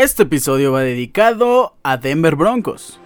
Este 0.00 0.22
episodio 0.22 0.72
va 0.72 0.80
dedicado 0.80 1.76
a 1.82 1.98
Denver 1.98 2.34
Broncos. 2.34 2.98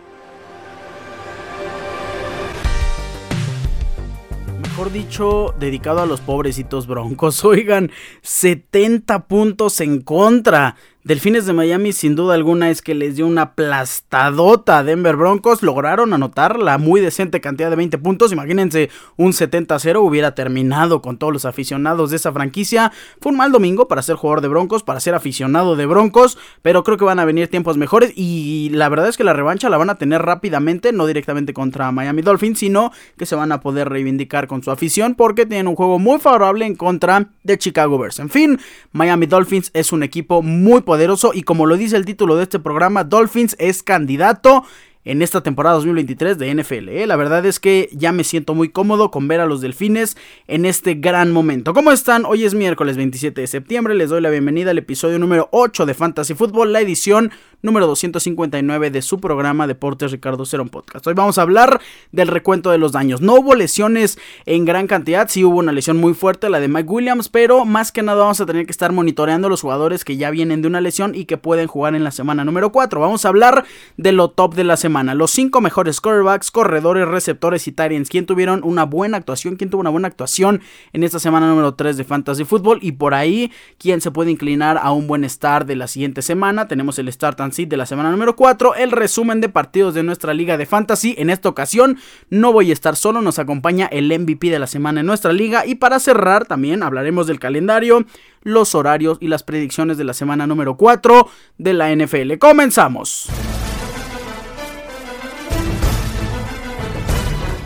Mejor 4.63 4.93
dicho, 4.93 5.57
dedicado 5.59 6.03
a 6.03 6.07
los 6.07 6.21
pobrecitos 6.21 6.87
Broncos. 6.87 7.45
Oigan, 7.45 7.91
70 8.23 9.27
puntos 9.27 9.81
en 9.81 10.03
contra 10.03 10.77
Delfines 11.05 11.45
de 11.45 11.53
Miami 11.53 11.93
sin 11.93 12.17
duda 12.17 12.33
alguna 12.33 12.71
es 12.71 12.81
que 12.81 12.95
les 12.95 13.17
dio 13.17 13.27
una 13.27 13.43
aplastadota 13.43 14.79
a 14.79 14.85
Denver 14.85 15.17
Broncos. 15.17 15.63
Lograron 15.63 16.15
anotar 16.15 16.59
la 16.59 16.79
muy 16.79 17.03
decente 17.03 17.43
cantidad 17.43 17.69
de 17.69 17.77
20 17.77 17.99
puntos. 17.99 18.33
Imagínense 18.33 18.89
un 19.19 19.33
70-0 19.33 20.01
hubiera 20.01 20.35
terminado 20.35 21.03
con 21.03 21.19
todos 21.19 21.31
los 21.31 21.45
aficionados 21.45 22.09
de 22.09 22.17
esa 22.17 22.33
franquicia. 22.33 22.91
Fue 23.21 23.33
un 23.33 23.37
mal 23.37 23.53
domingo 23.53 23.87
para 23.87 24.01
ser 24.01 24.17
jugador 24.17 24.41
de 24.41 24.49
Broncos, 24.49 24.83
para 24.83 24.99
ser 24.99 25.15
aficionado 25.15 25.77
de 25.77 25.85
Broncos. 25.85 26.39
Pero 26.63 26.83
creo 26.85 26.97
que 26.97 27.05
van 27.05 27.19
a 27.19 27.27
venir 27.27 27.49
tiempos 27.49 27.77
mejores. 27.77 28.15
Y 28.17 28.71
la 28.71 28.89
verdad 28.89 29.11
es 29.11 29.19
que 29.19 29.25
la 29.25 29.35
revancha 29.35 29.69
la 29.69 29.77
van 29.77 29.91
a 29.91 29.97
tener 29.97 30.23
rápidamente. 30.23 30.91
No 30.95 31.05
directamente 31.05 31.53
contra 31.53 31.93
Miami 31.93 32.23
Dolphins, 32.23 32.61
sino 32.61 32.93
que 33.19 33.27
se 33.27 33.35
van 33.35 33.53
a 33.53 33.61
poder 33.61 33.91
reivindicar 33.91 34.47
con 34.47 34.63
su 34.63 34.71
afición. 34.71 35.17
Porque 35.17 35.45
tienen 35.45 35.69
un 35.69 35.77
juego 35.77 35.99
muy 35.99 36.19
favorable 36.19 36.65
en 36.65 36.77
contra 36.77 37.29
de 37.43 37.59
Chicago 37.59 37.99
Bears. 37.99 38.21
En 38.21 38.31
fin, 38.31 38.59
Miami 38.93 39.27
Dolphins 39.27 39.71
es 39.75 39.93
un 39.93 40.03
equipo 40.03 40.41
muy 40.41 40.81
poderoso 40.81 40.94
y 41.35 41.43
como 41.43 41.67
lo 41.67 41.77
dice 41.77 41.97
el 41.97 42.05
título 42.05 42.37
de 42.37 42.45
este 42.45 42.59
programa, 42.59 43.05
Dolphins 43.05 43.57
es 43.59 43.83
candidato 43.83 44.65
en 45.05 45.23
esta 45.23 45.43
temporada 45.43 45.77
2023 45.77 46.39
de 46.39 46.55
NFL. 46.55 46.89
¿eh? 46.89 47.07
La 47.07 47.17
verdad 47.17 47.45
es 47.45 47.61
que 47.61 47.89
ya 47.93 48.13
me 48.13 48.25
siento 48.25 48.55
muy 48.55 48.71
cómodo 48.71 49.11
con 49.11 49.29
ver 49.29 49.41
a 49.41 49.47
los 49.47 49.61
delfines 49.61 50.17
en 50.47 50.65
este 50.65 50.95
gran 50.95 51.33
momento. 51.33 51.75
¿Cómo 51.75 51.93
están? 51.93 52.25
Hoy 52.25 52.45
es 52.45 52.55
miércoles 52.55 52.97
27 52.97 53.41
de 53.41 53.47
septiembre. 53.47 53.95
Les 53.95 54.09
doy 54.09 54.21
la 54.21 54.31
bienvenida 54.31 54.71
al 54.71 54.79
episodio 54.79 55.19
número 55.19 55.49
8 55.53 55.87
de 55.87 55.95
Fantasy 55.95 56.35
Football, 56.35 56.73
la 56.73 56.81
edición 56.81 57.33
número 57.61 57.87
259 57.87 58.91
de 58.91 59.03
su 59.03 59.21
programa 59.21 59.67
Deportes 59.67 60.13
Ricardo 60.13 60.45
Cerón 60.45 60.69
Podcast. 60.69 61.07
Hoy 61.07 61.15
vamos 61.15 61.39
a 61.39 61.43
hablar 61.43 61.81
del 62.13 62.29
recuento 62.29 62.71
de 62.71 62.77
los 62.77 62.93
daños. 62.93 63.23
No 63.23 63.35
hubo 63.35 63.55
lesiones 63.55 64.19
en 64.45 64.67
gran 64.67 64.87
cantidad, 64.87 65.29
sí 65.31 65.45
hubo 65.45 65.59
una 65.59 65.73
lesión 65.73 65.97
muy 65.97 66.13
fuerte, 66.13 66.51
la 66.51 66.61
de 66.61 66.69
Mike 66.69 66.89
Williams, 66.89 67.31
pero 67.31 67.65
más 67.65 67.91
que 67.91 68.03
nada 68.03 68.21
vamos 68.21 68.41
a 68.43 68.47
tener 68.47 68.67
que 68.67 68.73
estar 68.73 68.93
monitoreando 68.93 69.49
los 69.49 69.63
jugadores 69.63 70.05
que 70.05 70.19
ya 70.19 70.31
vienen 70.31 70.61
de 70.61 70.69
una 70.69 70.83
lesión 70.83 71.15
y 71.15 71.25
que 71.25 71.39
pueden 71.39 71.67
jugar 71.67 71.95
en 71.95 72.05
la 72.05 72.11
semana 72.11 72.45
número 72.45 72.71
4. 72.71 73.01
Vamos 73.01 73.25
a 73.25 73.29
hablar 73.29 73.65
de 73.97 74.13
lo 74.13 74.29
top 74.29 74.55
de 74.55 74.65
la 74.65 74.77
semana. 74.77 74.94
Los 75.03 75.33
5 75.33 75.61
mejores 75.61 76.01
quarterbacks, 76.01 76.53
corredores, 76.53 77.09
receptores 77.09 77.67
y 77.67 77.73
Tyrants. 77.73 78.09
¿Quién 78.09 78.27
tuvieron 78.27 78.61
una 78.63 78.85
buena 78.85 79.17
actuación? 79.17 79.57
¿Quién 79.57 79.69
tuvo 79.69 79.81
una 79.81 79.91
buena 79.91 80.07
actuación 80.07 80.61
en 80.93 81.03
esta 81.03 81.19
semana 81.19 81.49
número 81.49 81.75
3 81.75 81.97
de 81.97 82.05
Fantasy 82.05 82.45
Football? 82.45 82.79
Y 82.81 82.93
por 82.93 83.13
ahí, 83.13 83.51
¿quién 83.79 84.01
se 84.01 84.13
puede 84.13 84.31
inclinar 84.31 84.79
a 84.81 84.93
un 84.93 85.09
buen 85.09 85.29
start 85.29 85.67
de 85.67 85.75
la 85.75 85.89
siguiente 85.89 86.23
semana? 86.23 86.69
Tenemos 86.69 86.97
el 87.01 87.13
start 87.13 87.41
and 87.41 87.55
de 87.55 87.77
la 87.77 87.87
semana 87.87 88.11
número 88.11 88.37
4, 88.37 88.77
el 88.77 88.93
resumen 88.93 89.41
de 89.41 89.49
partidos 89.49 89.95
de 89.95 90.03
nuestra 90.03 90.33
liga 90.33 90.57
de 90.57 90.67
fantasy. 90.67 91.15
En 91.19 91.31
esta 91.31 91.49
ocasión 91.49 91.99
no 92.31 92.53
voy 92.53 92.71
a 92.71 92.73
estar 92.73 92.95
solo, 92.95 93.21
nos 93.21 93.39
acompaña 93.39 93.87
el 93.87 94.07
MVP 94.17 94.51
de 94.51 94.59
la 94.59 94.67
semana 94.67 95.01
en 95.01 95.07
nuestra 95.07 95.33
liga 95.33 95.67
y 95.67 95.77
para 95.77 95.99
cerrar 95.99 96.47
también 96.47 96.83
hablaremos 96.83 97.27
del 97.27 97.41
calendario, 97.41 98.05
los 98.43 98.75
horarios 98.75 99.19
y 99.21 99.29
las 99.29 99.43
predicciones 99.43 99.99
de 99.99 100.05
la 100.05 100.15
semana 100.15 100.47
número 100.47 100.77
4 100.77 101.29
de 101.59 101.73
la 101.75 101.95
NFL. 101.95 102.39
Comenzamos. 102.39 103.31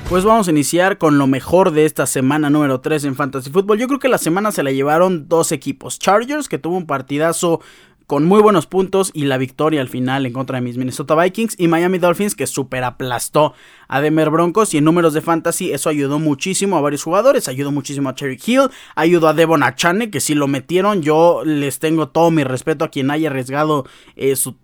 Pues 0.09 0.25
vamos 0.25 0.49
a 0.49 0.53
iniciar 0.53 0.97
con 0.97 1.19
lo 1.19 1.27
mejor 1.27 1.71
de 1.71 1.85
esta 1.85 2.07
semana 2.07 2.49
número 2.49 2.81
3 2.81 3.05
en 3.05 3.15
Fantasy 3.15 3.51
Football. 3.51 3.79
Yo 3.79 3.89
creo 3.89 3.99
que 3.99 4.09
la 4.09 4.17
semana 4.17 4.53
se 4.53 4.63
la 4.63 4.73
llevaron 4.73 5.29
dos 5.29 5.53
equipos. 5.53 5.99
Chargers, 5.99 6.49
que 6.49 6.59
tuvo 6.59 6.79
un 6.79 6.87
partidazo 6.87 7.61
con 8.07 8.25
muy 8.25 8.41
buenos 8.41 8.65
puntos 8.65 9.11
y 9.13 9.27
la 9.27 9.37
victoria 9.37 9.83
al 9.83 9.91
final 9.91 10.25
en 10.25 10.33
contra 10.33 10.57
de 10.57 10.63
mis 10.63 10.79
Minnesota 10.79 11.15
Vikings 11.15 11.57
y 11.59 11.69
Miami 11.69 11.99
Dolphins 11.99 12.35
que 12.35 12.47
super 12.47 12.83
aplastó 12.85 13.53
a 13.87 14.01
Denver 14.01 14.31
Broncos 14.31 14.73
y 14.73 14.79
en 14.79 14.85
números 14.85 15.13
de 15.13 15.21
fantasy 15.21 15.73
eso 15.73 15.91
ayudó 15.91 16.19
muchísimo 16.19 16.79
a 16.79 16.81
varios 16.81 17.03
jugadores, 17.03 17.49
ayudó 17.49 17.71
muchísimo 17.71 18.09
a 18.09 18.15
Cherry 18.15 18.41
Hill, 18.43 18.71
ayudó 18.95 19.29
a 19.29 19.35
Devon 19.35 19.63
Achane 19.63 20.11
que 20.11 20.21
si 20.21 20.35
lo 20.35 20.49
metieron 20.49 21.03
yo 21.03 21.43
les 21.45 21.81
tengo 21.81 22.09
todo 22.09 22.31
mi 22.31 22.45
respeto 22.45 22.87
a 22.87 22.89
quien 22.89 23.11
haya 23.11 23.29
arriesgado 23.29 23.85
eh, 24.17 24.37
su, 24.37 24.55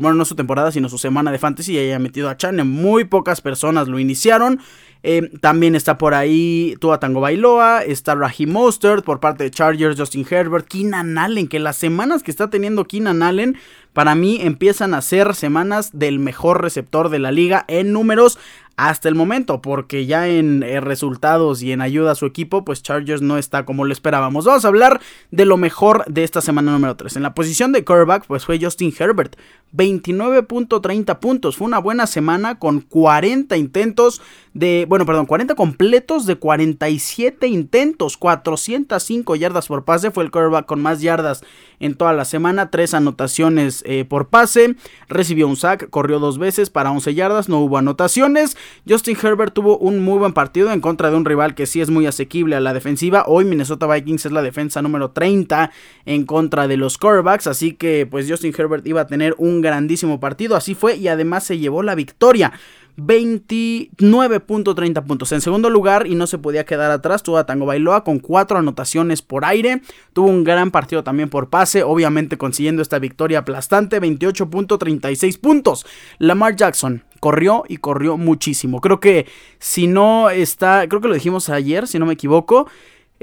bueno 0.00 0.14
no 0.14 0.24
su 0.24 0.36
temporada 0.36 0.70
sino 0.70 0.88
su 0.88 0.98
semana 0.98 1.32
de 1.32 1.40
fantasy 1.40 1.72
y 1.72 1.78
haya 1.78 1.98
metido 1.98 2.28
a 2.28 2.32
Achane, 2.32 2.62
muy 2.62 3.04
pocas 3.04 3.40
personas 3.40 3.88
lo 3.88 3.98
iniciaron 3.98 4.60
eh, 5.02 5.30
también 5.40 5.74
está 5.74 5.98
por 5.98 6.14
ahí 6.14 6.76
Tua 6.80 7.00
Tango 7.00 7.20
Bailoa, 7.20 7.82
está 7.82 8.14
Raheem 8.14 8.50
Mostert 8.50 9.04
por 9.04 9.20
parte 9.20 9.44
de 9.44 9.50
Chargers, 9.50 9.98
Justin 9.98 10.26
Herbert, 10.28 10.66
Keenan 10.68 11.18
Allen, 11.18 11.48
que 11.48 11.58
las 11.58 11.76
semanas 11.76 12.22
que 12.22 12.30
está 12.30 12.50
teniendo 12.50 12.84
Keenan 12.84 13.22
Allen 13.22 13.56
para 13.92 14.14
mí 14.14 14.38
empiezan 14.40 14.94
a 14.94 15.02
ser 15.02 15.34
semanas 15.34 15.90
del 15.92 16.18
mejor 16.18 16.62
receptor 16.62 17.08
de 17.08 17.18
la 17.18 17.32
liga 17.32 17.64
en 17.68 17.92
números 17.92 18.38
hasta 18.76 19.08
el 19.08 19.14
momento, 19.14 19.60
porque 19.60 20.06
ya 20.06 20.28
en 20.28 20.62
eh, 20.62 20.80
resultados 20.80 21.62
y 21.62 21.72
en 21.72 21.82
ayuda 21.82 22.12
a 22.12 22.14
su 22.14 22.26
equipo, 22.26 22.64
pues 22.64 22.82
Chargers 22.82 23.20
no 23.20 23.36
está 23.36 23.64
como 23.64 23.84
lo 23.84 23.92
esperábamos. 23.92 24.46
Vamos 24.46 24.64
a 24.64 24.68
hablar 24.68 25.00
de 25.30 25.44
lo 25.44 25.56
mejor 25.56 26.04
de 26.06 26.24
esta 26.24 26.40
semana 26.40 26.72
número 26.72 26.96
3. 26.96 27.16
En 27.16 27.22
la 27.22 27.34
posición 27.34 27.72
de 27.72 27.84
quarterback, 27.84 28.24
pues 28.26 28.44
fue 28.44 28.58
Justin 28.60 28.92
Herbert, 28.98 29.36
29.30 29.76 31.18
puntos. 31.18 31.56
Fue 31.56 31.66
una 31.66 31.78
buena 31.78 32.06
semana 32.06 32.58
con 32.58 32.80
40 32.80 33.56
intentos 33.56 34.22
de, 34.54 34.84
bueno, 34.88 35.06
perdón, 35.06 35.26
40 35.26 35.54
completos 35.54 36.26
de 36.26 36.36
47 36.36 37.46
intentos, 37.46 38.16
405 38.16 39.36
yardas 39.36 39.66
por 39.66 39.84
pase. 39.84 40.10
Fue 40.10 40.24
el 40.24 40.30
quarterback 40.30 40.66
con 40.66 40.82
más 40.82 41.00
yardas 41.00 41.42
en 41.80 41.94
toda 41.94 42.12
la 42.12 42.24
semana, 42.24 42.70
3 42.70 42.94
anotaciones 42.94 43.82
eh, 43.86 44.04
por 44.04 44.28
pase, 44.28 44.76
recibió 45.08 45.48
un 45.48 45.56
sack, 45.56 45.90
corrió 45.90 46.20
dos 46.20 46.38
veces 46.38 46.70
para 46.70 46.92
11 46.92 47.14
yardas, 47.14 47.48
no 47.48 47.58
hubo 47.58 47.78
anotaciones. 47.78 48.56
Justin 48.88 49.16
Herbert 49.20 49.52
tuvo 49.52 49.78
un 49.78 50.00
muy 50.00 50.18
buen 50.18 50.32
partido 50.32 50.70
en 50.70 50.80
contra 50.80 51.10
de 51.10 51.16
un 51.16 51.24
rival 51.24 51.54
que 51.54 51.66
sí 51.66 51.80
es 51.80 51.90
muy 51.90 52.06
asequible 52.06 52.54
a 52.54 52.60
la 52.60 52.72
defensiva. 52.72 53.24
Hoy 53.26 53.44
Minnesota 53.44 53.86
Vikings 53.86 54.26
es 54.26 54.32
la 54.32 54.42
defensa 54.42 54.80
número 54.80 55.10
30 55.10 55.72
en 56.04 56.24
contra 56.24 56.68
de 56.68 56.76
los 56.76 56.98
quarterbacks, 56.98 57.46
así 57.46 57.72
que 57.72 58.06
pues 58.06 58.30
Justin 58.30 58.54
Herbert 58.56 58.86
iba 58.86 59.00
a 59.00 59.06
tener 59.06 59.34
un 59.38 59.60
grandísimo 59.60 60.20
partido, 60.20 60.54
así 60.54 60.74
fue 60.74 60.96
y 60.96 61.08
además 61.08 61.44
se 61.44 61.58
llevó 61.58 61.82
la 61.82 61.94
victoria. 61.94 62.52
29.30 62.96 65.04
puntos. 65.04 65.32
En 65.32 65.40
segundo 65.40 65.70
lugar, 65.70 66.06
y 66.06 66.14
no 66.14 66.26
se 66.26 66.38
podía 66.38 66.64
quedar 66.64 66.90
atrás, 66.90 67.22
tuvo 67.22 67.38
a 67.38 67.46
Tango 67.46 67.66
Bailoa 67.66 68.04
con 68.04 68.18
4 68.18 68.58
anotaciones 68.58 69.22
por 69.22 69.44
aire. 69.44 69.82
Tuvo 70.12 70.28
un 70.28 70.44
gran 70.44 70.70
partido 70.70 71.02
también 71.02 71.28
por 71.28 71.48
pase, 71.48 71.82
obviamente 71.82 72.38
consiguiendo 72.38 72.82
esta 72.82 72.98
victoria 72.98 73.40
aplastante, 73.40 74.00
28.36 74.00 75.40
puntos. 75.40 75.86
Lamar 76.18 76.56
Jackson 76.56 77.04
corrió 77.20 77.64
y 77.68 77.78
corrió 77.78 78.16
muchísimo. 78.16 78.80
Creo 78.80 79.00
que 79.00 79.26
si 79.58 79.86
no 79.86 80.30
está, 80.30 80.86
creo 80.88 81.00
que 81.00 81.08
lo 81.08 81.14
dijimos 81.14 81.48
ayer, 81.48 81.86
si 81.86 81.98
no 81.98 82.06
me 82.06 82.14
equivoco. 82.14 82.68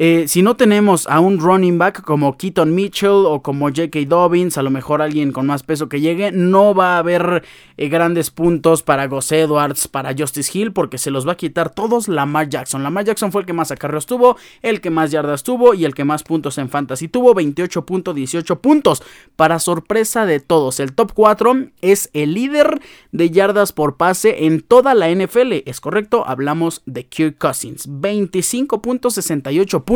Eh, 0.02 0.30
si 0.30 0.42
no 0.42 0.56
tenemos 0.56 1.08
a 1.08 1.20
un 1.20 1.40
running 1.40 1.78
back 1.78 2.04
como 2.04 2.38
Keaton 2.38 2.74
Mitchell 2.74 3.26
o 3.26 3.42
como 3.42 3.68
J.K. 3.68 4.00
Dobbins, 4.08 4.58
a 4.58 4.64
lo 4.64 4.70
mejor 4.70 5.02
alguien 5.02 5.34
con 5.34 5.46
más 5.46 5.64
peso 5.64 5.90
que 5.90 6.00
llegue, 6.00 6.32
no 6.32 6.74
va 6.74 6.96
a 6.96 7.00
haber 7.00 7.44
eh, 7.76 7.90
grandes 7.90 8.32
puntos 8.32 8.82
para 8.82 9.08
Gus 9.08 9.34
Edwards, 9.34 9.90
para 9.90 10.16
Justice 10.18 10.58
Hill, 10.58 10.72
porque 10.72 10.98
se 10.98 11.12
los 11.12 11.28
va 11.28 11.34
a 11.34 11.36
quitar 11.36 11.70
todos 11.70 12.08
Lamar 12.08 12.48
Jackson. 12.48 12.82
Lamar 12.82 13.04
Jackson 13.04 13.34
fue 13.34 13.42
el 13.42 13.46
que 13.46 13.52
más 13.52 13.72
acarreos 13.72 14.06
tuvo, 14.06 14.38
el 14.62 14.80
que 14.80 14.90
más 14.90 15.12
yardas 15.12 15.44
tuvo 15.44 15.74
y 15.74 15.84
el 15.84 15.94
que 15.94 16.06
más 16.06 16.24
puntos 16.24 16.58
en 16.60 16.70
fantasy 16.70 17.10
tuvo, 17.10 17.36
28.18 17.36 18.58
puntos. 18.62 19.04
Para 19.36 19.60
sorpresa 19.60 20.26
de 20.26 20.40
todos, 20.40 20.80
el 20.80 20.94
top 20.94 21.12
4 21.14 21.72
es 21.82 22.10
el 22.14 22.36
líder 22.36 22.80
de 23.12 23.32
yardas 23.32 23.74
por 23.74 23.98
pase 23.98 24.46
en 24.46 24.62
toda 24.62 24.94
la 24.94 25.10
NFL. 25.14 25.56
Es 25.66 25.82
correcto, 25.82 26.24
hablamos 26.26 26.84
de 26.86 27.06
Kirk 27.06 27.38
Cousins, 27.38 27.90
25.68 27.90 29.84
puntos. 29.84 29.89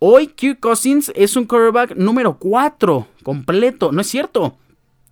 Hoy 0.00 0.28
Kirk 0.28 0.60
Cousins 0.60 1.10
es 1.16 1.34
un 1.34 1.44
quarterback 1.44 1.96
número 1.96 2.38
4 2.38 3.08
completo. 3.24 3.90
No 3.90 4.00
es 4.00 4.06
cierto. 4.06 4.56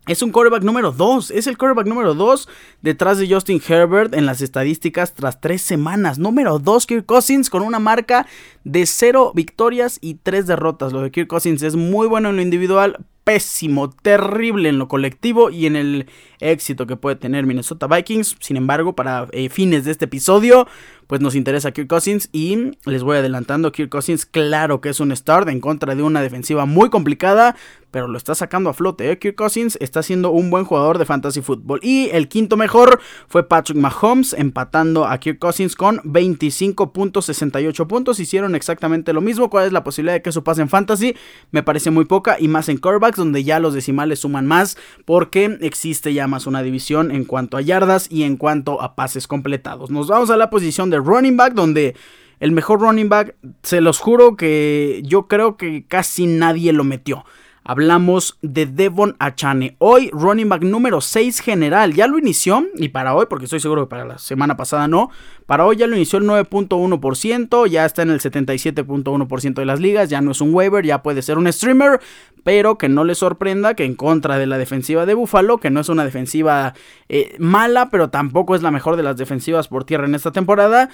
Es 0.06 0.22
un 0.22 0.30
quarterback 0.30 0.62
número 0.62 0.92
2. 0.92 1.32
Es 1.32 1.48
el 1.48 1.58
quarterback 1.58 1.88
número 1.88 2.14
2 2.14 2.48
detrás 2.82 3.18
de 3.18 3.28
Justin 3.28 3.60
Herbert 3.66 4.14
en 4.14 4.24
las 4.24 4.40
estadísticas 4.42 5.14
tras 5.14 5.40
3 5.40 5.60
semanas. 5.60 6.18
Número 6.20 6.60
2 6.60 6.86
Kirk 6.86 7.04
Cousins 7.04 7.50
con 7.50 7.62
una 7.62 7.80
marca 7.80 8.28
de 8.62 8.86
0 8.86 9.32
victorias 9.34 9.98
y 10.00 10.14
3 10.14 10.46
derrotas. 10.46 10.92
Lo 10.92 11.00
de 11.00 11.10
Kirk 11.10 11.26
Cousins 11.26 11.62
es 11.62 11.74
muy 11.74 12.06
bueno 12.06 12.28
en 12.28 12.36
lo 12.36 12.42
individual, 12.42 13.04
pésimo, 13.24 13.90
terrible 13.90 14.68
en 14.68 14.78
lo 14.78 14.86
colectivo 14.86 15.50
y 15.50 15.66
en 15.66 15.74
el 15.74 16.06
éxito 16.38 16.86
que 16.86 16.94
puede 16.94 17.16
tener 17.16 17.44
Minnesota 17.44 17.88
Vikings. 17.88 18.36
Sin 18.38 18.56
embargo, 18.56 18.94
para 18.94 19.26
eh, 19.32 19.48
fines 19.48 19.84
de 19.84 19.90
este 19.90 20.04
episodio, 20.04 20.68
pues 21.06 21.20
nos 21.20 21.34
interesa 21.34 21.72
Kirk 21.72 21.88
Cousins 21.88 22.28
y 22.32 22.72
les 22.84 23.02
voy 23.02 23.18
adelantando, 23.18 23.72
Kirk 23.72 23.90
Cousins 23.90 24.26
claro 24.26 24.80
que 24.80 24.88
es 24.88 25.00
un 25.00 25.14
start 25.14 25.48
en 25.48 25.60
contra 25.60 25.94
de 25.94 26.02
una 26.02 26.22
defensiva 26.22 26.66
muy 26.66 26.90
complicada, 26.90 27.56
pero 27.90 28.08
lo 28.08 28.18
está 28.18 28.34
sacando 28.34 28.68
a 28.68 28.74
flote. 28.74 29.10
¿eh? 29.10 29.18
Kirk 29.18 29.36
Cousins 29.36 29.78
está 29.80 30.02
siendo 30.02 30.30
un 30.30 30.50
buen 30.50 30.64
jugador 30.64 30.98
de 30.98 31.06
fantasy 31.06 31.40
football. 31.40 31.80
Y 31.82 32.10
el 32.12 32.28
quinto 32.28 32.58
mejor 32.58 33.00
fue 33.26 33.48
Patrick 33.48 33.78
Mahomes, 33.78 34.34
empatando 34.34 35.06
a 35.06 35.18
Kirk 35.18 35.38
Cousins 35.38 35.74
con 35.74 36.00
25.68 36.00 37.86
puntos. 37.86 38.20
Hicieron 38.20 38.54
exactamente 38.54 39.14
lo 39.14 39.22
mismo. 39.22 39.48
¿Cuál 39.48 39.66
es 39.66 39.72
la 39.72 39.82
posibilidad 39.82 40.14
de 40.14 40.20
que 40.20 40.28
eso 40.28 40.44
pase 40.44 40.60
en 40.60 40.68
fantasy? 40.68 41.16
Me 41.52 41.62
parece 41.62 41.90
muy 41.90 42.04
poca 42.04 42.36
y 42.38 42.48
más 42.48 42.68
en 42.68 42.76
quarterbacks 42.76 42.96
backs, 43.06 43.16
donde 43.16 43.44
ya 43.44 43.60
los 43.60 43.72
decimales 43.72 44.20
suman 44.20 44.46
más, 44.46 44.76
porque 45.06 45.56
existe 45.62 46.12
ya 46.12 46.26
más 46.26 46.46
una 46.46 46.62
división 46.62 47.10
en 47.10 47.24
cuanto 47.24 47.56
a 47.56 47.62
yardas 47.62 48.08
y 48.10 48.24
en 48.24 48.36
cuanto 48.36 48.82
a 48.82 48.94
pases 48.94 49.26
completados. 49.26 49.90
Nos 49.90 50.08
vamos 50.08 50.28
a 50.28 50.36
la 50.36 50.50
posición 50.50 50.90
de 50.90 50.95
running 51.04 51.36
back, 51.36 51.54
donde 51.54 51.96
el 52.40 52.52
mejor 52.52 52.80
running 52.80 53.08
back, 53.08 53.34
se 53.62 53.80
los 53.80 53.98
juro 53.98 54.36
que 54.36 55.02
yo 55.04 55.26
creo 55.26 55.56
que 55.56 55.86
casi 55.86 56.26
nadie 56.26 56.72
lo 56.72 56.84
metió. 56.84 57.24
Hablamos 57.68 58.38
de 58.42 58.66
Devon 58.66 59.16
Achane. 59.18 59.74
Hoy 59.80 60.08
running 60.12 60.48
back 60.48 60.62
número 60.62 61.00
6 61.00 61.40
general. 61.40 61.94
Ya 61.94 62.06
lo 62.06 62.16
inició. 62.16 62.64
Y 62.76 62.90
para 62.90 63.12
hoy, 63.12 63.26
porque 63.28 63.46
estoy 63.46 63.58
seguro 63.58 63.86
que 63.86 63.90
para 63.90 64.04
la 64.04 64.18
semana 64.18 64.56
pasada 64.56 64.86
no. 64.86 65.10
Para 65.46 65.66
hoy 65.66 65.74
ya 65.74 65.88
lo 65.88 65.96
inició 65.96 66.20
el 66.20 66.26
9.1%. 66.26 67.66
Ya 67.66 67.84
está 67.84 68.02
en 68.02 68.10
el 68.10 68.20
77.1% 68.20 69.54
de 69.54 69.64
las 69.64 69.80
ligas. 69.80 70.08
Ya 70.08 70.20
no 70.20 70.30
es 70.30 70.40
un 70.40 70.54
waiver. 70.54 70.86
Ya 70.86 71.02
puede 71.02 71.22
ser 71.22 71.38
un 71.38 71.52
streamer. 71.52 71.98
Pero 72.44 72.78
que 72.78 72.88
no 72.88 73.02
le 73.02 73.16
sorprenda 73.16 73.74
que 73.74 73.84
en 73.84 73.96
contra 73.96 74.38
de 74.38 74.46
la 74.46 74.58
defensiva 74.58 75.04
de 75.04 75.14
Buffalo. 75.14 75.58
Que 75.58 75.70
no 75.70 75.80
es 75.80 75.88
una 75.88 76.04
defensiva 76.04 76.72
eh, 77.08 77.34
mala. 77.40 77.90
Pero 77.90 78.10
tampoco 78.10 78.54
es 78.54 78.62
la 78.62 78.70
mejor 78.70 78.94
de 78.94 79.02
las 79.02 79.16
defensivas 79.16 79.66
por 79.66 79.82
tierra 79.82 80.06
en 80.06 80.14
esta 80.14 80.30
temporada 80.30 80.88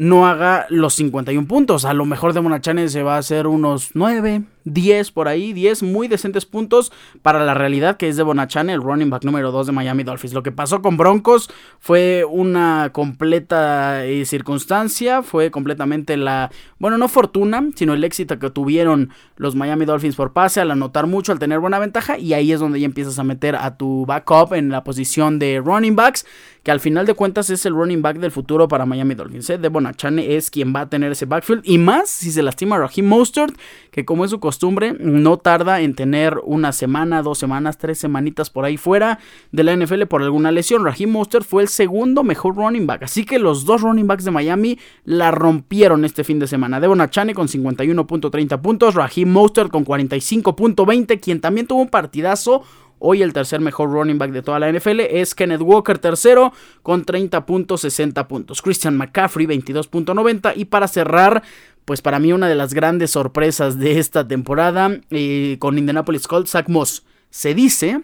no 0.00 0.26
haga 0.26 0.64
los 0.70 0.94
51 0.94 1.46
puntos. 1.46 1.84
A 1.84 1.92
lo 1.92 2.06
mejor 2.06 2.32
de 2.32 2.40
Monachane 2.40 2.88
se 2.88 3.02
va 3.02 3.16
a 3.16 3.18
hacer 3.18 3.46
unos 3.46 3.90
9, 3.92 4.44
10 4.64 5.10
por 5.12 5.28
ahí, 5.28 5.52
10 5.52 5.82
muy 5.82 6.08
decentes 6.08 6.46
puntos 6.46 6.92
para 7.22 7.44
la 7.44 7.54
realidad 7.54 7.96
que 7.96 8.08
es 8.08 8.16
de 8.16 8.22
Bonachane, 8.22 8.72
el 8.72 8.82
running 8.82 9.10
back 9.10 9.24
número 9.24 9.52
2 9.52 9.66
de 9.66 9.72
Miami 9.72 10.02
Dolphins. 10.02 10.34
Lo 10.34 10.42
que 10.42 10.52
pasó 10.52 10.82
con 10.82 10.96
Broncos 10.96 11.50
fue 11.78 12.24
una 12.28 12.90
completa 12.92 14.04
eh, 14.04 14.24
circunstancia, 14.24 15.22
fue 15.22 15.50
completamente 15.50 16.16
la, 16.16 16.50
bueno, 16.78 16.98
no 16.98 17.08
fortuna, 17.08 17.68
sino 17.74 17.94
el 17.94 18.04
éxito 18.04 18.38
que 18.38 18.50
tuvieron 18.50 19.10
los 19.36 19.54
Miami 19.54 19.84
Dolphins 19.84 20.16
por 20.16 20.32
pase 20.32 20.60
al 20.60 20.70
anotar 20.70 21.06
mucho, 21.06 21.32
al 21.32 21.38
tener 21.38 21.58
buena 21.58 21.78
ventaja 21.78 22.18
y 22.18 22.34
ahí 22.34 22.52
es 22.52 22.60
donde 22.60 22.80
ya 22.80 22.86
empiezas 22.86 23.18
a 23.18 23.24
meter 23.24 23.56
a 23.56 23.76
tu 23.76 24.04
backup 24.06 24.54
en 24.54 24.70
la 24.70 24.84
posición 24.84 25.38
de 25.38 25.60
running 25.64 25.96
backs, 25.96 26.26
que 26.62 26.70
al 26.70 26.80
final 26.80 27.06
de 27.06 27.14
cuentas 27.14 27.50
es 27.50 27.64
el 27.64 27.74
running 27.74 28.02
back 28.02 28.18
del 28.18 28.30
futuro 28.30 28.68
para 28.68 28.86
Miami 28.86 29.14
Dolphins. 29.14 29.48
¿eh? 29.50 29.58
De 29.58 29.68
Bonachane 29.68 30.36
es 30.36 30.50
quien 30.50 30.74
va 30.74 30.82
a 30.82 30.88
tener 30.88 31.12
ese 31.12 31.24
backfield 31.24 31.62
y 31.64 31.78
más 31.78 32.10
si 32.10 32.30
se 32.30 32.42
lastima 32.42 32.78
Raheem 32.78 33.06
Mostert, 33.06 33.56
que 33.90 34.04
como 34.04 34.24
es 34.24 34.30
su 34.30 34.40
costumbre, 34.50 34.96
no 34.98 35.36
tarda 35.36 35.80
en 35.80 35.94
tener 35.94 36.40
una 36.42 36.72
semana, 36.72 37.22
dos 37.22 37.38
semanas, 37.38 37.78
tres 37.78 38.00
semanitas 38.00 38.50
por 38.50 38.64
ahí 38.64 38.76
fuera 38.76 39.20
de 39.52 39.62
la 39.62 39.76
NFL 39.76 40.06
por 40.06 40.22
alguna 40.22 40.50
lesión. 40.50 40.84
Raheem 40.84 41.08
Mostert 41.08 41.46
fue 41.46 41.62
el 41.62 41.68
segundo 41.68 42.24
mejor 42.24 42.56
running 42.56 42.84
back, 42.84 43.04
así 43.04 43.24
que 43.24 43.38
los 43.38 43.64
dos 43.64 43.82
running 43.82 44.08
backs 44.08 44.24
de 44.24 44.32
Miami 44.32 44.76
la 45.04 45.30
rompieron 45.30 46.04
este 46.04 46.24
fin 46.24 46.40
de 46.40 46.48
semana. 46.48 46.80
Devon 46.80 47.00
Achane 47.00 47.32
con 47.32 47.46
51.30 47.46 48.60
puntos, 48.60 48.96
Raheem 48.96 49.30
Mostert 49.30 49.70
con 49.70 49.84
45.20, 49.84 51.20
quien 51.20 51.40
también 51.40 51.68
tuvo 51.68 51.82
un 51.82 51.90
partidazo. 51.90 52.64
Hoy 53.02 53.22
el 53.22 53.32
tercer 53.32 53.60
mejor 53.60 53.90
running 53.90 54.18
back 54.18 54.30
de 54.30 54.42
toda 54.42 54.58
la 54.58 54.70
NFL 54.70 55.00
es 55.00 55.34
Kenneth 55.34 55.62
Walker, 55.62 55.98
tercero, 55.98 56.52
con 56.82 57.06
30.60 57.06 58.26
puntos. 58.26 58.60
Christian 58.60 58.96
McCaffrey, 58.96 59.46
22.90. 59.46 60.52
Y 60.54 60.66
para 60.66 60.86
cerrar, 60.86 61.42
pues 61.86 62.02
para 62.02 62.18
mí 62.18 62.32
una 62.34 62.46
de 62.46 62.54
las 62.54 62.74
grandes 62.74 63.12
sorpresas 63.12 63.78
de 63.78 63.98
esta 63.98 64.28
temporada 64.28 65.00
eh, 65.10 65.56
con 65.58 65.78
Indianapolis 65.78 66.28
Colts, 66.28 66.50
Zach 66.50 66.68
Moss. 66.68 67.06
Se 67.30 67.54
dice 67.54 68.02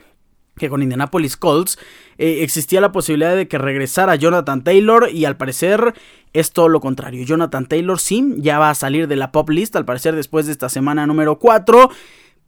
que 0.56 0.70
con 0.70 0.82
Indianapolis 0.82 1.36
Colts 1.36 1.78
eh, 2.16 2.38
existía 2.40 2.80
la 2.80 2.90
posibilidad 2.90 3.36
de 3.36 3.48
que 3.48 3.58
regresara 3.58 4.16
Jonathan 4.16 4.64
Taylor 4.64 5.10
y 5.12 5.26
al 5.26 5.36
parecer 5.36 5.92
es 6.32 6.52
todo 6.52 6.68
lo 6.68 6.80
contrario. 6.80 7.24
Jonathan 7.26 7.66
Taylor 7.66 8.00
sí, 8.00 8.34
ya 8.38 8.58
va 8.58 8.70
a 8.70 8.74
salir 8.74 9.08
de 9.08 9.16
la 9.16 9.30
pop 9.30 9.50
list 9.50 9.76
al 9.76 9.84
parecer 9.84 10.16
después 10.16 10.46
de 10.46 10.52
esta 10.52 10.70
semana 10.70 11.06
número 11.06 11.38
4 11.38 11.90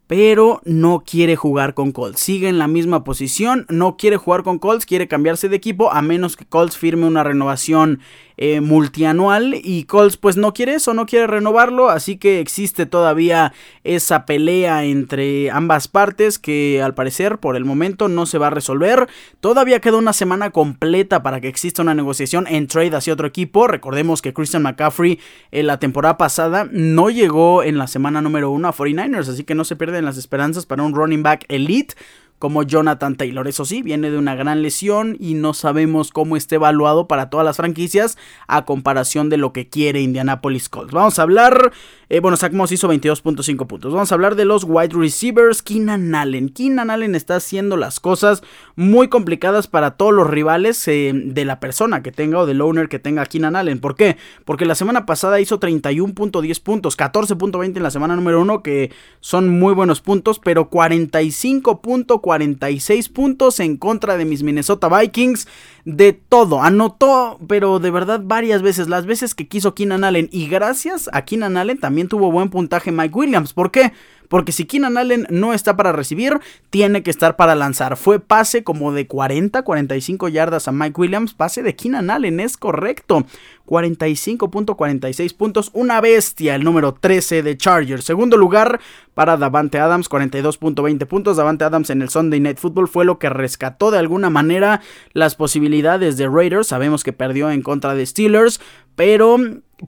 pero 0.08 0.60
no 0.64 1.04
quiere 1.06 1.36
jugar 1.36 1.74
con 1.74 1.92
Colts. 1.92 2.18
Sigue 2.18 2.48
en 2.48 2.58
la 2.58 2.66
misma 2.66 3.04
posición, 3.04 3.66
no 3.68 3.96
quiere 3.96 4.16
jugar 4.16 4.42
con 4.42 4.58
Colts, 4.58 4.86
quiere 4.86 5.06
cambiarse 5.06 5.48
de 5.48 5.56
equipo 5.56 5.92
a 5.92 6.02
menos 6.02 6.36
que 6.36 6.46
Colts 6.46 6.76
firme 6.76 7.06
una 7.06 7.22
renovación 7.22 8.00
eh, 8.40 8.60
multianual 8.60 9.56
y 9.62 9.82
Colts 9.82 10.16
pues 10.16 10.36
no 10.36 10.54
quiere 10.54 10.74
eso, 10.74 10.94
no 10.94 11.06
quiere 11.06 11.26
renovarlo, 11.26 11.90
así 11.90 12.18
que 12.18 12.38
existe 12.38 12.86
todavía 12.86 13.52
esa 13.82 14.26
pelea 14.26 14.84
entre 14.84 15.50
ambas 15.50 15.88
partes 15.88 16.38
que 16.38 16.80
al 16.80 16.94
parecer 16.94 17.38
por 17.38 17.56
el 17.56 17.64
momento 17.64 18.06
no 18.06 18.26
se 18.26 18.38
va 18.38 18.46
a 18.46 18.50
resolver. 18.50 19.08
Todavía 19.40 19.80
queda 19.80 19.96
una 19.96 20.12
semana 20.12 20.50
completa 20.50 21.22
para 21.22 21.40
que 21.40 21.48
exista 21.48 21.82
una 21.82 21.94
negociación 21.94 22.46
en 22.46 22.68
trade 22.68 22.94
hacia 22.94 23.12
otro 23.12 23.26
equipo. 23.26 23.66
Recordemos 23.66 24.22
que 24.22 24.32
Christian 24.32 24.62
McCaffrey 24.62 25.18
en 25.50 25.66
la 25.66 25.80
temporada 25.80 26.16
pasada 26.16 26.68
no 26.70 27.10
llegó 27.10 27.64
en 27.64 27.76
la 27.76 27.88
semana 27.88 28.22
número 28.22 28.52
uno 28.52 28.68
a 28.68 28.72
49ers, 28.72 29.28
así 29.28 29.42
que 29.42 29.56
no 29.56 29.64
se 29.64 29.74
pierden 29.98 30.04
las 30.04 30.16
esperanzas 30.16 30.64
para 30.64 30.82
un 30.84 30.94
running 30.94 31.22
back 31.22 31.44
elite 31.48 31.94
como 32.38 32.62
Jonathan 32.62 33.16
Taylor. 33.16 33.48
Eso 33.48 33.64
sí, 33.64 33.82
viene 33.82 34.10
de 34.10 34.18
una 34.18 34.34
gran 34.34 34.62
lesión 34.62 35.16
y 35.18 35.34
no 35.34 35.54
sabemos 35.54 36.10
cómo 36.10 36.36
esté 36.36 36.56
evaluado 36.56 37.08
para 37.08 37.30
todas 37.30 37.44
las 37.44 37.56
franquicias 37.56 38.16
a 38.46 38.64
comparación 38.64 39.28
de 39.28 39.36
lo 39.36 39.52
que 39.52 39.68
quiere 39.68 40.00
Indianapolis 40.00 40.68
Colts. 40.68 40.92
Vamos 40.92 41.18
a 41.18 41.22
hablar, 41.22 41.72
eh, 42.08 42.20
bueno, 42.20 42.36
Zach 42.36 42.52
Moss 42.52 42.72
hizo 42.72 42.88
22.5 42.88 43.66
puntos. 43.66 43.92
Vamos 43.92 44.12
a 44.12 44.14
hablar 44.14 44.36
de 44.36 44.44
los 44.44 44.64
wide 44.64 44.94
receivers. 44.94 45.62
Keenan 45.62 46.14
Allen. 46.14 46.48
Keenan 46.48 46.90
Allen 46.90 47.14
está 47.14 47.36
haciendo 47.36 47.76
las 47.76 48.00
cosas 48.00 48.42
muy 48.76 49.08
complicadas 49.08 49.66
para 49.66 49.92
todos 49.92 50.12
los 50.12 50.28
rivales 50.28 50.86
eh, 50.88 51.12
de 51.14 51.44
la 51.44 51.60
persona 51.60 52.02
que 52.02 52.12
tenga 52.12 52.38
o 52.38 52.46
del 52.46 52.60
owner 52.60 52.88
que 52.88 52.98
tenga 52.98 53.26
Keenan 53.26 53.56
Allen. 53.56 53.80
¿Por 53.80 53.96
qué? 53.96 54.16
Porque 54.44 54.64
la 54.64 54.74
semana 54.74 55.06
pasada 55.06 55.40
hizo 55.40 55.58
31.10 55.58 56.62
puntos, 56.62 56.96
14.20 56.96 57.76
en 57.76 57.82
la 57.82 57.90
semana 57.90 58.16
número 58.16 58.40
1, 58.40 58.62
que 58.62 58.92
son 59.20 59.48
muy 59.48 59.74
buenos 59.74 60.00
puntos, 60.00 60.38
pero 60.38 60.70
45.40 60.70 62.27
46 62.28 63.08
puntos 63.08 63.58
en 63.58 63.78
contra 63.78 64.18
de 64.18 64.26
mis 64.26 64.42
Minnesota 64.42 64.90
Vikings. 64.90 65.48
De 65.86 66.12
todo, 66.12 66.62
anotó, 66.62 67.38
pero 67.48 67.78
de 67.78 67.90
verdad 67.90 68.20
varias 68.22 68.60
veces, 68.60 68.86
las 68.86 69.06
veces 69.06 69.34
que 69.34 69.48
quiso 69.48 69.74
Keenan 69.74 70.04
Allen. 70.04 70.28
Y 70.30 70.46
gracias 70.46 71.08
a 71.14 71.24
Keenan 71.24 71.56
Allen 71.56 71.80
también 71.80 72.08
tuvo 72.08 72.30
buen 72.30 72.50
puntaje 72.50 72.92
Mike 72.92 73.14
Williams. 73.14 73.54
¿Por 73.54 73.70
qué? 73.70 73.94
Porque 74.28 74.52
si 74.52 74.66
Keenan 74.66 74.98
Allen 74.98 75.26
no 75.30 75.54
está 75.54 75.74
para 75.74 75.92
recibir, 75.92 76.38
tiene 76.68 77.02
que 77.02 77.10
estar 77.10 77.36
para 77.36 77.54
lanzar. 77.54 77.96
Fue 77.96 78.20
pase 78.20 78.62
como 78.62 78.92
de 78.92 79.06
40, 79.06 79.62
45 79.62 80.28
yardas 80.28 80.68
a 80.68 80.72
Mike 80.72 81.00
Williams. 81.00 81.32
Pase 81.32 81.62
de 81.62 81.74
Keenan 81.74 82.10
Allen, 82.10 82.40
es 82.40 82.58
correcto. 82.58 83.24
45.46 83.68 85.36
puntos. 85.36 85.70
Una 85.74 86.00
bestia, 86.00 86.54
el 86.54 86.64
número 86.64 86.94
13 86.94 87.42
de 87.42 87.56
Chargers. 87.56 88.04
Segundo 88.04 88.38
lugar 88.38 88.80
para 89.14 89.36
Davante 89.36 89.78
Adams, 89.78 90.08
42.20 90.08 91.06
puntos. 91.06 91.36
Davante 91.36 91.64
Adams 91.64 91.90
en 91.90 92.00
el 92.00 92.08
Sunday 92.08 92.40
Night 92.40 92.58
Football 92.58 92.88
fue 92.88 93.04
lo 93.04 93.18
que 93.18 93.28
rescató 93.28 93.90
de 93.90 93.98
alguna 93.98 94.30
manera 94.30 94.80
las 95.12 95.34
posibilidades 95.34 96.16
de 96.16 96.28
Raiders. 96.28 96.68
Sabemos 96.68 97.04
que 97.04 97.12
perdió 97.12 97.50
en 97.50 97.62
contra 97.62 97.94
de 97.94 98.06
Steelers, 98.06 98.60
pero 98.98 99.36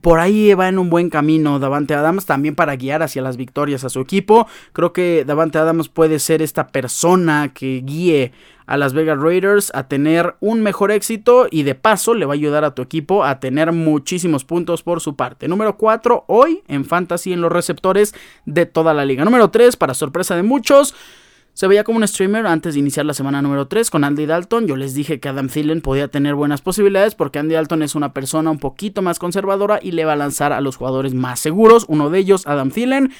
por 0.01 0.21
ahí 0.21 0.53
va 0.53 0.69
en 0.69 0.79
un 0.79 0.89
buen 0.89 1.09
camino 1.09 1.59
Davante 1.59 1.93
Adams 1.93 2.25
también 2.25 2.55
para 2.55 2.77
guiar 2.77 3.03
hacia 3.03 3.21
las 3.21 3.35
victorias 3.35 3.83
a 3.83 3.89
su 3.89 3.99
equipo. 3.99 4.47
Creo 4.71 4.93
que 4.93 5.25
Davante 5.25 5.57
Adams 5.57 5.89
puede 5.89 6.19
ser 6.19 6.41
esta 6.41 6.69
persona 6.69 7.51
que 7.53 7.81
guíe 7.85 8.31
a 8.67 8.77
las 8.77 8.93
Vegas 8.93 9.19
Raiders 9.19 9.69
a 9.75 9.89
tener 9.89 10.35
un 10.39 10.63
mejor 10.63 10.91
éxito 10.91 11.47
y 11.51 11.63
de 11.63 11.75
paso 11.75 12.13
le 12.13 12.25
va 12.25 12.31
a 12.31 12.35
ayudar 12.35 12.63
a 12.63 12.73
tu 12.73 12.81
equipo 12.81 13.25
a 13.25 13.41
tener 13.41 13.73
muchísimos 13.73 14.45
puntos 14.45 14.81
por 14.81 15.01
su 15.01 15.17
parte. 15.17 15.49
Número 15.49 15.75
4 15.75 16.23
hoy 16.27 16.63
en 16.69 16.85
Fantasy 16.85 17.33
en 17.33 17.41
los 17.41 17.51
receptores 17.51 18.15
de 18.45 18.65
toda 18.65 18.93
la 18.93 19.03
liga. 19.03 19.25
Número 19.25 19.51
3 19.51 19.75
para 19.75 19.93
sorpresa 19.93 20.37
de 20.37 20.43
muchos. 20.43 20.95
Se 21.53 21.67
veía 21.67 21.83
como 21.83 21.97
un 21.97 22.07
streamer 22.07 22.47
antes 22.47 22.73
de 22.73 22.79
iniciar 22.79 23.05
la 23.05 23.13
semana 23.13 23.41
número 23.41 23.67
3 23.67 23.89
con 23.89 24.03
Andy 24.03 24.25
Dalton. 24.25 24.67
Yo 24.67 24.77
les 24.77 24.93
dije 24.93 25.19
que 25.19 25.29
Adam 25.29 25.49
Thielen 25.49 25.81
podía 25.81 26.07
tener 26.07 26.33
buenas 26.33 26.61
posibilidades 26.61 27.13
porque 27.13 27.39
Andy 27.39 27.55
Dalton 27.55 27.83
es 27.83 27.93
una 27.93 28.13
persona 28.13 28.51
un 28.51 28.57
poquito 28.57 29.01
más 29.01 29.19
conservadora 29.19 29.79
y 29.81 29.91
le 29.91 30.05
va 30.05 30.13
a 30.13 30.15
lanzar 30.15 30.53
a 30.53 30.61
los 30.61 30.77
jugadores 30.77 31.13
más 31.13 31.39
seguros. 31.39 31.85
Uno 31.89 32.09
de 32.09 32.19
ellos, 32.19 32.47
Adam 32.47 32.71
Thielen 32.71 33.11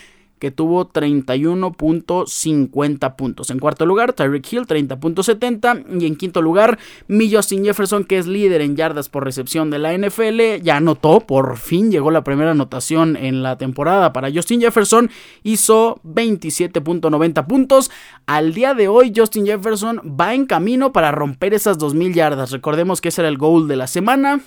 que 0.41 0.49
tuvo 0.49 0.91
31.50 0.91 3.15
puntos. 3.15 3.51
En 3.51 3.59
cuarto 3.59 3.85
lugar, 3.85 4.13
Tyreek 4.13 4.51
Hill, 4.51 4.65
30.70. 4.65 6.01
Y 6.01 6.07
en 6.07 6.15
quinto 6.15 6.41
lugar, 6.41 6.79
mi 7.07 7.31
Justin 7.31 7.63
Jefferson, 7.63 8.05
que 8.05 8.17
es 8.17 8.25
líder 8.25 8.61
en 8.61 8.75
yardas 8.75 9.07
por 9.07 9.23
recepción 9.23 9.69
de 9.69 9.77
la 9.77 9.95
NFL. 9.95 10.63
Ya 10.63 10.77
anotó, 10.77 11.19
por 11.19 11.57
fin 11.57 11.91
llegó 11.91 12.09
la 12.09 12.23
primera 12.23 12.49
anotación 12.51 13.17
en 13.17 13.43
la 13.43 13.59
temporada 13.59 14.13
para 14.13 14.31
Justin 14.33 14.61
Jefferson. 14.61 15.11
Hizo 15.43 16.01
27.90 16.05 17.45
puntos. 17.45 17.91
Al 18.25 18.55
día 18.55 18.73
de 18.73 18.87
hoy, 18.87 19.13
Justin 19.15 19.45
Jefferson 19.45 20.01
va 20.19 20.33
en 20.33 20.47
camino 20.47 20.91
para 20.91 21.11
romper 21.11 21.53
esas 21.53 21.77
2.000 21.77 22.15
yardas. 22.15 22.49
Recordemos 22.49 22.99
que 22.99 23.09
ese 23.09 23.21
era 23.21 23.29
el 23.29 23.37
goal 23.37 23.67
de 23.67 23.75
la 23.75 23.85
semana. 23.85 24.41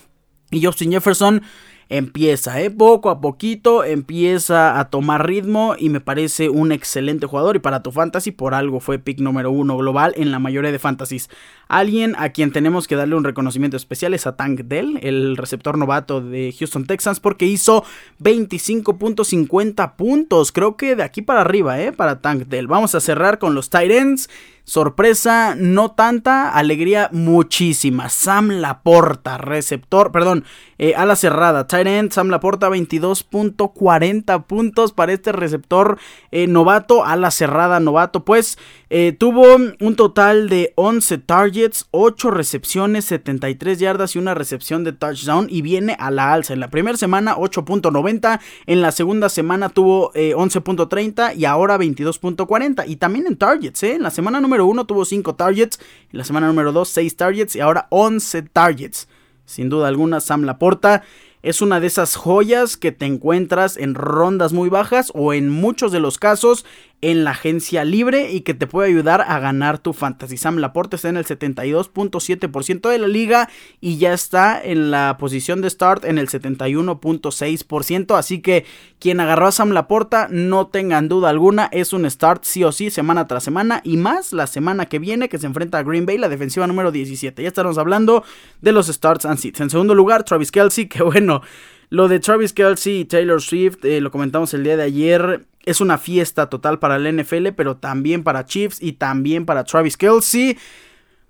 Y 0.50 0.64
Justin 0.64 0.90
Jefferson 0.90 1.42
empieza, 1.88 2.60
¿eh? 2.60 2.70
poco 2.70 3.10
a 3.10 3.20
poquito 3.20 3.84
empieza 3.84 4.78
a 4.78 4.90
tomar 4.90 5.26
ritmo 5.26 5.74
y 5.78 5.88
me 5.88 6.00
parece 6.00 6.48
un 6.48 6.72
excelente 6.72 7.26
jugador 7.26 7.56
y 7.56 7.60
para 7.60 7.82
tu 7.82 7.92
fantasy 7.92 8.30
por 8.30 8.54
algo 8.54 8.80
fue 8.80 8.98
pick 8.98 9.20
número 9.20 9.50
uno 9.50 9.76
global 9.76 10.14
en 10.16 10.30
la 10.30 10.38
mayoría 10.38 10.72
de 10.72 10.78
fantasies. 10.78 11.28
Alguien 11.68 12.14
a 12.18 12.28
quien 12.28 12.52
tenemos 12.52 12.86
que 12.86 12.96
darle 12.96 13.16
un 13.16 13.24
reconocimiento 13.24 13.76
especial 13.76 14.14
es 14.14 14.26
a 14.26 14.36
Tank 14.36 14.60
Dell, 14.60 14.98
el 15.02 15.36
receptor 15.36 15.78
novato 15.78 16.20
de 16.20 16.54
Houston 16.58 16.86
Texans, 16.86 17.20
porque 17.20 17.46
hizo 17.46 17.84
25.50 18.20 19.96
puntos. 19.96 20.52
Creo 20.52 20.76
que 20.76 20.94
de 20.94 21.02
aquí 21.02 21.22
para 21.22 21.40
arriba, 21.40 21.80
¿eh? 21.80 21.92
Para 21.92 22.20
Tank 22.20 22.44
Dell. 22.48 22.66
Vamos 22.66 22.94
a 22.94 23.00
cerrar 23.00 23.38
con 23.38 23.54
los 23.54 23.70
Titans. 23.70 24.28
Sorpresa, 24.66 25.54
no 25.58 25.90
tanta, 25.90 26.48
alegría 26.48 27.10
muchísima. 27.12 28.08
Sam 28.08 28.48
Laporta, 28.48 29.36
receptor, 29.36 30.10
perdón, 30.10 30.44
eh, 30.78 30.94
a 30.94 31.04
la 31.04 31.16
cerrada. 31.16 31.66
End, 31.80 32.12
Sam 32.12 32.28
Laporta, 32.28 32.68
22.40 32.70 34.44
puntos 34.44 34.92
para 34.92 35.12
este 35.12 35.32
receptor 35.32 35.98
eh, 36.30 36.46
novato, 36.46 37.04
a 37.04 37.16
la 37.16 37.30
cerrada 37.30 37.80
novato. 37.80 38.24
Pues 38.24 38.58
eh, 38.90 39.14
tuvo 39.18 39.54
un 39.54 39.96
total 39.96 40.48
de 40.48 40.72
11 40.76 41.18
targets, 41.18 41.86
8 41.90 42.30
recepciones, 42.30 43.04
73 43.06 43.78
yardas 43.78 44.16
y 44.16 44.18
una 44.18 44.34
recepción 44.34 44.84
de 44.84 44.92
touchdown 44.92 45.46
y 45.50 45.62
viene 45.62 45.96
a 45.98 46.10
la 46.10 46.32
alza. 46.32 46.54
En 46.54 46.60
la 46.60 46.70
primera 46.70 46.96
semana 46.96 47.36
8.90, 47.36 48.40
en 48.66 48.80
la 48.80 48.92
segunda 48.92 49.28
semana 49.28 49.68
tuvo 49.68 50.12
11.30 50.12 51.36
y 51.36 51.44
ahora 51.44 51.78
22.40. 51.78 52.84
Y 52.86 52.96
también 52.96 53.26
en 53.26 53.36
targets, 53.36 53.82
en 53.82 54.02
la 54.02 54.10
semana 54.10 54.40
número 54.40 54.66
1 54.66 54.84
tuvo 54.86 55.04
5 55.04 55.34
targets, 55.34 55.78
en 56.12 56.18
la 56.18 56.24
semana 56.24 56.46
número 56.46 56.72
2 56.72 56.88
6 56.88 57.16
targets 57.16 57.56
y 57.56 57.60
ahora 57.60 57.86
11 57.90 58.42
targets. 58.42 59.08
Sin 59.44 59.68
duda 59.68 59.88
alguna, 59.88 60.20
Sam 60.20 60.42
Laporta 60.44 61.02
es 61.44 61.60
una 61.60 61.78
de 61.78 61.86
esas 61.86 62.16
joyas 62.16 62.78
que 62.78 62.90
te 62.90 63.04
encuentras 63.04 63.76
en 63.76 63.94
rondas 63.94 64.54
muy 64.54 64.70
bajas 64.70 65.12
o 65.14 65.34
en 65.34 65.50
muchos 65.50 65.92
de 65.92 66.00
los 66.00 66.18
casos 66.18 66.64
en 67.04 67.22
la 67.22 67.32
agencia 67.32 67.84
libre 67.84 68.32
y 68.32 68.40
que 68.40 68.54
te 68.54 68.66
puede 68.66 68.88
ayudar 68.88 69.20
a 69.20 69.38
ganar 69.38 69.78
tu 69.78 69.92
fantasy. 69.92 70.38
Sam 70.38 70.56
Laporte 70.56 70.96
está 70.96 71.10
en 71.10 71.18
el 71.18 71.26
72.7% 71.26 72.88
de 72.88 72.98
la 72.98 73.08
liga 73.08 73.50
y 73.78 73.98
ya 73.98 74.14
está 74.14 74.58
en 74.62 74.90
la 74.90 75.18
posición 75.18 75.60
de 75.60 75.68
start 75.68 76.06
en 76.06 76.16
el 76.16 76.28
71.6%. 76.28 78.16
Así 78.16 78.40
que 78.40 78.64
quien 78.98 79.20
agarró 79.20 79.48
a 79.48 79.52
Sam 79.52 79.72
Laporta, 79.72 80.28
no 80.30 80.68
tengan 80.68 81.10
duda 81.10 81.28
alguna, 81.28 81.68
es 81.72 81.92
un 81.92 82.10
start 82.10 82.44
sí 82.44 82.64
o 82.64 82.72
sí 82.72 82.90
semana 82.90 83.26
tras 83.26 83.44
semana 83.44 83.82
y 83.84 83.98
más 83.98 84.32
la 84.32 84.46
semana 84.46 84.86
que 84.86 84.98
viene 84.98 85.28
que 85.28 85.36
se 85.36 85.46
enfrenta 85.46 85.76
a 85.76 85.82
Green 85.82 86.06
Bay, 86.06 86.16
la 86.16 86.30
defensiva 86.30 86.66
número 86.66 86.90
17. 86.90 87.42
Ya 87.42 87.48
estaremos 87.48 87.76
hablando 87.76 88.24
de 88.62 88.72
los 88.72 88.86
starts 88.86 89.26
and 89.26 89.38
seats. 89.38 89.60
En 89.60 89.68
segundo 89.68 89.94
lugar, 89.94 90.24
Travis 90.24 90.50
Kelsey, 90.50 90.86
que 90.88 91.02
bueno. 91.02 91.42
Lo 91.90 92.08
de 92.08 92.18
Travis 92.18 92.52
Kelsey 92.52 93.00
y 93.00 93.04
Taylor 93.04 93.40
Swift, 93.40 93.84
eh, 93.84 94.00
lo 94.00 94.10
comentamos 94.10 94.52
el 94.54 94.64
día 94.64 94.76
de 94.76 94.82
ayer, 94.82 95.46
es 95.64 95.80
una 95.80 95.98
fiesta 95.98 96.48
total 96.48 96.78
para 96.78 96.96
el 96.96 97.20
NFL, 97.20 97.48
pero 97.56 97.76
también 97.76 98.22
para 98.22 98.44
Chiefs 98.44 98.82
y 98.82 98.92
también 98.92 99.46
para 99.46 99.64
Travis 99.64 99.96
Kelsey. 99.96 100.56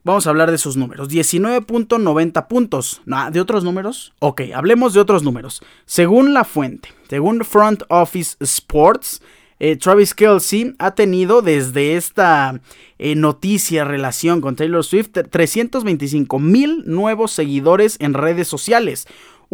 Vamos 0.02 0.26
a 0.26 0.30
hablar 0.30 0.50
de 0.50 0.58
sus 0.58 0.76
números. 0.76 1.08
19.90 1.08 2.46
puntos. 2.46 3.00
¿De 3.32 3.40
otros 3.40 3.64
números? 3.64 4.12
Ok, 4.18 4.42
hablemos 4.54 4.92
de 4.92 5.00
otros 5.00 5.22
números. 5.22 5.62
Según 5.86 6.34
la 6.34 6.44
fuente, 6.44 6.90
según 7.08 7.42
Front 7.42 7.84
Office 7.88 8.36
Sports, 8.40 9.22
eh, 9.60 9.76
Travis 9.76 10.14
Kelsey 10.14 10.74
ha 10.78 10.94
tenido 10.94 11.40
desde 11.40 11.96
esta 11.96 12.60
eh, 12.98 13.14
noticia 13.14 13.84
relación 13.84 14.40
con 14.42 14.56
Taylor 14.56 14.84
Swift 14.84 15.10
325 15.30 16.38
mil 16.38 16.82
nuevos 16.84 17.32
seguidores 17.32 17.96
en 18.00 18.14
redes 18.14 18.46
sociales 18.48 19.06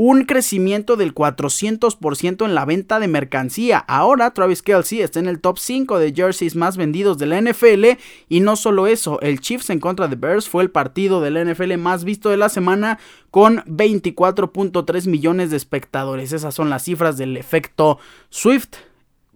un 0.03 0.25
crecimiento 0.25 0.97
del 0.97 1.15
400% 1.15 2.47
en 2.47 2.55
la 2.55 2.65
venta 2.65 3.01
de 3.01 3.07
mercancía. 3.07 3.77
Ahora 3.81 4.31
Travis 4.31 4.63
Kelsey 4.63 5.03
está 5.03 5.19
en 5.19 5.29
el 5.29 5.41
top 5.41 5.59
5 5.59 5.99
de 5.99 6.15
jerseys 6.15 6.57
más 6.57 6.79
vendidos 6.79 7.19
de 7.19 7.27
la 7.27 7.39
NFL 7.39 7.99
y 8.27 8.41
no 8.41 8.57
solo 8.57 8.87
eso, 8.87 9.21
el 9.21 9.41
Chiefs 9.41 9.69
en 9.69 9.79
contra 9.79 10.09
de 10.09 10.17
Bears 10.17 10.49
fue 10.49 10.63
el 10.63 10.71
partido 10.71 11.21
de 11.21 11.31
la 11.31 11.45
NFL 11.45 11.77
más 11.77 12.05
visto 12.05 12.31
de 12.31 12.39
la 12.39 12.49
semana 12.49 12.99
con 13.31 13.59
24.3 13.67 15.07
millones 15.07 15.51
de 15.51 15.59
espectadores. 15.59 16.33
Esas 16.33 16.55
son 16.55 16.71
las 16.71 16.85
cifras 16.85 17.19
del 17.19 17.37
efecto 17.37 17.99
Swift 18.31 18.77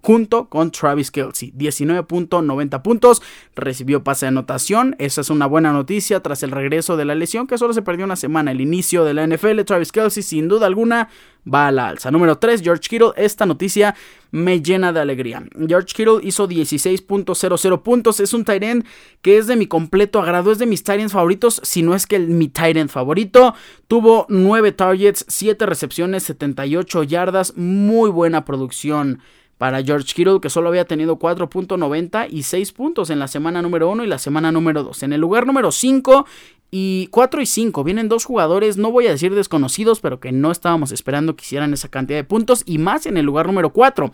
junto 0.04 0.50
con 0.50 0.70
Travis 0.70 1.10
Kelsey. 1.10 1.50
19.90 1.56 2.82
puntos, 2.82 3.22
recibió 3.56 4.04
pase 4.04 4.26
de 4.26 4.28
anotación. 4.28 4.96
Esa 4.98 5.22
es 5.22 5.30
una 5.30 5.46
buena 5.46 5.72
noticia 5.72 6.20
tras 6.20 6.42
el 6.42 6.50
regreso 6.50 6.98
de 6.98 7.06
la 7.06 7.14
lesión 7.14 7.46
que 7.46 7.56
solo 7.56 7.72
se 7.72 7.80
perdió 7.80 8.04
una 8.04 8.16
semana. 8.16 8.50
El 8.50 8.60
inicio 8.60 9.02
de 9.04 9.14
la 9.14 9.26
NFL, 9.26 9.62
Travis 9.62 9.92
Kelsey 9.92 10.22
sin 10.22 10.46
duda 10.46 10.66
alguna 10.66 11.08
va 11.52 11.68
a 11.68 11.72
la 11.72 11.88
alza. 11.88 12.10
Número 12.10 12.36
3, 12.36 12.60
George 12.60 12.86
Kittle. 12.86 13.12
Esta 13.16 13.46
noticia 13.46 13.94
me 14.30 14.60
llena 14.60 14.92
de 14.92 15.00
alegría. 15.00 15.42
George 15.66 15.94
Kittle 15.94 16.18
hizo 16.22 16.46
16.00 16.46 17.82
puntos. 17.82 18.20
Es 18.20 18.34
un 18.34 18.44
tight 18.44 18.62
end 18.62 18.84
que 19.22 19.38
es 19.38 19.46
de 19.46 19.56
mi 19.56 19.66
completo 19.66 20.20
agrado. 20.20 20.52
Es 20.52 20.58
de 20.58 20.66
mis 20.66 20.84
tight 20.84 21.00
ends 21.00 21.14
favoritos, 21.14 21.62
si 21.64 21.80
no 21.80 21.94
es 21.94 22.06
que 22.06 22.18
mi 22.18 22.48
tight 22.48 22.76
end 22.76 22.90
favorito. 22.90 23.54
Tuvo 23.88 24.26
9 24.28 24.72
targets, 24.72 25.24
7 25.28 25.64
recepciones, 25.64 26.24
78 26.24 27.04
yardas. 27.04 27.56
Muy 27.56 28.10
buena 28.10 28.44
producción 28.44 29.20
para 29.58 29.82
George 29.82 30.12
Kittle, 30.14 30.40
que 30.40 30.50
solo 30.50 30.68
había 30.68 30.84
tenido 30.84 31.18
4.90 31.18 32.28
y 32.30 32.42
6 32.42 32.72
puntos 32.72 33.10
en 33.10 33.18
la 33.18 33.28
semana 33.28 33.62
número 33.62 33.90
1 33.90 34.04
y 34.04 34.06
la 34.06 34.18
semana 34.18 34.52
número 34.52 34.82
2. 34.82 35.04
En 35.04 35.12
el 35.12 35.20
lugar 35.20 35.46
número 35.46 35.70
5 35.70 36.26
y 36.70 37.06
4 37.12 37.40
y 37.40 37.46
5 37.46 37.84
vienen 37.84 38.08
dos 38.08 38.24
jugadores, 38.24 38.76
no 38.76 38.90
voy 38.90 39.06
a 39.06 39.10
decir 39.10 39.32
desconocidos, 39.32 40.00
pero 40.00 40.18
que 40.18 40.32
no 40.32 40.50
estábamos 40.50 40.90
esperando 40.90 41.36
que 41.36 41.44
hicieran 41.44 41.72
esa 41.72 41.88
cantidad 41.88 42.18
de 42.18 42.24
puntos 42.24 42.64
y 42.66 42.78
más 42.78 43.06
en 43.06 43.16
el 43.16 43.24
lugar 43.24 43.46
número 43.46 43.70
4. 43.70 44.10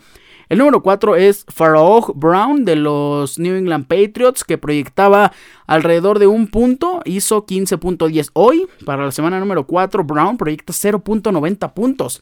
El 0.49 0.57
número 0.59 0.83
4 0.83 1.15
es 1.15 1.45
Pharaoh 1.47 2.13
Brown 2.13 2.63
de 2.63 2.75
los 2.75 3.39
New 3.39 3.55
England 3.55 3.87
Patriots 3.87 4.43
que 4.43 4.59
proyectaba 4.59 5.31
alrededor 5.65 6.19
de 6.19 6.27
un 6.27 6.47
punto, 6.47 7.01
hizo 7.05 7.45
15.10. 7.45 8.29
Hoy, 8.33 8.67
para 8.85 9.05
la 9.05 9.11
semana 9.11 9.39
número 9.39 9.65
4, 9.65 10.03
Brown 10.03 10.37
proyecta 10.37 10.71
0.90 10.71 11.73
puntos. 11.73 12.21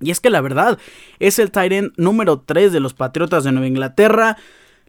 Y 0.00 0.10
es 0.10 0.20
que 0.20 0.30
la 0.30 0.40
verdad, 0.40 0.78
es 1.18 1.38
el 1.38 1.50
Tyrant 1.50 1.94
número 1.96 2.40
3 2.40 2.72
de 2.72 2.80
los 2.80 2.94
Patriotas 2.94 3.44
de 3.44 3.52
Nueva 3.52 3.68
Inglaterra. 3.68 4.36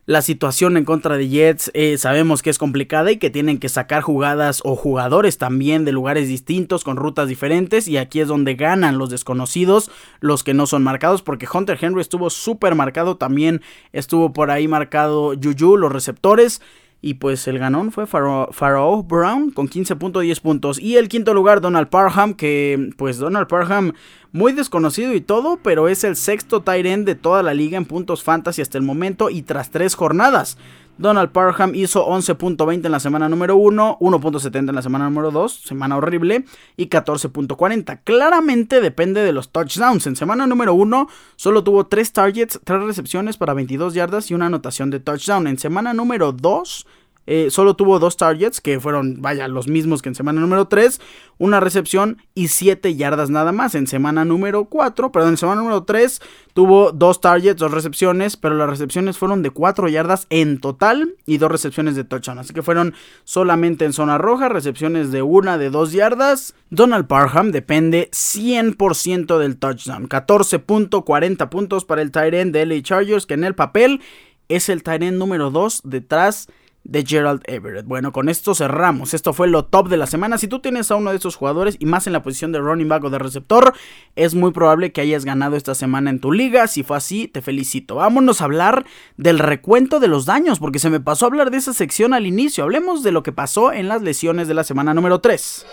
La 0.07 0.21
situación 0.21 0.77
en 0.77 0.85
contra 0.85 1.17
de 1.17 1.29
Jets 1.29 1.71
eh, 1.74 1.97
sabemos 1.97 2.43
que 2.43 2.51
es 2.51 2.59
complicada 2.59 3.12
y 3.12 3.17
que 3.17 3.31
tienen 3.31 3.57
que 3.57 3.69
sacar 3.69 4.03
jugadas 4.03 4.62
o 4.63 4.75
jugadores 4.75 5.39
también 5.39 5.83
de 5.83 5.91
lugares 5.91 6.27
distintos 6.27 6.83
con 6.83 6.95
rutas 6.95 7.27
diferentes 7.27 7.88
y 7.88 7.97
aquí 7.97 8.19
es 8.19 8.27
donde 8.27 8.53
ganan 8.53 9.00
los 9.00 9.09
desconocidos, 9.09 9.89
los 10.19 10.43
que 10.43 10.53
no 10.53 10.67
son 10.67 10.83
marcados 10.83 11.24
porque 11.24 11.47
Hunter 11.51 11.79
Henry 11.81 12.01
estuvo 12.01 12.29
súper 12.29 12.75
marcado, 12.75 13.17
también 13.17 13.63
estuvo 13.93 14.31
por 14.31 14.51
ahí 14.51 14.67
marcado 14.67 15.33
Juju, 15.41 15.75
los 15.75 15.91
receptores. 15.91 16.62
Y 17.05 17.13
pues 17.13 17.47
el 17.47 17.59
ganón 17.59 17.91
fue 17.91 18.07
Pharaoh 18.07 19.03
Brown 19.03 19.51
con 19.51 19.69
15.10 19.69 20.41
puntos. 20.41 20.79
Y 20.79 20.97
el 20.97 21.07
quinto 21.07 21.35
lugar, 21.35 21.62
Donald 21.62 21.88
Parham, 21.88 22.33
que 22.33 22.89
pues 22.97 23.19
Donald 23.19 23.47
Parham 23.47 23.93
muy 24.31 24.53
desconocido 24.53 25.13
y 25.13 25.21
todo, 25.21 25.59
pero 25.62 25.88
es 25.88 26.03
el 26.03 26.15
sexto 26.15 26.63
tight 26.63 26.88
end 26.88 27.05
de 27.05 27.13
toda 27.13 27.43
la 27.43 27.53
liga 27.53 27.77
en 27.77 27.85
puntos 27.85 28.24
fantasy 28.24 28.63
hasta 28.63 28.79
el 28.79 28.83
momento 28.83 29.29
y 29.29 29.43
tras 29.43 29.69
tres 29.69 29.93
jornadas. 29.93 30.57
Donald 30.98 31.32
Parham 31.32 31.75
hizo 31.75 32.08
11.20 32.08 32.86
en 32.86 32.92
la 32.92 33.00
semana 33.00 33.28
número 33.28 33.58
1, 33.58 33.98
1.70 34.00 34.70
en 34.70 34.75
la 34.75 34.82
semana 34.82 35.06
número 35.06 35.32
2, 35.32 35.62
semana 35.66 35.98
horrible, 35.98 36.46
y 36.78 36.88
14.40. 36.88 38.00
Claramente 38.04 38.80
depende 38.80 39.22
de 39.22 39.34
los 39.34 39.50
touchdowns. 39.50 40.08
En 40.08 40.16
semana 40.16 40.48
número 40.48 40.74
1 40.74 41.08
solo 41.36 41.64
tuvo 41.64 41.86
3 41.86 42.14
targets, 42.14 42.60
3 42.64 42.84
recepciones 42.84 43.38
para 43.38 43.54
22 43.54 43.94
yardas 43.94 44.32
y 44.32 44.34
una 44.34 44.46
anotación 44.48 44.90
de 44.90 45.00
touchdown. 45.00 45.48
En 45.48 45.58
semana 45.58 45.94
número 45.94 46.32
2 46.32 46.88
eh, 47.27 47.48
solo 47.50 47.75
tuvo 47.75 48.00
dos 48.00 48.17
targets, 48.17 48.62
que 48.62 48.79
fueron, 48.79 49.22
vaya, 49.22 49.48
los 49.48 49.67
mismos 49.67 50.01
que 50.01 50.10
en 50.10 50.15
semana 50.15 50.41
número 50.41 50.67
3, 50.67 51.01
una 51.38 51.60
recepción 51.60 52.22
y 52.34 52.50
7 52.50 52.96
yardas 52.96 53.29
nada 53.29 53.51
más. 53.51 53.75
En 53.75 53.88
semana 53.88 54.25
número 54.25 54.65
4, 54.65 55.12
perdón, 55.12 55.32
en 55.32 55.38
semana 55.38 55.62
número 55.62 55.84
3 55.84 56.22
tuvo 56.53 56.91
dos 56.91 57.22
targets, 57.22 57.60
dos 57.60 57.72
recepciones, 57.72 58.38
pero 58.38 58.55
las 58.55 58.70
recepciones 58.70 59.17
fueron 59.17 59.41
de 59.41 59.50
4 59.50 59.88
yardas 59.89 60.27
en 60.29 60.60
total 60.60 61.15
y 61.25 61.38
dos 61.38 61.51
recepciones 61.51 61.96
de 61.96 62.03
touchdown. 62.03 62.39
Así 62.39 62.53
que 62.53 62.62
fueron 62.62 62.94
solamente 63.24 63.86
en 63.86 63.94
zona 63.94 64.17
roja, 64.17 64.48
recepciones 64.48 65.12
de 65.12 65.22
una, 65.22 65.58
de 65.58 65.70
2 65.70 65.91
yardas. 65.91 66.53
Donald 66.70 67.08
Parham 67.08 67.51
depende 67.51 68.10
100% 68.12 69.38
del 69.38 69.58
touchdown. 69.58 70.08
14.40 70.08 71.50
puntos 71.50 71.86
para 71.86 72.01
el 72.01 72.12
tight 72.12 72.34
de 72.34 72.65
LA 72.65 72.82
Chargers, 72.82 73.25
que 73.25 73.34
en 73.34 73.44
el 73.44 73.55
papel 73.55 74.01
es 74.48 74.70
el 74.70 74.84
tight 74.84 75.01
número 75.01 75.50
2 75.50 75.82
detrás 75.84 76.48
de 76.48 76.64
de 76.86 77.04
Gerald 77.04 77.42
Everett. 77.46 77.86
Bueno, 77.86 78.12
con 78.12 78.30
esto 78.30 78.56
cerramos. 78.56 79.13
Esto 79.13 79.34
fue 79.34 79.48
lo 79.48 79.65
top 79.65 79.89
de 79.89 79.98
la 79.98 80.06
semana. 80.08 80.38
Si 80.38 80.48
tú 80.48 80.60
tienes 80.60 80.89
a 80.92 80.96
uno 80.96 81.10
de 81.12 81.18
esos 81.18 81.36
jugadores 81.36 81.75
y 81.80 81.86
más 81.86 82.08
en 82.08 82.13
la 82.13 82.24
posición 82.24 82.51
de 82.51 82.60
running 82.60 82.88
back 82.88 83.04
o 83.04 83.10
de 83.10 83.20
receptor, 83.20 83.74
es 84.15 84.36
muy 84.36 84.51
probable 84.51 84.92
que 84.92 85.01
hayas 85.01 85.25
ganado 85.25 85.56
esta 85.56 85.75
semana 85.75 86.12
en 86.12 86.20
tu 86.20 86.32
liga. 86.32 86.68
Si 86.68 86.84
fue 86.84 86.96
así, 86.96 87.27
te 87.27 87.42
felicito. 87.42 87.96
Vámonos 87.96 88.39
a 88.39 88.46
hablar 88.46 88.86
del 89.18 89.39
recuento 89.39 90.00
de 90.00 90.08
los 90.08 90.25
daños, 90.25 90.60
porque 90.60 90.80
se 90.80 90.89
me 90.89 91.00
pasó 91.00 91.25
a 91.25 91.30
hablar 91.30 91.51
de 91.51 91.58
esa 91.58 91.74
sección 91.74 92.13
al 92.13 92.27
inicio. 92.27 92.63
Hablemos 92.63 93.04
de 93.04 93.12
lo 93.12 93.24
que 93.24 93.32
pasó 93.32 93.74
en 93.74 93.88
las 93.88 94.04
lesiones 94.04 94.48
de 94.48 94.54
la 94.54 94.63
semana 94.63 94.94
número 94.94 95.20
3. 95.20 95.65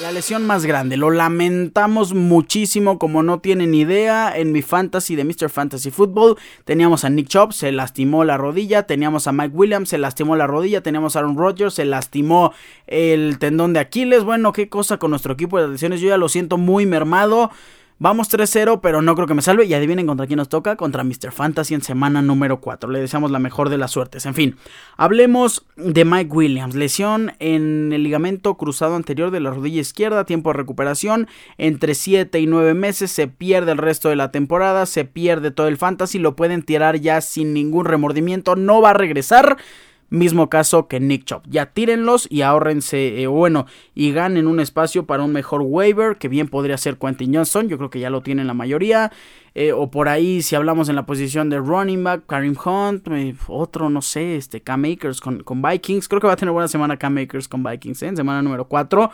La 0.00 0.10
lesión 0.10 0.44
más 0.44 0.66
grande, 0.66 0.96
lo 0.96 1.12
lamentamos 1.12 2.14
muchísimo 2.14 2.98
como 2.98 3.22
no 3.22 3.38
tienen 3.38 3.74
idea. 3.74 4.36
En 4.36 4.50
mi 4.50 4.60
fantasy 4.60 5.14
de 5.14 5.22
Mr. 5.22 5.48
Fantasy 5.48 5.92
Football 5.92 6.36
teníamos 6.64 7.04
a 7.04 7.10
Nick 7.10 7.28
Chubb, 7.28 7.52
se 7.52 7.70
lastimó 7.70 8.24
la 8.24 8.36
rodilla, 8.36 8.88
teníamos 8.88 9.28
a 9.28 9.32
Mike 9.32 9.54
Williams, 9.54 9.90
se 9.90 9.98
lastimó 9.98 10.34
la 10.34 10.48
rodilla, 10.48 10.82
teníamos 10.82 11.14
a 11.14 11.20
Aaron 11.20 11.36
Rodgers, 11.36 11.74
se 11.74 11.84
lastimó 11.84 12.52
el 12.88 13.38
tendón 13.38 13.72
de 13.72 13.78
Aquiles. 13.78 14.24
Bueno, 14.24 14.52
qué 14.52 14.68
cosa 14.68 14.98
con 14.98 15.10
nuestro 15.10 15.34
equipo 15.34 15.60
de 15.60 15.68
lesiones, 15.68 16.00
yo 16.00 16.08
ya 16.08 16.16
lo 16.16 16.28
siento 16.28 16.58
muy 16.58 16.86
mermado. 16.86 17.52
Vamos 18.00 18.28
3-0, 18.28 18.80
pero 18.82 19.02
no 19.02 19.14
creo 19.14 19.28
que 19.28 19.34
me 19.34 19.42
salve. 19.42 19.66
Y 19.66 19.74
adivinen 19.74 20.06
contra 20.06 20.26
quién 20.26 20.38
nos 20.38 20.48
toca. 20.48 20.74
Contra 20.76 21.04
Mr. 21.04 21.30
Fantasy 21.30 21.74
en 21.74 21.82
semana 21.82 22.22
número 22.22 22.60
4. 22.60 22.90
Le 22.90 23.00
deseamos 23.00 23.30
la 23.30 23.38
mejor 23.38 23.68
de 23.68 23.78
las 23.78 23.92
suertes. 23.92 24.26
En 24.26 24.34
fin, 24.34 24.56
hablemos 24.96 25.64
de 25.76 26.04
Mike 26.04 26.34
Williams. 26.34 26.74
Lesión 26.74 27.32
en 27.38 27.92
el 27.92 28.02
ligamento 28.02 28.56
cruzado 28.56 28.96
anterior 28.96 29.30
de 29.30 29.40
la 29.40 29.50
rodilla 29.50 29.80
izquierda. 29.80 30.24
Tiempo 30.24 30.50
de 30.50 30.54
recuperación 30.54 31.28
entre 31.56 31.94
7 31.94 32.40
y 32.40 32.46
9 32.46 32.74
meses. 32.74 33.12
Se 33.12 33.28
pierde 33.28 33.72
el 33.72 33.78
resto 33.78 34.08
de 34.08 34.16
la 34.16 34.32
temporada. 34.32 34.86
Se 34.86 35.04
pierde 35.04 35.52
todo 35.52 35.68
el 35.68 35.76
fantasy. 35.76 36.18
Lo 36.18 36.34
pueden 36.34 36.62
tirar 36.62 36.96
ya 36.96 37.20
sin 37.20 37.54
ningún 37.54 37.84
remordimiento. 37.84 38.56
No 38.56 38.80
va 38.80 38.90
a 38.90 38.94
regresar. 38.94 39.56
Mismo 40.10 40.48
caso 40.48 40.86
que 40.86 41.00
Nick 41.00 41.24
Chop. 41.24 41.44
Ya 41.48 41.66
tírenlos 41.66 42.26
y 42.30 42.42
ahorrense, 42.42 43.22
eh, 43.22 43.26
bueno, 43.26 43.66
y 43.94 44.12
ganen 44.12 44.46
un 44.46 44.60
espacio 44.60 45.06
para 45.06 45.22
un 45.22 45.32
mejor 45.32 45.62
waiver, 45.62 46.16
que 46.16 46.28
bien 46.28 46.48
podría 46.48 46.76
ser 46.76 46.98
Quentin 46.98 47.34
Johnson. 47.34 47.68
Yo 47.68 47.78
creo 47.78 47.90
que 47.90 48.00
ya 48.00 48.10
lo 48.10 48.20
tienen 48.20 48.46
la 48.46 48.54
mayoría. 48.54 49.10
Eh, 49.54 49.72
o 49.72 49.90
por 49.90 50.08
ahí, 50.08 50.42
si 50.42 50.56
hablamos 50.56 50.88
en 50.88 50.96
la 50.96 51.06
posición 51.06 51.48
de 51.48 51.58
running 51.58 52.02
back, 52.02 52.24
Karim 52.26 52.56
Hunt, 52.64 53.06
eh, 53.08 53.34
otro, 53.46 53.88
no 53.88 54.02
sé, 54.02 54.36
este, 54.36 54.60
Cam 54.60 54.84
Akers 54.84 55.20
con, 55.20 55.42
con, 55.44 55.62
Vikings. 55.62 56.08
Creo 56.08 56.20
que 56.20 56.26
va 56.26 56.32
a 56.32 56.36
tener 56.36 56.52
buena 56.52 56.68
semana 56.68 56.96
Cam 56.96 57.16
Akers 57.18 57.46
con 57.46 57.62
Vikings, 57.62 58.02
en 58.02 58.16
semana 58.16 58.42
número 58.42 58.66
4. 58.66 59.10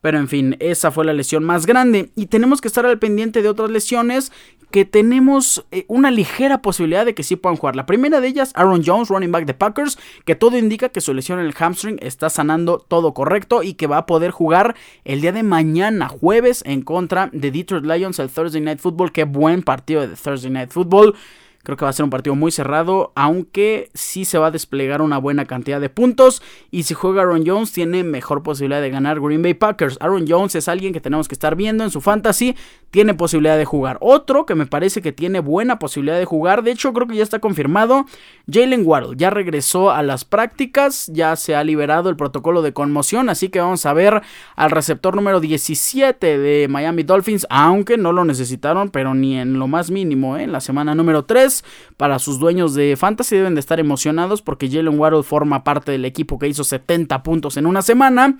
Pero 0.00 0.18
en 0.18 0.28
fin, 0.28 0.56
esa 0.60 0.90
fue 0.90 1.04
la 1.04 1.12
lesión 1.12 1.44
más 1.44 1.66
grande. 1.66 2.10
Y 2.16 2.26
tenemos 2.26 2.60
que 2.60 2.68
estar 2.68 2.86
al 2.86 2.98
pendiente 2.98 3.42
de 3.42 3.48
otras 3.48 3.70
lesiones 3.70 4.32
que 4.70 4.84
tenemos 4.84 5.66
eh, 5.72 5.84
una 5.88 6.10
ligera 6.10 6.62
posibilidad 6.62 7.04
de 7.04 7.14
que 7.14 7.22
sí 7.22 7.36
puedan 7.36 7.56
jugar. 7.56 7.76
La 7.76 7.86
primera 7.86 8.20
de 8.20 8.28
ellas, 8.28 8.52
Aaron 8.54 8.82
Jones, 8.84 9.08
running 9.08 9.32
back 9.32 9.44
de 9.44 9.54
Packers, 9.54 9.98
que 10.24 10.36
todo 10.36 10.56
indica 10.56 10.88
que 10.88 11.00
su 11.00 11.12
lesión 11.12 11.40
en 11.40 11.46
el 11.46 11.54
hamstring 11.54 11.98
está 12.00 12.30
sanando 12.30 12.78
todo 12.78 13.12
correcto 13.12 13.62
y 13.62 13.74
que 13.74 13.88
va 13.88 13.98
a 13.98 14.06
poder 14.06 14.30
jugar 14.30 14.76
el 15.04 15.20
día 15.20 15.32
de 15.32 15.42
mañana, 15.42 16.08
jueves, 16.08 16.62
en 16.64 16.82
contra 16.82 17.30
de 17.32 17.50
Detroit 17.50 17.84
Lions, 17.84 18.18
el 18.20 18.30
Thursday 18.30 18.60
Night 18.60 18.78
Football. 18.78 19.12
Qué 19.12 19.24
buen 19.24 19.62
partido 19.62 20.06
de 20.06 20.14
Thursday 20.14 20.50
Night 20.50 20.70
Football. 20.70 21.14
Creo 21.62 21.76
que 21.76 21.84
va 21.84 21.90
a 21.90 21.92
ser 21.92 22.04
un 22.04 22.10
partido 22.10 22.34
muy 22.34 22.50
cerrado, 22.50 23.12
aunque 23.14 23.90
sí 23.92 24.24
se 24.24 24.38
va 24.38 24.46
a 24.46 24.50
desplegar 24.50 25.02
una 25.02 25.18
buena 25.18 25.44
cantidad 25.44 25.80
de 25.80 25.90
puntos. 25.90 26.42
Y 26.70 26.84
si 26.84 26.94
juega 26.94 27.20
Aaron 27.20 27.44
Jones, 27.46 27.72
tiene 27.72 28.02
mejor 28.02 28.42
posibilidad 28.42 28.80
de 28.80 28.90
ganar 28.90 29.20
Green 29.20 29.42
Bay 29.42 29.54
Packers. 29.54 29.98
Aaron 30.00 30.24
Jones 30.26 30.54
es 30.54 30.68
alguien 30.68 30.94
que 30.94 31.00
tenemos 31.00 31.28
que 31.28 31.34
estar 31.34 31.56
viendo 31.56 31.84
en 31.84 31.90
su 31.90 32.00
fantasy. 32.00 32.56
Tiene 32.90 33.14
posibilidad 33.14 33.56
de 33.56 33.64
jugar. 33.64 33.98
Otro 34.00 34.46
que 34.46 34.56
me 34.56 34.66
parece 34.66 35.00
que 35.00 35.12
tiene 35.12 35.38
buena 35.38 35.78
posibilidad 35.78 36.18
de 36.18 36.24
jugar. 36.24 36.64
De 36.64 36.72
hecho, 36.72 36.92
creo 36.92 37.06
que 37.06 37.14
ya 37.14 37.22
está 37.22 37.38
confirmado. 37.38 38.04
Jalen 38.50 38.82
Waddle 38.84 39.16
ya 39.16 39.30
regresó 39.30 39.92
a 39.92 40.02
las 40.02 40.24
prácticas. 40.24 41.08
Ya 41.12 41.36
se 41.36 41.54
ha 41.54 41.62
liberado 41.62 42.10
el 42.10 42.16
protocolo 42.16 42.62
de 42.62 42.72
conmoción. 42.72 43.28
Así 43.28 43.48
que 43.48 43.60
vamos 43.60 43.86
a 43.86 43.92
ver 43.92 44.22
al 44.56 44.70
receptor 44.72 45.14
número 45.14 45.38
17 45.38 46.38
de 46.38 46.66
Miami 46.68 47.04
Dolphins. 47.04 47.46
Aunque 47.48 47.96
no 47.96 48.12
lo 48.12 48.24
necesitaron, 48.24 48.90
pero 48.90 49.14
ni 49.14 49.38
en 49.38 49.60
lo 49.60 49.68
más 49.68 49.92
mínimo. 49.92 50.36
¿eh? 50.36 50.42
En 50.42 50.52
la 50.52 50.60
semana 50.60 50.96
número 50.96 51.24
3 51.24 51.64
para 51.96 52.18
sus 52.18 52.40
dueños 52.40 52.74
de 52.74 52.96
Fantasy 52.96 53.36
deben 53.36 53.54
de 53.54 53.60
estar 53.60 53.78
emocionados 53.78 54.42
porque 54.42 54.68
Jalen 54.68 54.98
Waddle 54.98 55.22
forma 55.22 55.62
parte 55.62 55.92
del 55.92 56.04
equipo 56.04 56.38
que 56.38 56.48
hizo 56.48 56.64
70 56.64 57.22
puntos 57.22 57.56
en 57.56 57.66
una 57.66 57.82
semana. 57.82 58.36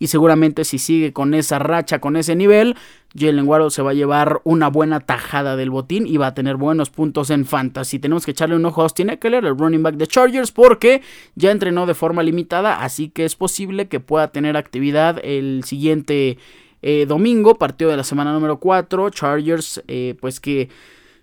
Y 0.00 0.08
seguramente 0.08 0.64
si 0.64 0.78
sigue 0.78 1.12
con 1.12 1.34
esa 1.34 1.60
racha, 1.60 2.00
con 2.00 2.16
ese 2.16 2.34
nivel, 2.34 2.74
Jalen 3.16 3.46
Waddle 3.46 3.70
se 3.70 3.82
va 3.82 3.90
a 3.90 3.94
llevar 3.94 4.40
una 4.44 4.68
buena 4.68 4.98
tajada 4.98 5.54
del 5.54 5.70
botín 5.70 6.06
y 6.06 6.16
va 6.16 6.28
a 6.28 6.34
tener 6.34 6.56
buenos 6.56 6.90
puntos 6.90 7.30
en 7.30 7.44
fantasy. 7.44 8.00
Tenemos 8.00 8.24
que 8.24 8.32
echarle 8.32 8.56
un 8.56 8.64
ojo 8.64 8.80
a 8.80 8.84
Austin 8.84 9.10
Eckler, 9.10 9.44
el 9.44 9.56
running 9.56 9.82
back 9.82 9.96
de 9.96 10.06
Chargers, 10.08 10.50
porque 10.50 11.02
ya 11.36 11.52
entrenó 11.52 11.86
de 11.86 11.94
forma 11.94 12.22
limitada, 12.22 12.82
así 12.82 13.10
que 13.10 13.24
es 13.24 13.36
posible 13.36 13.86
que 13.86 14.00
pueda 14.00 14.28
tener 14.28 14.56
actividad 14.56 15.20
el 15.22 15.62
siguiente 15.64 16.38
eh, 16.82 17.04
domingo, 17.06 17.56
partido 17.56 17.90
de 17.90 17.98
la 17.98 18.04
semana 18.04 18.32
número 18.32 18.58
4. 18.58 19.10
Chargers, 19.10 19.82
eh, 19.86 20.16
pues 20.20 20.40
que 20.40 20.70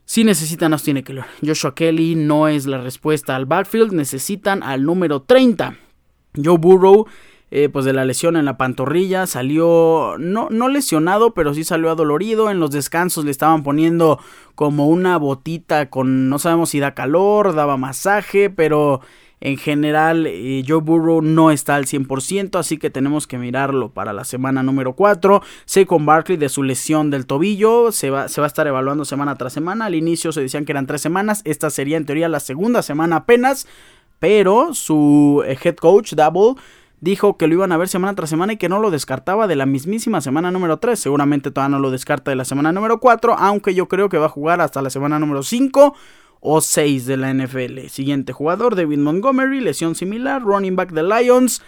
si 0.05 0.24
necesitan 0.24 0.72
a 0.72 0.75
Austin 0.75 0.98
Eckler. 0.98 1.25
Joshua 1.46 1.75
Kelly 1.75 2.15
no 2.15 2.48
es 2.48 2.65
la 2.65 2.79
respuesta 2.79 3.36
al 3.36 3.46
backfield. 3.46 3.91
Necesitan 3.91 4.63
al 4.63 4.84
número 4.84 5.22
30. 5.24 5.75
Joe 6.41 6.57
Burrow, 6.57 7.07
eh, 7.50 7.70
pues 7.70 7.86
de 7.86 7.94
la 7.94 8.06
lesión 8.06 8.36
en 8.36 8.46
la 8.46 8.58
pantorrilla, 8.58 9.25
salió 9.27 10.16
no, 10.20 10.50
no 10.50 10.68
lesionado, 10.68 11.33
pero 11.33 11.53
sí 11.53 11.64
salió 11.64 11.90
adolorido. 11.90 12.50
En 12.50 12.60
los 12.60 12.72
descansos 12.72 13.25
le 13.25 13.31
estaban 13.31 13.64
poniendo 13.64 14.20
como 14.55 14.88
una 14.88 15.18
botita 15.18 15.90
con, 15.90 16.29
no 16.29 16.40
sabemos 16.40 16.72
si 16.72 16.79
da 16.79 16.94
calor, 16.94 17.55
daba 17.55 17.77
masaje, 17.77 18.50
pero 18.50 19.01
en 19.40 19.57
general, 19.57 20.25
eh, 20.25 20.64
Joe 20.68 20.81
Burrow 20.81 21.22
no 21.22 21.51
está 21.51 21.75
al 21.75 21.86
100%, 21.86 22.57
así 22.57 22.77
que 22.77 22.90
tenemos 22.90 23.27
que 23.27 23.38
mirarlo 23.38 23.90
para 23.90 24.12
la 24.12 24.24
semana 24.24 24.64
número 24.64 24.94
4. 24.94 25.42
con 25.86 26.05
Barkley 26.07 26.38
de 26.38 26.50
su 26.50 26.64
lesión 26.64 27.12
del 27.12 27.27
tobillo 27.27 27.92
se 27.92 28.10
va, 28.10 28.29
se 28.29 28.42
va 28.42 28.48
a 28.48 28.50
estar 28.50 28.66
evaluando 28.66 29.05
semana 29.05 29.36
tras 29.36 29.53
semana. 29.53 29.86
Al 29.86 29.96
inicio 29.96 30.31
se 30.31 30.42
decían 30.42 30.66
que 30.66 30.72
eran 30.72 30.88
tres 30.88 31.01
semanas, 31.01 31.42
esta 31.46 31.70
sería 31.70 31.98
en 31.98 32.05
teoría 32.05 32.29
la 32.29 32.40
segunda 32.40 32.81
semana 32.81 33.18
apenas, 33.18 33.68
pero 34.18 34.74
su 34.74 35.44
eh, 35.46 35.55
head 35.64 35.75
coach, 35.75 36.14
Double, 36.14 36.60
dijo 37.00 37.38
que 37.38 37.48
lo 37.48 37.53
iban 37.53 37.72
a 37.72 37.77
ver 37.77 37.88
semana 37.88 38.16
tras 38.16 38.29
semana 38.29 38.53
y 38.53 38.57
que 38.57 38.70
no 38.70 38.79
lo 38.79 38.92
descartaba 38.92 39.48
de 39.48 39.55
la 39.55 39.66
mismísima 39.66 40.22
semana 40.22 40.51
número 40.51 40.77
3. 40.77 41.00
Seguramente 41.00 41.51
todavía 41.51 41.77
no 41.77 41.81
lo 41.81 41.92
descarta 41.92 42.31
de 42.31 42.36
la 42.36 42.46
semana 42.46 42.72
número 42.72 43.00
4, 43.00 43.36
aunque 43.38 43.74
yo 43.74 43.88
creo 43.88 44.10
que 44.10 44.18
va 44.18 44.27
a 44.27 44.29
jugar 44.29 44.62
hasta 44.62 44.81
la 44.81 44.90
semana 44.90 45.20
número 45.20 45.44
5 45.44 45.96
o 46.40 46.62
6 46.62 47.05
de 47.05 47.18
la 47.18 47.33
NFL. 47.33 47.88
Siguiente 47.90 48.33
jugador, 48.33 48.75
David 48.75 49.00
Montgomery, 49.00 49.62
lesión 49.62 49.96
similar, 49.96 50.42
running 50.42 50.75
back 50.75 50.92
de 50.92 51.03
Lions. 51.03 51.62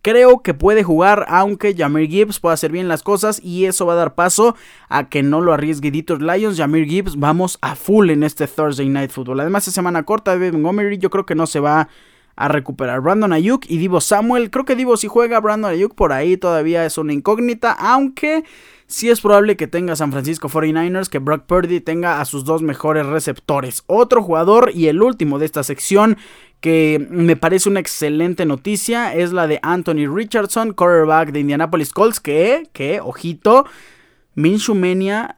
Creo 0.00 0.42
que 0.42 0.52
puede 0.52 0.82
jugar, 0.82 1.26
aunque 1.28 1.76
Jamir 1.76 2.10
Gibbs 2.10 2.40
pueda 2.40 2.54
hacer 2.54 2.72
bien 2.72 2.88
las 2.88 3.04
cosas 3.04 3.40
y 3.40 3.66
eso 3.66 3.86
va 3.86 3.92
a 3.92 3.96
dar 3.96 4.16
paso 4.16 4.56
a 4.88 5.08
que 5.08 5.22
no 5.22 5.40
lo 5.40 5.52
arriesgue 5.52 5.92
Detroit 5.92 6.22
Lions. 6.22 6.56
Jamir 6.56 6.86
Gibbs, 6.86 7.16
vamos 7.16 7.56
a 7.60 7.76
full 7.76 8.10
en 8.10 8.24
este 8.24 8.48
Thursday 8.48 8.88
Night 8.88 9.12
Football. 9.12 9.38
Además, 9.38 9.68
es 9.68 9.74
semana 9.74 10.02
corta, 10.02 10.32
David 10.32 10.54
Montgomery, 10.54 10.98
yo 10.98 11.08
creo 11.08 11.24
que 11.24 11.36
no 11.36 11.46
se 11.46 11.60
va 11.60 11.82
a 11.82 11.88
recuperar. 12.36 13.00
Brandon 13.00 13.32
Ayuk 13.32 13.64
y 13.68 13.78
Divo 13.78 14.00
Samuel, 14.00 14.50
creo 14.50 14.64
que 14.64 14.76
Divo 14.76 14.96
si 14.96 15.08
juega, 15.08 15.40
Brandon 15.40 15.72
Ayuk 15.72 15.94
por 15.94 16.12
ahí 16.12 16.36
todavía 16.36 16.84
es 16.84 16.98
una 16.98 17.12
incógnita, 17.12 17.72
aunque 17.72 18.44
sí 18.86 19.10
es 19.10 19.20
probable 19.20 19.56
que 19.56 19.66
tenga 19.66 19.96
San 19.96 20.12
Francisco 20.12 20.48
49ers, 20.48 21.08
que 21.08 21.18
Brock 21.18 21.44
Purdy 21.46 21.80
tenga 21.80 22.20
a 22.20 22.24
sus 22.24 22.44
dos 22.44 22.62
mejores 22.62 23.06
receptores. 23.06 23.84
Otro 23.86 24.22
jugador 24.22 24.70
y 24.74 24.88
el 24.88 25.02
último 25.02 25.38
de 25.38 25.46
esta 25.46 25.62
sección 25.62 26.18
que 26.60 27.04
me 27.10 27.34
parece 27.34 27.68
una 27.68 27.80
excelente 27.80 28.46
noticia 28.46 29.14
es 29.14 29.32
la 29.32 29.48
de 29.48 29.58
Anthony 29.62 30.06
Richardson, 30.06 30.72
quarterback 30.74 31.32
de 31.32 31.40
Indianapolis 31.40 31.92
Colts, 31.92 32.20
que, 32.20 32.68
que, 32.72 33.00
ojito, 33.00 33.66
Minshew 34.34 34.74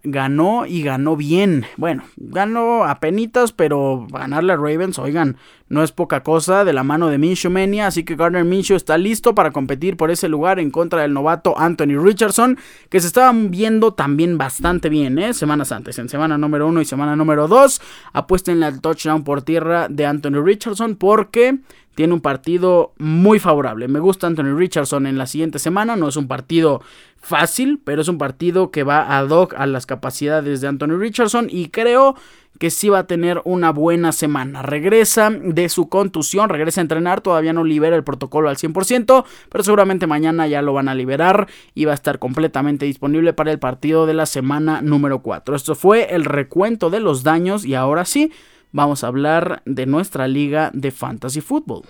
ganó 0.04 0.66
y 0.66 0.82
ganó 0.82 1.16
bien. 1.16 1.66
Bueno, 1.76 2.04
ganó 2.16 2.84
a 2.84 3.00
penitas, 3.00 3.52
pero 3.52 4.06
ganarle 4.10 4.52
a 4.52 4.56
Ravens, 4.56 4.98
oigan, 4.98 5.36
no 5.68 5.82
es 5.82 5.90
poca 5.90 6.22
cosa 6.22 6.64
de 6.64 6.72
la 6.72 6.84
mano 6.84 7.08
de 7.08 7.18
Minshew 7.18 7.52
Así 7.82 8.04
que 8.04 8.14
Gardner 8.14 8.44
Minshew 8.44 8.76
está 8.76 8.96
listo 8.96 9.34
para 9.34 9.50
competir 9.50 9.96
por 9.96 10.10
ese 10.10 10.28
lugar 10.28 10.60
en 10.60 10.70
contra 10.70 11.02
del 11.02 11.12
novato 11.12 11.58
Anthony 11.58 11.98
Richardson, 12.00 12.58
que 12.88 13.00
se 13.00 13.08
estaban 13.08 13.50
viendo 13.50 13.94
también 13.94 14.38
bastante 14.38 14.88
bien, 14.88 15.18
¿eh? 15.18 15.34
Semanas 15.34 15.72
antes, 15.72 15.98
en 15.98 16.08
semana 16.08 16.38
número 16.38 16.68
1 16.68 16.80
y 16.80 16.84
semana 16.84 17.16
número 17.16 17.48
2. 17.48 17.80
Apuesten 18.12 18.62
al 18.62 18.80
touchdown 18.80 19.24
por 19.24 19.42
tierra 19.42 19.88
de 19.88 20.06
Anthony 20.06 20.42
Richardson 20.44 20.94
porque 20.96 21.58
tiene 21.94 22.14
un 22.14 22.20
partido 22.20 22.92
muy 22.98 23.38
favorable. 23.38 23.88
Me 23.88 24.00
gusta 24.00 24.26
Anthony 24.26 24.56
Richardson 24.56 25.06
en 25.06 25.18
la 25.18 25.26
siguiente 25.26 25.58
semana. 25.58 25.96
No 25.96 26.08
es 26.08 26.16
un 26.16 26.28
partido 26.28 26.82
fácil, 27.16 27.80
pero 27.82 28.02
es 28.02 28.08
un 28.08 28.18
partido 28.18 28.70
que 28.70 28.82
va 28.82 29.18
ad 29.18 29.30
hoc 29.30 29.54
a 29.56 29.66
las 29.66 29.86
capacidades 29.86 30.60
de 30.60 30.68
Anthony 30.68 30.98
Richardson 30.98 31.48
y 31.50 31.68
creo 31.68 32.14
que 32.58 32.70
sí 32.70 32.88
va 32.88 33.00
a 33.00 33.06
tener 33.06 33.40
una 33.44 33.70
buena 33.70 34.12
semana. 34.12 34.62
Regresa 34.62 35.30
de 35.30 35.68
su 35.68 35.88
contusión, 35.88 36.48
regresa 36.48 36.80
a 36.80 36.82
entrenar, 36.82 37.20
todavía 37.20 37.52
no 37.52 37.64
libera 37.64 37.96
el 37.96 38.04
protocolo 38.04 38.48
al 38.48 38.56
100%, 38.56 39.24
pero 39.48 39.64
seguramente 39.64 40.06
mañana 40.06 40.46
ya 40.46 40.62
lo 40.62 40.72
van 40.72 40.88
a 40.88 40.94
liberar 40.94 41.48
y 41.74 41.84
va 41.84 41.92
a 41.92 41.96
estar 41.96 42.18
completamente 42.18 42.86
disponible 42.86 43.32
para 43.32 43.50
el 43.50 43.58
partido 43.58 44.06
de 44.06 44.14
la 44.14 44.26
semana 44.26 44.82
número 44.82 45.20
4. 45.20 45.56
Esto 45.56 45.74
fue 45.74 46.14
el 46.14 46.24
recuento 46.24 46.90
de 46.90 47.00
los 47.00 47.22
daños 47.22 47.64
y 47.64 47.74
ahora 47.74 48.04
sí, 48.04 48.30
vamos 48.74 49.04
a 49.04 49.06
hablar 49.06 49.62
de 49.64 49.86
nuestra 49.86 50.28
liga 50.28 50.70
de 50.74 50.90
fantasy 50.90 51.40
football. 51.40 51.82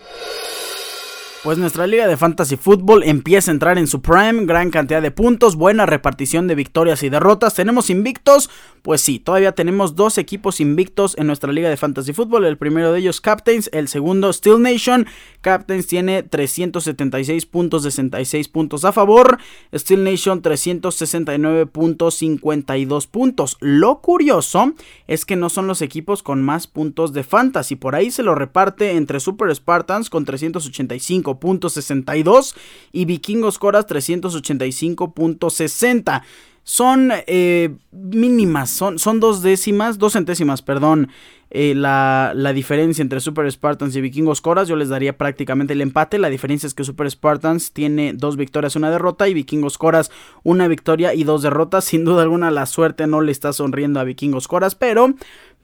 Pues 1.44 1.58
nuestra 1.58 1.86
liga 1.86 2.08
de 2.08 2.16
fantasy 2.16 2.56
fútbol 2.56 3.02
empieza 3.02 3.50
a 3.50 3.52
entrar 3.52 3.76
en 3.76 3.86
su 3.86 4.00
prime, 4.00 4.46
gran 4.46 4.70
cantidad 4.70 5.02
de 5.02 5.10
puntos, 5.10 5.56
buena 5.56 5.84
repartición 5.84 6.46
de 6.46 6.54
victorias 6.54 7.02
y 7.02 7.10
derrotas. 7.10 7.52
¿Tenemos 7.52 7.90
invictos? 7.90 8.48
Pues 8.80 9.02
sí, 9.02 9.18
todavía 9.18 9.52
tenemos 9.52 9.94
dos 9.94 10.16
equipos 10.16 10.60
invictos 10.60 11.14
en 11.18 11.26
nuestra 11.26 11.52
liga 11.52 11.68
de 11.68 11.76
fantasy 11.76 12.14
fútbol. 12.14 12.46
El 12.46 12.56
primero 12.56 12.92
de 12.92 13.00
ellos 13.00 13.20
Captains, 13.20 13.68
el 13.74 13.88
segundo 13.88 14.32
Steel 14.32 14.62
Nation. 14.62 15.06
Captains 15.42 15.86
tiene 15.86 16.22
376 16.22 17.44
puntos, 17.44 17.82
66 17.82 18.48
puntos 18.48 18.86
a 18.86 18.92
favor. 18.92 19.36
Steel 19.74 20.02
Nation 20.02 20.40
369.52 20.40 23.06
puntos. 23.06 23.58
Lo 23.60 24.00
curioso 24.00 24.72
es 25.06 25.26
que 25.26 25.36
no 25.36 25.50
son 25.50 25.66
los 25.66 25.82
equipos 25.82 26.22
con 26.22 26.42
más 26.42 26.66
puntos 26.66 27.12
de 27.12 27.22
fantasy. 27.22 27.76
Por 27.76 27.94
ahí 27.94 28.10
se 28.10 28.22
lo 28.22 28.34
reparte 28.34 28.96
entre 28.96 29.20
Super 29.20 29.54
Spartans 29.54 30.08
con 30.08 30.24
385 30.24 31.33
.62 31.40 32.54
y 32.92 33.04
Vikingos 33.04 33.58
Coras 33.58 33.86
385.60 33.86 36.22
son 36.64 37.12
eh, 37.26 37.76
mínimas, 37.92 38.70
son, 38.70 38.98
son, 38.98 39.20
dos 39.20 39.42
décimas, 39.42 39.98
dos 39.98 40.14
centésimas, 40.14 40.62
perdón, 40.62 41.10
eh, 41.50 41.74
la, 41.76 42.32
la, 42.34 42.54
diferencia 42.54 43.02
entre 43.02 43.20
Super 43.20 43.50
Spartans 43.52 43.94
y 43.94 44.00
Vikingos 44.00 44.40
Coras. 44.40 44.66
Yo 44.66 44.74
les 44.74 44.88
daría 44.88 45.18
prácticamente 45.18 45.74
el 45.74 45.82
empate. 45.82 46.18
La 46.18 46.30
diferencia 46.30 46.66
es 46.66 46.72
que 46.72 46.82
Super 46.82 47.08
Spartans 47.08 47.72
tiene 47.72 48.14
dos 48.14 48.36
victorias, 48.36 48.76
una 48.76 48.90
derrota, 48.90 49.28
y 49.28 49.34
Vikingos 49.34 49.76
Coras 49.76 50.10
una 50.42 50.66
victoria 50.66 51.14
y 51.14 51.24
dos 51.24 51.42
derrotas. 51.42 51.84
Sin 51.84 52.04
duda 52.04 52.22
alguna, 52.22 52.50
la 52.50 52.64
suerte 52.64 53.06
no 53.06 53.20
le 53.20 53.30
está 53.30 53.52
sonriendo 53.52 54.00
a 54.00 54.04
Vikingos 54.04 54.48
Coras, 54.48 54.74
pero 54.74 55.14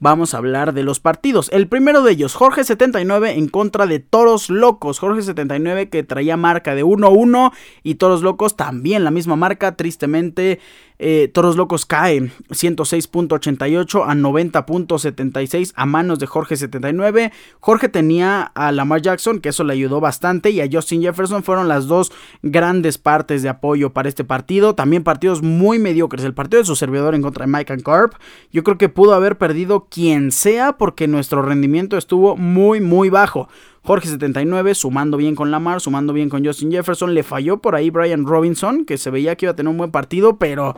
vamos 0.01 0.33
a 0.33 0.37
hablar 0.37 0.73
de 0.73 0.83
los 0.83 0.99
partidos. 0.99 1.47
El 1.53 1.67
primero 1.67 2.01
de 2.01 2.11
ellos, 2.11 2.33
Jorge 2.33 2.65
79 2.65 3.37
en 3.37 3.47
contra 3.47 3.85
de 3.85 3.99
Toros 3.99 4.49
Locos. 4.49 4.99
Jorge 4.99 5.21
79 5.21 5.89
que 5.89 6.03
traía 6.03 6.35
marca 6.35 6.75
de 6.75 6.83
1-1 6.83 7.53
y 7.83 7.95
Toros 7.95 8.23
Locos 8.23 8.57
también 8.57 9.05
la 9.05 9.11
misma 9.11 9.37
marca, 9.37 9.77
tristemente. 9.77 10.59
Eh, 11.03 11.31
Toros 11.33 11.55
Locos 11.55 11.87
cae 11.87 12.29
106.88 12.49 14.03
a 14.07 14.13
90.76 14.13 15.73
a 15.75 15.87
manos 15.87 16.19
de 16.19 16.27
Jorge 16.27 16.55
79. 16.55 17.31
Jorge 17.59 17.89
tenía 17.89 18.43
a 18.43 18.71
Lamar 18.71 19.01
Jackson, 19.01 19.39
que 19.39 19.49
eso 19.49 19.63
le 19.63 19.73
ayudó 19.73 19.99
bastante, 19.99 20.51
y 20.51 20.61
a 20.61 20.69
Justin 20.71 21.01
Jefferson 21.01 21.41
fueron 21.41 21.67
las 21.67 21.87
dos 21.87 22.11
grandes 22.43 22.99
partes 22.99 23.41
de 23.41 23.49
apoyo 23.49 23.93
para 23.93 24.09
este 24.09 24.23
partido. 24.23 24.75
También 24.75 25.03
partidos 25.03 25.41
muy 25.41 25.79
mediocres. 25.79 26.23
El 26.23 26.35
partido 26.35 26.61
de 26.61 26.67
su 26.67 26.75
servidor 26.75 27.15
en 27.15 27.23
contra 27.23 27.47
de 27.47 27.51
Mike 27.51 27.73
and 27.73 27.81
Carp. 27.81 28.13
Yo 28.51 28.63
creo 28.63 28.77
que 28.77 28.87
pudo 28.87 29.15
haber 29.15 29.39
perdido 29.39 29.87
quien 29.89 30.31
sea 30.31 30.77
porque 30.77 31.07
nuestro 31.07 31.41
rendimiento 31.41 31.97
estuvo 31.97 32.37
muy, 32.37 32.79
muy 32.79 33.09
bajo. 33.09 33.49
Jorge 33.83 34.07
79 34.07 34.75
sumando 34.75 35.17
bien 35.17 35.35
con 35.35 35.51
Lamar, 35.51 35.81
sumando 35.81 36.13
bien 36.13 36.29
con 36.29 36.45
Justin 36.45 36.71
Jefferson. 36.71 37.13
Le 37.13 37.23
falló 37.23 37.57
por 37.57 37.75
ahí 37.75 37.89
Brian 37.89 38.25
Robinson, 38.25 38.85
que 38.85 38.97
se 38.97 39.09
veía 39.09 39.35
que 39.35 39.45
iba 39.45 39.51
a 39.51 39.55
tener 39.55 39.71
un 39.71 39.77
buen 39.77 39.91
partido, 39.91 40.37
pero 40.37 40.75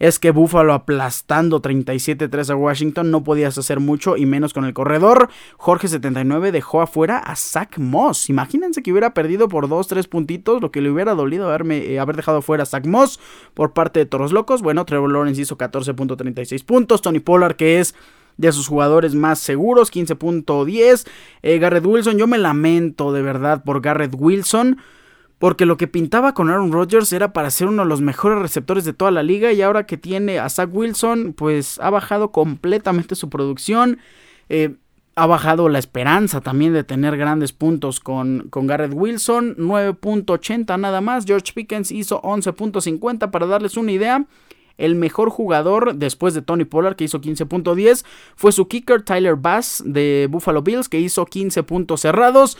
es 0.00 0.18
que 0.18 0.30
Buffalo 0.30 0.72
aplastando 0.72 1.60
37-3 1.60 2.50
a 2.50 2.56
Washington 2.56 3.10
no 3.10 3.22
podías 3.22 3.58
hacer 3.58 3.80
mucho 3.80 4.16
y 4.16 4.24
menos 4.24 4.54
con 4.54 4.64
el 4.64 4.72
corredor. 4.72 5.28
Jorge 5.58 5.88
79 5.88 6.52
dejó 6.52 6.80
afuera 6.80 7.18
a 7.18 7.36
Zach 7.36 7.78
Moss. 7.78 8.30
Imagínense 8.30 8.82
que 8.82 8.92
hubiera 8.92 9.12
perdido 9.12 9.48
por 9.48 9.68
2-3 9.68 10.08
puntitos, 10.08 10.62
lo 10.62 10.72
que 10.72 10.80
le 10.80 10.90
hubiera 10.90 11.14
dolido 11.14 11.46
haberme, 11.48 11.84
eh, 11.84 12.00
haber 12.00 12.16
dejado 12.16 12.40
fuera 12.40 12.62
a 12.62 12.66
Zach 12.66 12.86
Moss 12.86 13.20
por 13.52 13.74
parte 13.74 14.00
de 14.00 14.06
Toros 14.06 14.32
Locos. 14.32 14.62
Bueno, 14.62 14.86
Trevor 14.86 15.12
Lawrence 15.12 15.42
hizo 15.42 15.58
14.36 15.58 16.64
puntos. 16.64 17.02
Tony 17.02 17.20
Pollard, 17.20 17.56
que 17.56 17.78
es 17.78 17.94
de 18.40 18.52
sus 18.52 18.68
jugadores 18.68 19.14
más 19.14 19.38
seguros, 19.38 19.92
15.10. 19.92 21.06
Eh, 21.42 21.58
Garrett 21.58 21.84
Wilson, 21.84 22.16
yo 22.16 22.26
me 22.26 22.38
lamento 22.38 23.12
de 23.12 23.22
verdad 23.22 23.62
por 23.64 23.80
Garrett 23.80 24.14
Wilson. 24.16 24.78
Porque 25.38 25.64
lo 25.64 25.78
que 25.78 25.86
pintaba 25.86 26.34
con 26.34 26.50
Aaron 26.50 26.70
Rodgers 26.70 27.14
era 27.14 27.32
para 27.32 27.50
ser 27.50 27.68
uno 27.68 27.82
de 27.82 27.88
los 27.88 28.02
mejores 28.02 28.38
receptores 28.40 28.84
de 28.84 28.92
toda 28.92 29.10
la 29.10 29.22
liga. 29.22 29.52
Y 29.52 29.62
ahora 29.62 29.86
que 29.86 29.96
tiene 29.96 30.38
a 30.38 30.50
Zach 30.50 30.68
Wilson, 30.70 31.32
pues 31.32 31.78
ha 31.80 31.88
bajado 31.88 32.30
completamente 32.30 33.14
su 33.14 33.30
producción. 33.30 34.00
Eh, 34.50 34.74
ha 35.14 35.26
bajado 35.26 35.68
la 35.70 35.78
esperanza 35.78 36.42
también 36.42 36.74
de 36.74 36.84
tener 36.84 37.16
grandes 37.16 37.52
puntos 37.52 38.00
con, 38.00 38.48
con 38.50 38.66
Garrett 38.66 38.92
Wilson. 38.94 39.56
9.80 39.56 40.78
nada 40.78 41.00
más. 41.00 41.24
George 41.24 41.52
Pickens 41.54 41.90
hizo 41.90 42.20
11.50 42.20 43.30
para 43.30 43.46
darles 43.46 43.78
una 43.78 43.92
idea. 43.92 44.26
El 44.80 44.94
mejor 44.94 45.30
jugador 45.30 45.94
después 45.94 46.34
de 46.34 46.42
Tony 46.42 46.64
Pollard, 46.64 46.96
que 46.96 47.04
hizo 47.04 47.20
15.10, 47.20 48.04
fue 48.36 48.52
su 48.52 48.66
kicker 48.68 49.02
Tyler 49.02 49.36
Bass 49.36 49.82
de 49.86 50.26
Buffalo 50.30 50.62
Bills, 50.62 50.88
que 50.88 50.98
hizo 50.98 51.26
15 51.26 51.62
puntos 51.62 52.00
cerrados 52.00 52.56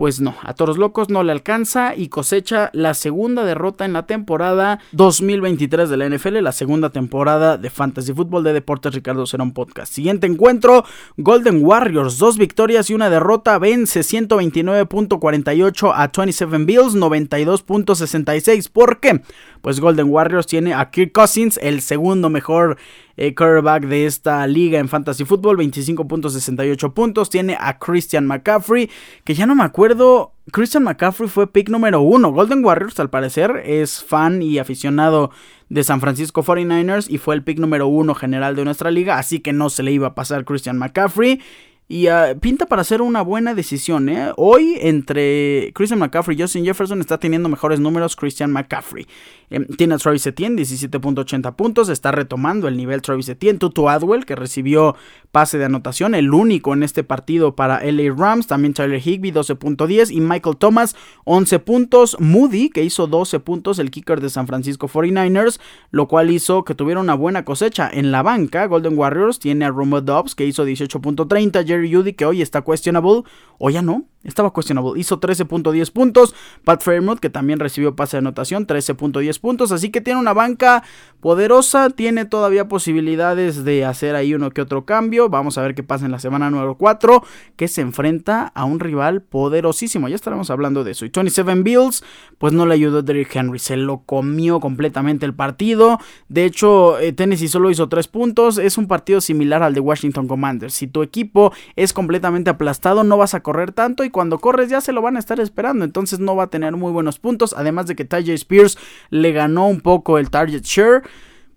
pues 0.00 0.18
no, 0.18 0.34
a 0.42 0.54
Toros 0.54 0.78
Locos 0.78 1.10
no 1.10 1.22
le 1.22 1.30
alcanza 1.30 1.94
y 1.94 2.08
cosecha 2.08 2.70
la 2.72 2.94
segunda 2.94 3.44
derrota 3.44 3.84
en 3.84 3.92
la 3.92 4.06
temporada 4.06 4.80
2023 4.92 5.90
de 5.90 5.96
la 5.98 6.08
NFL, 6.08 6.38
la 6.38 6.52
segunda 6.52 6.88
temporada 6.88 7.58
de 7.58 7.68
Fantasy 7.68 8.14
Football 8.14 8.44
de 8.44 8.54
Deportes 8.54 8.94
Ricardo 8.94 9.26
Cerón 9.26 9.52
Podcast. 9.52 9.92
Siguiente 9.92 10.26
encuentro, 10.26 10.86
Golden 11.18 11.62
Warriors, 11.62 12.16
dos 12.16 12.38
victorias 12.38 12.88
y 12.88 12.94
una 12.94 13.10
derrota, 13.10 13.58
vence 13.58 14.00
129.48 14.00 15.92
a 15.94 16.10
27 16.16 16.64
Bills, 16.64 16.94
92.66. 16.94 18.70
¿Por 18.72 19.00
qué? 19.00 19.20
Pues 19.60 19.80
Golden 19.80 20.08
Warriors 20.08 20.46
tiene 20.46 20.72
a 20.72 20.90
Kirk 20.90 21.12
Cousins, 21.12 21.60
el 21.62 21.82
segundo 21.82 22.30
mejor 22.30 22.78
eh, 23.20 23.34
quarterback 23.34 23.84
de 23.84 24.06
esta 24.06 24.46
liga 24.46 24.78
en 24.78 24.88
Fantasy 24.88 25.26
Football, 25.26 25.58
25.68 25.58 26.94
puntos. 26.94 27.28
Tiene 27.28 27.54
a 27.60 27.78
Christian 27.78 28.26
McCaffrey, 28.26 28.88
que 29.24 29.34
ya 29.34 29.44
no 29.44 29.54
me 29.54 29.62
acuerdo. 29.62 30.32
Christian 30.50 30.84
McCaffrey 30.84 31.28
fue 31.28 31.52
pick 31.52 31.68
número 31.68 32.00
uno. 32.00 32.32
Golden 32.32 32.64
Warriors, 32.64 32.98
al 32.98 33.10
parecer, 33.10 33.62
es 33.66 34.02
fan 34.02 34.40
y 34.40 34.58
aficionado 34.58 35.32
de 35.68 35.84
San 35.84 36.00
Francisco 36.00 36.42
49ers 36.42 37.10
y 37.10 37.18
fue 37.18 37.34
el 37.34 37.44
pick 37.44 37.58
número 37.58 37.88
uno 37.88 38.14
general 38.14 38.56
de 38.56 38.64
nuestra 38.64 38.90
liga, 38.90 39.18
así 39.18 39.40
que 39.40 39.52
no 39.52 39.68
se 39.68 39.82
le 39.82 39.92
iba 39.92 40.08
a 40.08 40.14
pasar 40.14 40.46
Christian 40.46 40.78
McCaffrey. 40.78 41.42
Y 41.88 42.06
ah, 42.06 42.36
pinta 42.40 42.66
para 42.66 42.82
hacer 42.82 43.02
una 43.02 43.20
buena 43.20 43.52
decisión, 43.52 44.08
¿eh? 44.08 44.30
Hoy, 44.36 44.78
entre 44.80 45.72
Christian 45.74 45.98
McCaffrey 45.98 46.38
y 46.38 46.40
Justin 46.40 46.64
Jefferson, 46.64 47.00
está 47.00 47.18
teniendo 47.18 47.48
mejores 47.48 47.80
números 47.80 48.14
Christian 48.14 48.52
McCaffrey. 48.52 49.08
Em, 49.50 49.66
tiene 49.66 49.94
a 49.94 49.98
Travis 49.98 50.26
Etienne, 50.26 50.60
17.80 50.60 51.54
puntos. 51.56 51.88
Está 51.88 52.12
retomando 52.12 52.68
el 52.68 52.76
nivel 52.76 53.02
Travis 53.02 53.28
Etienne. 53.28 53.58
Tutu 53.58 53.88
Adwell, 53.88 54.24
que 54.24 54.36
recibió 54.36 54.96
pase 55.32 55.58
de 55.58 55.64
anotación, 55.64 56.14
el 56.14 56.32
único 56.32 56.72
en 56.72 56.82
este 56.82 57.04
partido 57.04 57.54
para 57.56 57.84
LA 57.84 58.14
Rams. 58.16 58.46
También 58.46 58.74
Tyler 58.74 59.00
Higby, 59.04 59.32
12.10. 59.32 60.12
Y 60.12 60.20
Michael 60.20 60.56
Thomas, 60.56 60.96
11 61.24 61.58
puntos. 61.58 62.16
Moody, 62.20 62.70
que 62.70 62.84
hizo 62.84 63.06
12 63.06 63.40
puntos, 63.40 63.78
el 63.78 63.90
kicker 63.90 64.20
de 64.20 64.30
San 64.30 64.46
Francisco 64.46 64.88
49ers, 64.88 65.60
lo 65.90 66.06
cual 66.08 66.30
hizo 66.30 66.64
que 66.64 66.74
tuviera 66.74 67.00
una 67.00 67.14
buena 67.14 67.44
cosecha. 67.44 67.90
En 67.92 68.12
la 68.12 68.22
banca, 68.22 68.66
Golden 68.66 68.96
Warriors 68.96 69.38
tiene 69.38 69.64
a 69.64 69.70
Romo 69.70 70.00
Dobbs, 70.00 70.34
que 70.34 70.46
hizo 70.46 70.66
18.30. 70.66 71.66
Jerry 71.66 71.92
Judy, 71.92 72.12
que 72.12 72.24
hoy 72.24 72.42
está 72.42 72.62
questionable, 72.62 73.22
o 73.58 73.70
ya 73.70 73.82
no. 73.82 74.04
Estaba 74.22 74.50
cuestionable. 74.50 75.00
Hizo 75.00 75.18
13.10 75.18 75.92
puntos. 75.92 76.34
Pat 76.64 76.82
Fairmouth, 76.82 77.20
que 77.20 77.30
también 77.30 77.58
recibió 77.58 77.96
pase 77.96 78.16
de 78.16 78.18
anotación, 78.18 78.66
13.10 78.66 79.40
puntos. 79.40 79.72
Así 79.72 79.90
que 79.90 80.02
tiene 80.02 80.20
una 80.20 80.34
banca 80.34 80.82
poderosa. 81.20 81.88
Tiene 81.88 82.26
todavía 82.26 82.68
posibilidades 82.68 83.64
de 83.64 83.86
hacer 83.86 84.16
ahí 84.16 84.34
uno 84.34 84.50
que 84.50 84.60
otro 84.60 84.84
cambio. 84.84 85.30
Vamos 85.30 85.56
a 85.56 85.62
ver 85.62 85.74
qué 85.74 85.82
pasa 85.82 86.04
en 86.04 86.12
la 86.12 86.18
semana 86.18 86.50
número 86.50 86.76
4. 86.76 87.22
Que 87.56 87.66
se 87.66 87.80
enfrenta 87.80 88.52
a 88.54 88.64
un 88.64 88.78
rival 88.78 89.22
poderosísimo. 89.22 90.06
Ya 90.08 90.16
estaremos 90.16 90.50
hablando 90.50 90.84
de 90.84 90.90
eso. 90.90 91.06
Y 91.06 91.10
27 91.14 91.54
Bills, 91.62 92.04
pues 92.36 92.52
no 92.52 92.66
le 92.66 92.74
ayudó 92.74 93.02
Derrick 93.02 93.34
Henry. 93.34 93.58
Se 93.58 93.78
lo 93.78 94.02
comió 94.04 94.60
completamente 94.60 95.24
el 95.24 95.32
partido. 95.32 95.98
De 96.28 96.44
hecho, 96.44 96.98
eh, 96.98 97.12
Tennessee 97.12 97.48
solo 97.48 97.70
hizo 97.70 97.88
3 97.88 98.06
puntos. 98.08 98.58
Es 98.58 98.76
un 98.76 98.86
partido 98.86 99.22
similar 99.22 99.62
al 99.62 99.72
de 99.72 99.80
Washington 99.80 100.28
Commanders. 100.28 100.74
Si 100.74 100.86
tu 100.86 101.02
equipo 101.02 101.54
es 101.74 101.94
completamente 101.94 102.50
aplastado, 102.50 103.02
no 103.02 103.16
vas 103.16 103.32
a 103.32 103.40
correr 103.40 103.72
tanto 103.72 104.04
cuando 104.10 104.38
corres 104.38 104.68
ya 104.68 104.80
se 104.80 104.92
lo 104.92 105.02
van 105.02 105.16
a 105.16 105.18
estar 105.18 105.40
esperando, 105.40 105.84
entonces 105.84 106.18
no 106.18 106.36
va 106.36 106.44
a 106.44 106.50
tener 106.50 106.76
muy 106.76 106.92
buenos 106.92 107.18
puntos, 107.18 107.54
además 107.56 107.86
de 107.86 107.96
que 107.96 108.04
Tajay 108.04 108.34
Spears 108.34 108.78
le 109.10 109.32
ganó 109.32 109.68
un 109.68 109.80
poco 109.80 110.18
el 110.18 110.30
target 110.30 110.62
share. 110.62 111.02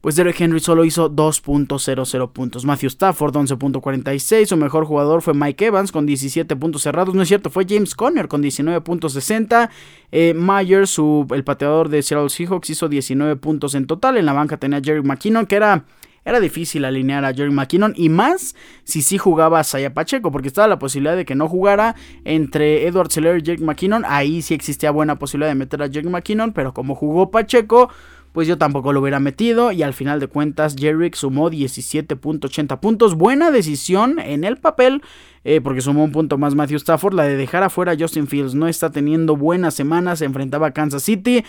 Pues 0.04 0.18
Derek 0.18 0.42
Henry 0.42 0.60
solo 0.60 0.84
hizo 0.84 1.10
2.00 1.10 2.34
puntos. 2.34 2.66
Matthew 2.66 2.90
Stafford 2.90 3.38
11.46. 3.38 4.48
Su 4.48 4.58
mejor 4.58 4.84
jugador 4.84 5.22
fue 5.22 5.34
Mike 5.34 5.68
Evans 5.68 5.94
con 5.94 6.06
17 6.06 6.58
puntos 6.58 6.82
cerrados. 6.82 7.16
No 7.16 7.22
es 7.22 7.30
cierto, 7.30 7.50
fue 7.50 7.66
James 7.66 7.96
Conner 7.96 8.28
con 8.28 8.44
19.60. 8.44 9.70
Eh, 10.12 10.34
Myers, 10.34 11.00
el 11.32 11.46
pateador 11.46 11.88
de 11.88 12.04
Seattle 12.04 12.30
Seahawks, 12.30 12.70
hizo 12.70 12.90
19 12.90 13.38
puntos 13.38 13.76
en 13.76 13.88
total. 13.88 14.18
En 14.18 14.26
la 14.26 14.34
banca 14.34 14.58
tenía 14.58 14.82
Jerry 14.84 15.04
McKinnon, 15.04 15.46
que 15.46 15.56
era 15.56 15.86
era 16.26 16.40
difícil 16.40 16.86
alinear 16.86 17.26
a 17.26 17.34
Jerry 17.34 17.52
McKinnon 17.52 17.94
y 17.96 18.10
más 18.10 18.56
si 18.84 19.02
sí 19.02 19.18
jugaba 19.18 19.60
a 19.60 19.90
Pacheco, 19.94 20.32
porque 20.32 20.48
estaba 20.48 20.68
la 20.68 20.80
posibilidad 20.80 21.16
de 21.16 21.26
que 21.26 21.36
no 21.36 21.48
jugara 21.48 21.96
entre 22.24 22.88
Edward 22.88 23.12
Seller 23.12 23.40
y 23.40 23.46
Jerry 23.46 23.64
McKinnon. 23.64 24.04
Ahí 24.06 24.42
sí 24.42 24.54
existía 24.54 24.92
buena 24.92 25.20
posibilidad 25.20 25.52
de 25.52 25.56
meter 25.56 25.82
a 25.82 25.90
Jerry 25.90 26.10
McKinnon, 26.10 26.54
pero 26.54 26.74
como 26.74 26.96
jugó 26.96 27.32
Pacheco, 27.32 27.90
pues 28.34 28.48
yo 28.48 28.58
tampoco 28.58 28.92
lo 28.92 29.00
hubiera 29.00 29.20
metido. 29.20 29.72
Y 29.72 29.84
al 29.84 29.94
final 29.94 30.20
de 30.20 30.28
cuentas, 30.28 30.76
Jerick 30.78 31.16
sumó 31.16 31.50
17.80 31.50 32.80
puntos. 32.80 33.16
Buena 33.16 33.52
decisión 33.52 34.20
en 34.20 34.44
el 34.44 34.58
papel. 34.58 35.02
Eh, 35.46 35.62
porque 35.62 35.82
sumó 35.82 36.04
un 36.04 36.12
punto 36.12 36.38
más 36.38 36.56
Matthew 36.56 36.78
Stafford. 36.78 37.14
La 37.14 37.24
de 37.24 37.38
dejar 37.38 37.64
afuera 37.64 37.92
a 37.92 37.98
Justin 37.98 38.28
Fields. 38.28 38.56
No 38.56 38.68
está 38.68 38.92
teniendo 38.92 39.38
buenas 39.38 39.76
semanas. 39.76 40.20
Se 40.20 40.26
enfrentaba 40.26 40.68
a 40.68 40.72
Kansas 40.72 41.04
City. 41.04 41.46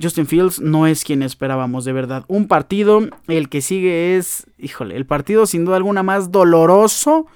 Justin 0.00 0.26
Fields 0.26 0.60
no 0.60 0.86
es 0.86 1.04
quien 1.04 1.22
esperábamos, 1.22 1.84
de 1.84 1.92
verdad. 1.92 2.24
Un 2.28 2.46
partido, 2.46 3.00
el 3.26 3.48
que 3.48 3.62
sigue 3.62 4.16
es, 4.16 4.46
híjole, 4.58 4.96
el 4.96 5.06
partido 5.06 5.46
sin 5.46 5.64
duda 5.64 5.76
alguna 5.76 6.02
más 6.02 6.30
doloroso 6.30 7.26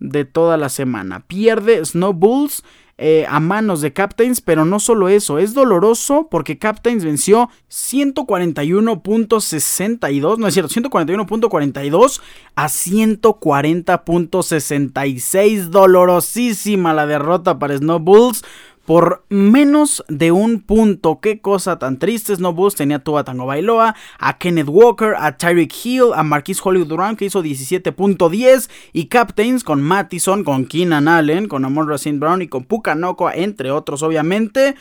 de 0.00 0.24
toda 0.24 0.56
la 0.56 0.68
semana. 0.68 1.20
Pierde 1.20 1.84
Snowballs 1.84 2.64
eh, 3.00 3.26
a 3.28 3.38
manos 3.38 3.80
de 3.80 3.92
Captains, 3.92 4.40
pero 4.40 4.64
no 4.64 4.80
solo 4.80 5.08
eso, 5.08 5.38
es 5.38 5.54
doloroso 5.54 6.26
porque 6.28 6.58
Captains 6.58 7.04
venció 7.04 7.48
141.62, 7.70 10.38
no 10.38 10.48
es 10.48 10.54
cierto, 10.54 10.74
141.42 10.74 12.20
a 12.56 12.66
140.66. 12.66 15.66
Dolorosísima 15.66 16.92
la 16.92 17.06
derrota 17.06 17.60
para 17.60 17.78
Snowballs 17.78 18.42
por 18.88 19.26
menos 19.28 20.02
de 20.08 20.32
un 20.32 20.62
punto. 20.62 21.20
Qué 21.20 21.42
cosa 21.42 21.78
tan 21.78 21.98
triste. 21.98 22.34
Snowballs 22.34 22.74
tenía 22.74 23.02
a 23.04 23.22
Tango 23.22 23.44
Bailoa, 23.44 23.94
a 24.18 24.38
Kenneth 24.38 24.70
Walker, 24.70 25.14
a 25.18 25.36
Tyreek 25.36 25.74
Hill, 25.84 26.14
a 26.14 26.22
Marquis 26.22 26.58
Hollywood 26.64 26.86
Durant 26.86 27.18
que 27.18 27.26
hizo 27.26 27.44
17.10 27.44 28.70
y 28.94 29.04
Captains 29.08 29.62
con 29.62 29.82
Mattison, 29.82 30.42
con 30.42 30.64
Keenan 30.64 31.06
Allen, 31.06 31.48
con 31.48 31.66
Amon 31.66 31.86
Racine 31.86 32.18
Brown 32.18 32.40
y 32.40 32.48
con 32.48 32.64
Pucanoko, 32.64 33.30
entre 33.30 33.70
otros 33.72 34.02
obviamente, 34.02 34.74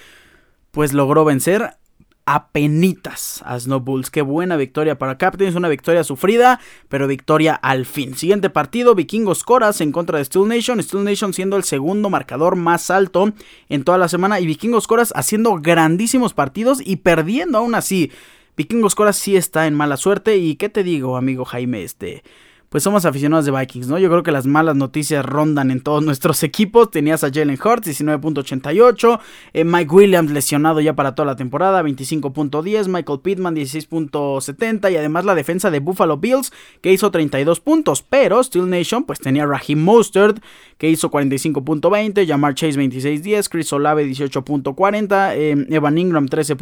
pues 0.71 0.93
logró 0.93 1.25
vencer 1.25 1.75
apenitas 2.27 3.41
a 3.45 3.57
Snowballs. 3.57 4.11
Qué 4.11 4.21
buena 4.21 4.57
victoria 4.57 4.97
para 4.99 5.17
Captains, 5.17 5.55
una 5.55 5.69
victoria 5.69 6.03
sufrida, 6.03 6.59
pero 6.89 7.07
victoria 7.07 7.55
al 7.55 7.85
fin. 7.85 8.15
Siguiente 8.15 8.49
partido, 8.49 8.93
Vikingos 8.93 9.43
Coras 9.43 9.79
en 9.79 9.93
contra 9.93 10.17
de 10.17 10.25
Steel 10.25 10.47
Nation. 10.47 10.83
Steel 10.83 11.05
Nation 11.05 11.33
siendo 11.33 11.55
el 11.55 11.63
segundo 11.63 12.09
marcador 12.09 12.57
más 12.57 12.91
alto 12.91 13.31
en 13.69 13.83
toda 13.85 13.97
la 13.97 14.09
semana 14.09 14.41
y 14.41 14.45
Vikingos 14.45 14.87
Coras 14.87 15.13
haciendo 15.15 15.55
grandísimos 15.61 16.33
partidos 16.33 16.81
y 16.85 16.97
perdiendo 16.97 17.57
aún 17.59 17.75
así. 17.75 18.11
Vikingos 18.57 18.93
Coras 18.93 19.15
sí 19.15 19.37
está 19.37 19.65
en 19.65 19.73
mala 19.73 19.95
suerte 19.95 20.35
y 20.35 20.57
qué 20.57 20.67
te 20.67 20.83
digo, 20.83 21.15
amigo 21.15 21.45
Jaime, 21.45 21.83
este 21.83 22.23
pues 22.69 22.83
somos 22.83 23.05
aficionados 23.05 23.45
de 23.45 23.51
Vikings, 23.51 23.87
¿no? 23.87 23.97
Yo 23.97 24.09
creo 24.09 24.23
que 24.23 24.31
las 24.31 24.45
malas 24.45 24.75
noticias 24.75 25.25
rondan 25.25 25.71
en 25.71 25.81
todos 25.81 26.03
nuestros 26.05 26.43
equipos. 26.43 26.91
Tenías 26.91 27.23
a 27.23 27.31
Jalen 27.31 27.57
Hurts, 27.63 27.87
19.88. 27.87 29.19
Eh, 29.53 29.63
Mike 29.63 29.93
Williams 29.93 30.31
lesionado 30.31 30.81
ya 30.81 30.93
para 30.93 31.15
toda 31.15 31.27
la 31.27 31.35
temporada, 31.35 31.81
25.10. 31.81 32.87
Michael 32.87 33.19
Pittman, 33.21 33.55
16.70. 33.55 34.91
Y 34.91 34.97
además 34.97 35.25
la 35.25 35.35
defensa 35.35 35.71
de 35.71 35.79
Buffalo 35.79 36.17
Bills, 36.17 36.51
que 36.81 36.91
hizo 36.91 37.09
32 37.09 37.59
puntos. 37.61 38.01
Pero 38.01 38.43
Steel 38.43 38.69
Nation, 38.69 39.03
pues 39.03 39.19
tenía 39.19 39.43
a 39.43 39.47
Raheem 39.47 39.81
Mostert, 39.81 40.43
que 40.77 40.89
hizo 40.89 41.09
45.20. 41.09 42.27
Jamar 42.27 42.53
Chase, 42.55 42.77
26.10. 42.79 43.47
Chris 43.49 43.71
Olave, 43.71 44.05
18.40. 44.05 45.31
Eh, 45.35 45.67
Evan 45.69 45.97
Ingram, 45.97 46.27
13. 46.27 46.57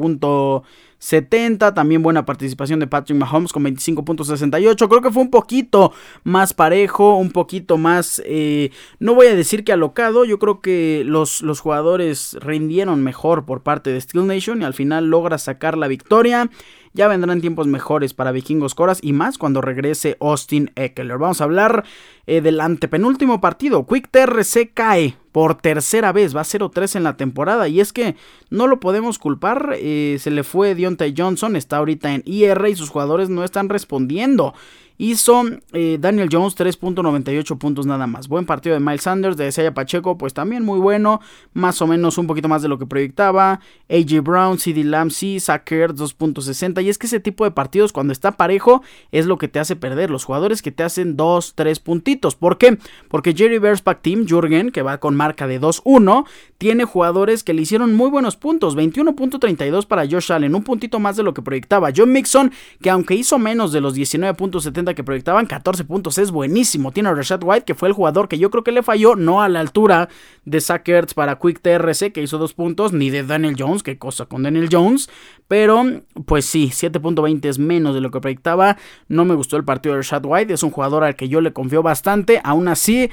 70. 0.99 1.73
También 1.73 2.01
buena 2.01 2.25
participación 2.25 2.79
de 2.79 2.87
Patrick 2.87 3.17
Mahomes 3.17 3.51
con 3.51 3.63
25.68. 3.63 4.87
Creo 4.87 5.01
que 5.01 5.11
fue 5.11 5.23
un 5.23 5.29
poquito 5.29 5.93
más 6.23 6.53
parejo, 6.53 7.15
un 7.15 7.31
poquito 7.31 7.77
más, 7.77 8.21
eh, 8.25 8.71
no 8.99 9.15
voy 9.15 9.27
a 9.27 9.35
decir 9.35 9.63
que 9.63 9.73
alocado. 9.73 10.25
Yo 10.25 10.39
creo 10.39 10.61
que 10.61 11.03
los, 11.05 11.41
los 11.41 11.59
jugadores 11.59 12.37
rindieron 12.41 13.03
mejor 13.03 13.45
por 13.45 13.63
parte 13.63 13.91
de 13.91 14.01
Steel 14.01 14.27
Nation 14.27 14.61
y 14.61 14.65
al 14.65 14.73
final 14.73 15.09
logra 15.09 15.37
sacar 15.37 15.77
la 15.77 15.87
victoria. 15.87 16.49
Ya 16.95 17.09
vendrán 17.09 17.41
tiempos 17.41 17.67
mejores 17.67 18.13
para 18.13 18.31
Vikingos 18.31 18.73
Coras 18.73 18.99
y 19.01 19.11
más 19.11 19.37
cuando 19.37 19.59
regrese 19.59 20.15
Austin 20.21 20.71
Eckler. 20.75 21.17
Vamos 21.17 21.41
a 21.41 21.43
hablar 21.43 21.83
eh, 22.25 22.39
del 22.39 22.61
antepenúltimo 22.61 23.41
partido. 23.41 23.85
Quick 23.85 24.07
TRC 24.09 24.71
cae 24.73 25.17
por 25.33 25.55
tercera 25.55 26.13
vez, 26.13 26.33
va 26.33 26.43
0-3 26.43 26.95
en 26.95 27.03
la 27.03 27.17
temporada. 27.17 27.67
Y 27.67 27.81
es 27.81 27.91
que 27.91 28.15
no 28.49 28.67
lo 28.67 28.79
podemos 28.79 29.19
culpar. 29.19 29.75
Eh, 29.75 30.15
se 30.21 30.31
le 30.31 30.43
fue 30.43 30.73
Deontay 30.73 31.13
Johnson, 31.17 31.57
está 31.57 31.75
ahorita 31.75 32.13
en 32.13 32.23
IR 32.25 32.65
y 32.69 32.77
sus 32.77 32.91
jugadores 32.91 33.27
no 33.27 33.43
están 33.43 33.67
respondiendo. 33.67 34.53
Hizo 34.97 35.43
eh, 35.73 35.97
Daniel 35.99 36.29
Jones 36.31 36.55
3.98 36.55 37.57
puntos 37.57 37.85
nada 37.85 38.07
más. 38.07 38.27
Buen 38.27 38.45
partido 38.45 38.75
de 38.75 38.79
Miles 38.79 39.01
Sanders, 39.01 39.35
de 39.35 39.47
Isaiah 39.47 39.73
Pacheco, 39.73 40.17
pues 40.17 40.33
también 40.33 40.63
muy 40.63 40.79
bueno. 40.79 41.19
Más 41.53 41.81
o 41.81 41.87
menos 41.87 42.17
un 42.17 42.27
poquito 42.27 42.47
más 42.47 42.61
de 42.61 42.69
lo 42.69 42.79
que 42.79 42.85
proyectaba. 42.85 43.59
AJ 43.89 44.21
Brown, 44.23 44.57
CD 44.57 44.83
Lamb, 44.83 45.11
sí, 45.11 45.37
2.60. 45.37 46.83
Y 46.83 46.89
es 46.89 46.97
que 46.97 47.07
ese 47.07 47.19
tipo 47.19 47.43
de 47.43 47.51
partidos, 47.51 47.91
cuando 47.91 48.13
está 48.13 48.31
parejo, 48.33 48.83
es 49.11 49.25
lo 49.25 49.37
que 49.37 49.47
te 49.47 49.59
hace 49.59 49.75
perder. 49.75 50.09
Los 50.09 50.23
jugadores 50.23 50.61
que 50.61 50.71
te 50.71 50.83
hacen 50.83 51.17
2, 51.17 51.53
3 51.55 51.79
puntitos. 51.79 52.35
¿Por 52.35 52.57
qué? 52.57 52.77
Porque 53.09 53.33
Jerry 53.33 53.59
Verspack 53.59 54.01
Team, 54.01 54.25
Jürgen, 54.27 54.71
que 54.71 54.81
va 54.81 54.99
con 54.99 55.15
marca 55.15 55.47
de 55.47 55.59
2-1, 55.59 56.25
tiene 56.57 56.85
jugadores 56.85 57.43
que 57.43 57.53
le 57.53 57.63
hicieron 57.63 57.95
muy 57.95 58.09
buenos 58.09 58.37
puntos. 58.37 58.77
21.32 58.77 59.85
para 59.87 60.07
Josh 60.07 60.31
Allen, 60.31 60.55
un 60.55 60.63
puntito 60.63 60.99
más 60.99 61.17
de 61.17 61.23
lo 61.23 61.33
que 61.33 61.41
proyectaba. 61.41 61.91
John 61.95 62.11
Mixon, 62.11 62.51
que 62.81 62.89
aunque 62.89 63.15
hizo 63.15 63.39
menos 63.39 63.71
de 63.71 63.81
los 63.81 63.95
19.70 63.95 64.84
que 64.93 65.03
proyectaban 65.03 65.45
14 65.45 65.85
puntos. 65.85 66.17
Es 66.17 66.31
buenísimo. 66.31 66.91
Tiene 66.91 67.09
a 67.09 67.13
Rashad 67.13 67.41
White, 67.43 67.65
que 67.65 67.73
fue 67.73 67.87
el 67.87 67.93
jugador 67.93 68.27
que 68.27 68.37
yo 68.37 68.51
creo 68.51 68.63
que 68.63 68.71
le 68.71 68.83
falló, 68.83 69.15
no 69.15 69.41
a 69.41 69.49
la 69.49 69.61
altura 69.61 70.09
de 70.43 70.61
Zach 70.61 70.85
para 71.15 71.39
Quick 71.39 71.61
TRC, 71.61 72.11
que 72.11 72.21
hizo 72.21 72.37
dos 72.37 72.53
puntos, 72.53 72.93
ni 72.93 73.09
de 73.09 73.23
Daniel 73.23 73.55
Jones, 73.57 73.81
qué 73.81 73.97
cosa 73.97 74.25
con 74.25 74.43
Daniel 74.43 74.69
Jones. 74.71 75.09
Pero, 75.47 75.83
pues 76.25 76.45
sí, 76.45 76.69
7.20 76.71 77.45
es 77.45 77.57
menos 77.57 77.95
de 77.95 78.01
lo 78.01 78.11
que 78.11 78.21
proyectaba. 78.21 78.77
No 79.07 79.25
me 79.25 79.33
gustó 79.33 79.57
el 79.57 79.63
partido 79.63 79.95
de 79.95 80.01
Rashad 80.01 80.25
White. 80.25 80.53
Es 80.53 80.63
un 80.63 80.71
jugador 80.71 81.03
al 81.03 81.15
que 81.15 81.29
yo 81.29 81.41
le 81.41 81.53
confío 81.53 81.81
bastante. 81.81 82.41
Aún 82.43 82.67
así 82.67 83.09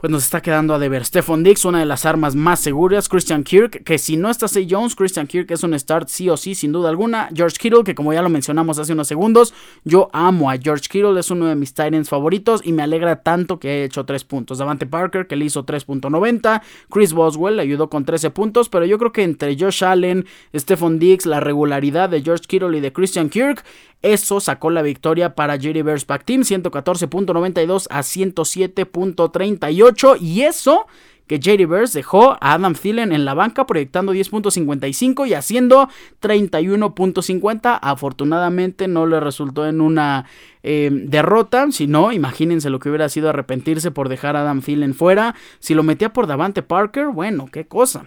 pues 0.00 0.10
nos 0.10 0.24
está 0.24 0.40
quedando 0.40 0.74
a 0.74 0.78
deber. 0.78 1.04
Stephon 1.04 1.44
Dix, 1.44 1.64
una 1.64 1.80
de 1.80 1.86
las 1.86 2.06
armas 2.06 2.34
más 2.34 2.60
seguras. 2.60 3.08
Christian 3.08 3.44
Kirk, 3.44 3.84
que 3.84 3.98
si 3.98 4.16
no 4.16 4.30
está 4.30 4.48
Say 4.48 4.66
Jones, 4.68 4.94
Christian 4.96 5.26
Kirk 5.26 5.50
es 5.50 5.62
un 5.62 5.78
start 5.78 6.08
sí 6.08 6.28
o 6.28 6.36
sí, 6.36 6.54
sin 6.54 6.72
duda 6.72 6.88
alguna. 6.88 7.28
George 7.34 7.56
Kittle, 7.58 7.84
que 7.84 7.94
como 7.94 8.12
ya 8.12 8.22
lo 8.22 8.28
mencionamos 8.28 8.78
hace 8.78 8.94
unos 8.94 9.08
segundos, 9.08 9.52
yo 9.84 10.08
amo 10.12 10.50
a 10.50 10.56
George 10.56 10.88
Kittle, 10.88 11.18
es 11.20 11.30
uno 11.30 11.46
de 11.46 11.54
mis 11.54 11.74
Titans 11.74 12.08
favoritos 12.08 12.62
y 12.64 12.72
me 12.72 12.82
alegra 12.82 13.22
tanto 13.22 13.58
que 13.58 13.70
haya 13.70 13.84
hecho 13.84 14.04
3 14.04 14.24
puntos. 14.24 14.58
Davante 14.58 14.86
Parker, 14.86 15.26
que 15.26 15.36
le 15.36 15.44
hizo 15.44 15.66
3.90. 15.66 16.62
Chris 16.90 17.12
Boswell 17.12 17.56
le 17.56 17.62
ayudó 17.62 17.90
con 17.90 18.04
13 18.04 18.30
puntos, 18.30 18.68
pero 18.68 18.84
yo 18.86 18.98
creo 18.98 19.12
que 19.12 19.22
entre 19.22 19.56
Josh 19.58 19.84
Allen, 19.84 20.26
Stephon 20.54 20.98
Dix, 20.98 21.26
la 21.26 21.40
regularidad 21.40 22.08
de 22.08 22.22
George 22.22 22.44
Kittle 22.46 22.76
y 22.76 22.80
de 22.80 22.92
Christian 22.92 23.28
Kirk, 23.28 23.64
eso 24.02 24.40
sacó 24.40 24.70
la 24.70 24.82
victoria 24.82 25.34
para 25.34 25.58
Jerry 25.58 25.82
Pack 25.82 26.24
Team, 26.24 26.42
114.92 26.42 27.86
a 27.90 28.00
107.38. 28.00 30.20
Y 30.20 30.42
eso 30.42 30.86
que 31.30 31.38
Jerry 31.40 31.64
Bears 31.64 31.92
dejó 31.92 32.32
a 32.32 32.54
Adam 32.54 32.74
Thielen 32.74 33.12
en 33.12 33.24
la 33.24 33.34
banca 33.34 33.64
proyectando 33.64 34.12
10.55 34.12 35.28
y 35.28 35.34
haciendo 35.34 35.88
31.50. 36.20 37.78
Afortunadamente 37.80 38.88
no 38.88 39.06
le 39.06 39.20
resultó 39.20 39.68
en 39.68 39.80
una 39.80 40.24
eh, 40.64 40.90
derrota, 40.90 41.70
si 41.70 41.86
no, 41.86 42.10
imagínense 42.10 42.68
lo 42.68 42.80
que 42.80 42.88
hubiera 42.88 43.08
sido 43.08 43.28
arrepentirse 43.28 43.92
por 43.92 44.08
dejar 44.08 44.34
a 44.34 44.40
Adam 44.40 44.60
Thielen 44.60 44.92
fuera. 44.92 45.36
Si 45.60 45.74
lo 45.74 45.84
metía 45.84 46.12
por 46.12 46.26
Davante 46.26 46.62
Parker, 46.62 47.10
bueno, 47.10 47.48
qué 47.52 47.64
cosa. 47.64 48.06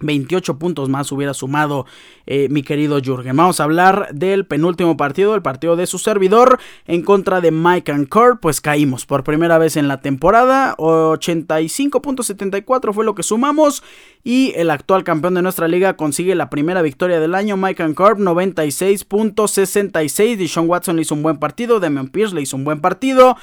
28 0.00 0.58
puntos 0.58 0.88
más 0.88 1.12
hubiera 1.12 1.34
sumado 1.34 1.86
eh, 2.26 2.48
mi 2.50 2.62
querido 2.62 3.00
Jürgen. 3.00 3.36
Vamos 3.36 3.60
a 3.60 3.64
hablar 3.64 4.08
del 4.12 4.46
penúltimo 4.46 4.96
partido, 4.96 5.34
el 5.34 5.42
partido 5.42 5.76
de 5.76 5.86
su 5.86 5.98
servidor 5.98 6.58
en 6.86 7.02
contra 7.02 7.40
de 7.40 7.50
Mike 7.50 7.92
and. 7.92 8.06
Pues 8.40 8.60
caímos 8.60 9.06
por 9.06 9.24
primera 9.24 9.58
vez 9.58 9.76
en 9.76 9.88
la 9.88 10.00
temporada. 10.00 10.76
85.74 10.76 12.92
fue 12.92 13.04
lo 13.04 13.14
que 13.14 13.22
sumamos. 13.22 13.82
Y 14.24 14.52
el 14.56 14.70
actual 14.70 15.04
campeón 15.04 15.34
de 15.34 15.42
nuestra 15.42 15.68
liga 15.68 15.96
consigue 15.96 16.34
la 16.34 16.50
primera 16.50 16.82
victoria 16.82 17.20
del 17.20 17.34
año. 17.34 17.56
Mike 17.56 17.82
and 17.82 17.94
Corp 17.94 18.18
96.66. 18.18 20.36
Dishon 20.36 20.68
Watson 20.68 20.96
le 20.96 21.02
hizo 21.02 21.14
un 21.14 21.22
buen 21.22 21.38
partido. 21.38 21.80
Demian 21.80 22.08
Pierce 22.08 22.34
le 22.34 22.42
hizo 22.42 22.56
un 22.56 22.64
buen 22.64 22.80
partido. 22.80 23.36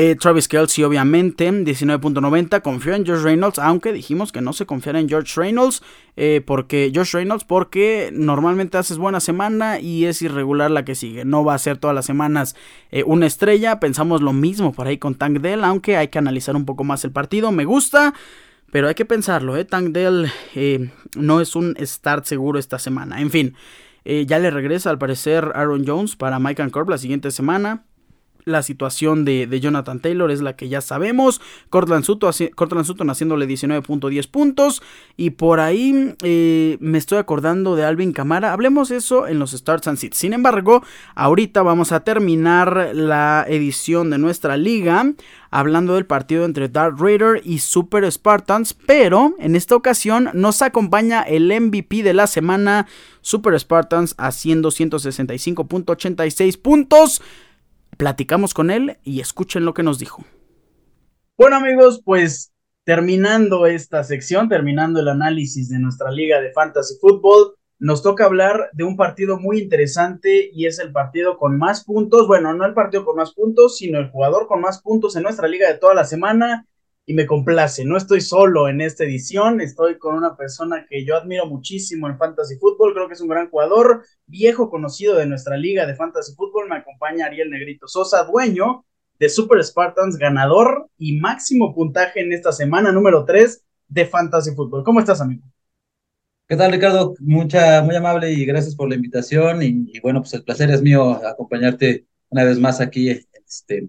Eh, 0.00 0.14
Travis 0.14 0.46
Kelsey, 0.46 0.84
obviamente, 0.84 1.50
19.90. 1.50 2.62
Confió 2.62 2.94
en 2.94 3.04
George 3.04 3.24
Reynolds, 3.24 3.58
aunque 3.58 3.92
dijimos 3.92 4.30
que 4.30 4.40
no 4.40 4.52
se 4.52 4.64
confiara 4.64 5.00
en 5.00 5.08
George 5.08 5.32
Reynolds. 5.34 5.82
Eh, 6.14 6.40
porque 6.46 6.92
George 6.94 7.16
Reynolds, 7.16 7.42
porque 7.42 8.10
normalmente 8.12 8.78
haces 8.78 8.96
buena 8.96 9.18
semana 9.18 9.80
y 9.80 10.04
es 10.04 10.22
irregular 10.22 10.70
la 10.70 10.84
que 10.84 10.94
sigue. 10.94 11.24
No 11.24 11.42
va 11.42 11.54
a 11.54 11.58
ser 11.58 11.78
todas 11.78 11.96
las 11.96 12.06
semanas 12.06 12.54
eh, 12.92 13.02
una 13.06 13.26
estrella. 13.26 13.80
Pensamos 13.80 14.22
lo 14.22 14.32
mismo 14.32 14.72
por 14.72 14.86
ahí 14.86 14.98
con 14.98 15.16
Tank 15.16 15.40
Dell, 15.40 15.64
aunque 15.64 15.96
hay 15.96 16.06
que 16.06 16.18
analizar 16.18 16.54
un 16.54 16.64
poco 16.64 16.84
más 16.84 17.04
el 17.04 17.10
partido. 17.10 17.50
Me 17.50 17.64
gusta. 17.64 18.14
Pero 18.70 18.86
hay 18.86 18.94
que 18.94 19.04
pensarlo, 19.04 19.56
¿eh? 19.56 19.64
Tank 19.64 19.88
Dell 19.88 20.30
no 21.16 21.40
es 21.40 21.56
un 21.56 21.74
start 21.80 22.24
seguro 22.24 22.60
esta 22.60 22.78
semana. 22.78 23.20
En 23.20 23.30
fin, 23.30 23.56
ya 24.04 24.38
le 24.38 24.50
regresa 24.52 24.90
al 24.90 24.98
parecer 24.98 25.50
Aaron 25.56 25.84
Jones 25.84 26.14
para 26.14 26.38
Mike 26.38 26.62
and 26.62 26.70
Corp 26.70 26.88
la 26.88 26.98
siguiente 26.98 27.32
semana. 27.32 27.87
La 28.48 28.62
situación 28.62 29.24
de, 29.24 29.60
Jonathan 29.60 30.00
Taylor 30.00 30.30
es 30.30 30.40
la 30.40 30.56
que 30.56 30.68
ya 30.68 30.80
sabemos. 30.80 31.40
Cortland 31.70 32.04
Sutton, 32.04 33.10
haciéndole 33.10 33.46
19.10 33.46 34.30
puntos. 34.30 34.82
Y 35.16 35.30
por 35.30 35.60
ahí 35.60 36.14
eh, 36.22 36.78
me 36.80 36.98
estoy 36.98 37.18
acordando 37.18 37.76
de 37.76 37.84
Alvin 37.84 38.12
Camara. 38.12 38.52
Hablemos 38.52 38.90
eso 38.90 39.26
en 39.26 39.38
los 39.38 39.52
Starts 39.52 39.88
and 39.88 39.98
Sits. 39.98 40.16
Sin 40.16 40.32
embargo, 40.32 40.82
ahorita 41.14 41.62
vamos 41.62 41.92
a 41.92 42.00
terminar 42.00 42.90
la 42.94 43.44
edición 43.48 44.10
de 44.10 44.18
nuestra 44.18 44.56
liga 44.56 45.12
hablando 45.50 45.94
del 45.94 46.06
partido 46.06 46.44
entre 46.44 46.68
Dark 46.68 46.96
Raider 46.98 47.40
y 47.44 47.58
Super 47.58 48.10
Spartans, 48.10 48.74
pero 48.74 49.34
en 49.38 49.56
esta 49.56 49.74
ocasión 49.76 50.30
nos 50.34 50.62
acompaña 50.62 51.22
el 51.22 51.48
MVP 51.48 52.02
de 52.02 52.14
la 52.14 52.26
semana, 52.26 52.86
Super 53.20 53.58
Spartans, 53.58 54.14
haciendo 54.18 54.70
165.86 54.70 56.58
puntos. 56.60 57.22
Platicamos 57.98 58.54
con 58.54 58.70
él 58.70 58.98
y 59.02 59.20
escuchen 59.20 59.64
lo 59.64 59.74
que 59.74 59.82
nos 59.82 59.98
dijo. 59.98 60.24
Bueno 61.36 61.56
amigos, 61.56 62.00
pues 62.04 62.52
terminando 62.84 63.66
esta 63.66 64.04
sección, 64.04 64.48
terminando 64.48 65.00
el 65.00 65.08
análisis 65.08 65.68
de 65.68 65.80
nuestra 65.80 66.12
liga 66.12 66.40
de 66.40 66.52
fantasy 66.52 66.94
fútbol, 67.00 67.56
nos 67.80 68.02
toca 68.02 68.24
hablar 68.24 68.70
de 68.72 68.84
un 68.84 68.96
partido 68.96 69.40
muy 69.40 69.58
interesante 69.58 70.48
y 70.52 70.66
es 70.66 70.78
el 70.78 70.92
partido 70.92 71.38
con 71.38 71.58
más 71.58 71.84
puntos, 71.84 72.28
bueno, 72.28 72.54
no 72.54 72.64
el 72.64 72.72
partido 72.72 73.04
con 73.04 73.16
más 73.16 73.34
puntos, 73.34 73.76
sino 73.76 73.98
el 73.98 74.10
jugador 74.10 74.46
con 74.46 74.60
más 74.60 74.80
puntos 74.80 75.16
en 75.16 75.24
nuestra 75.24 75.48
liga 75.48 75.68
de 75.68 75.78
toda 75.78 75.94
la 75.94 76.04
semana 76.04 76.66
y 77.08 77.14
me 77.14 77.24
complace, 77.24 77.86
no 77.86 77.96
estoy 77.96 78.20
solo 78.20 78.68
en 78.68 78.82
esta 78.82 79.02
edición, 79.02 79.62
estoy 79.62 79.96
con 79.96 80.14
una 80.14 80.36
persona 80.36 80.84
que 80.86 81.06
yo 81.06 81.16
admiro 81.16 81.46
muchísimo 81.46 82.06
en 82.06 82.18
Fantasy 82.18 82.58
Football, 82.58 82.92
creo 82.92 83.08
que 83.08 83.14
es 83.14 83.22
un 83.22 83.28
gran 83.28 83.48
jugador, 83.48 84.04
viejo 84.26 84.68
conocido 84.68 85.16
de 85.16 85.24
nuestra 85.24 85.56
liga 85.56 85.86
de 85.86 85.96
Fantasy 85.96 86.34
Football, 86.34 86.68
me 86.68 86.76
acompaña 86.76 87.24
Ariel 87.24 87.48
Negrito 87.48 87.88
Sosa, 87.88 88.24
dueño 88.24 88.84
de 89.18 89.30
Super 89.30 89.64
Spartans, 89.64 90.18
ganador 90.18 90.90
y 90.98 91.16
máximo 91.18 91.74
puntaje 91.74 92.20
en 92.20 92.34
esta 92.34 92.52
semana 92.52 92.92
número 92.92 93.24
3 93.24 93.64
de 93.88 94.04
Fantasy 94.04 94.54
Football. 94.54 94.84
¿Cómo 94.84 95.00
estás, 95.00 95.22
amigo? 95.22 95.44
¿Qué 96.46 96.56
tal, 96.56 96.72
Ricardo? 96.72 97.14
Mucha, 97.20 97.80
muy 97.80 97.96
amable 97.96 98.30
y 98.32 98.44
gracias 98.44 98.74
por 98.74 98.86
la 98.86 98.96
invitación. 98.96 99.62
Y, 99.62 99.98
bueno, 100.00 100.20
pues 100.20 100.34
el 100.34 100.44
placer 100.44 100.70
es 100.70 100.82
mío 100.82 101.12
acompañarte 101.26 102.06
una 102.28 102.44
vez 102.44 102.58
más 102.58 102.82
aquí, 102.82 103.08
este, 103.08 103.88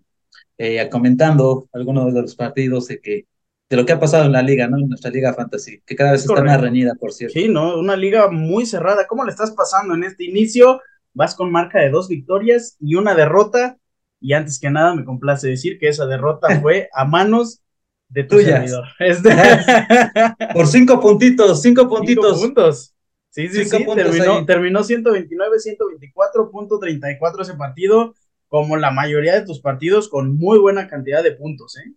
eh, 0.59 0.87
comentando 0.89 1.69
algunos 1.73 2.13
de 2.13 2.21
los 2.21 2.35
partidos 2.35 2.87
de 2.87 2.99
que 2.99 3.25
de 3.69 3.77
lo 3.77 3.85
que 3.85 3.93
ha 3.93 3.99
pasado 3.99 4.25
en 4.25 4.31
la 4.31 4.41
liga, 4.41 4.67
¿no? 4.67 4.77
En 4.77 4.89
nuestra 4.89 5.11
liga 5.11 5.33
fantasy, 5.33 5.81
que 5.85 5.95
cada 5.95 6.11
vez 6.11 6.21
está 6.21 6.43
más 6.43 6.59
reñida, 6.59 6.95
por 6.99 7.13
cierto. 7.13 7.33
Sí, 7.39 7.47
¿no? 7.47 7.77
Una 7.77 7.95
liga 7.95 8.29
muy 8.29 8.65
cerrada. 8.65 9.05
¿Cómo 9.07 9.23
le 9.23 9.31
estás 9.31 9.51
pasando 9.51 9.93
en 9.93 10.03
este 10.03 10.25
inicio? 10.25 10.81
Vas 11.13 11.35
con 11.35 11.51
marca 11.51 11.79
de 11.79 11.91
dos 11.91 12.09
victorias 12.09 12.75
y 12.79 12.95
una 12.95 13.13
derrota. 13.13 13.77
Y 14.19 14.33
antes 14.33 14.59
que 14.59 14.71
nada, 14.71 14.95
me 14.95 15.05
complace 15.05 15.47
decir 15.47 15.77
que 15.77 15.87
esa 15.87 16.07
derrota 16.07 16.47
fue 16.61 16.89
a 16.93 17.05
manos 17.05 17.61
de 18.09 18.23
tu 18.23 18.39
servidor. 18.39 18.85
Este... 18.99 19.29
Por 20.53 20.65
cinco 20.65 20.99
puntitos, 20.99 21.61
cinco 21.61 21.87
puntitos. 21.87 22.41
Cinco 22.41 22.47
puntos. 22.47 22.95
Sí, 23.29 23.47
sí, 23.49 23.65
sí, 23.65 23.85
terminó, 23.93 24.43
terminó 24.43 24.83
129, 24.83 25.57
124.34 25.57 27.41
ese 27.41 27.53
partido, 27.53 28.15
como 28.49 28.75
la 28.75 28.91
mayoría 28.91 29.35
de 29.35 29.45
tus 29.45 29.61
partidos, 29.61 30.09
con 30.09 30.35
muy 30.35 30.59
buena 30.59 30.87
cantidad 30.87 31.23
de 31.23 31.31
puntos, 31.31 31.77
¿eh? 31.77 31.93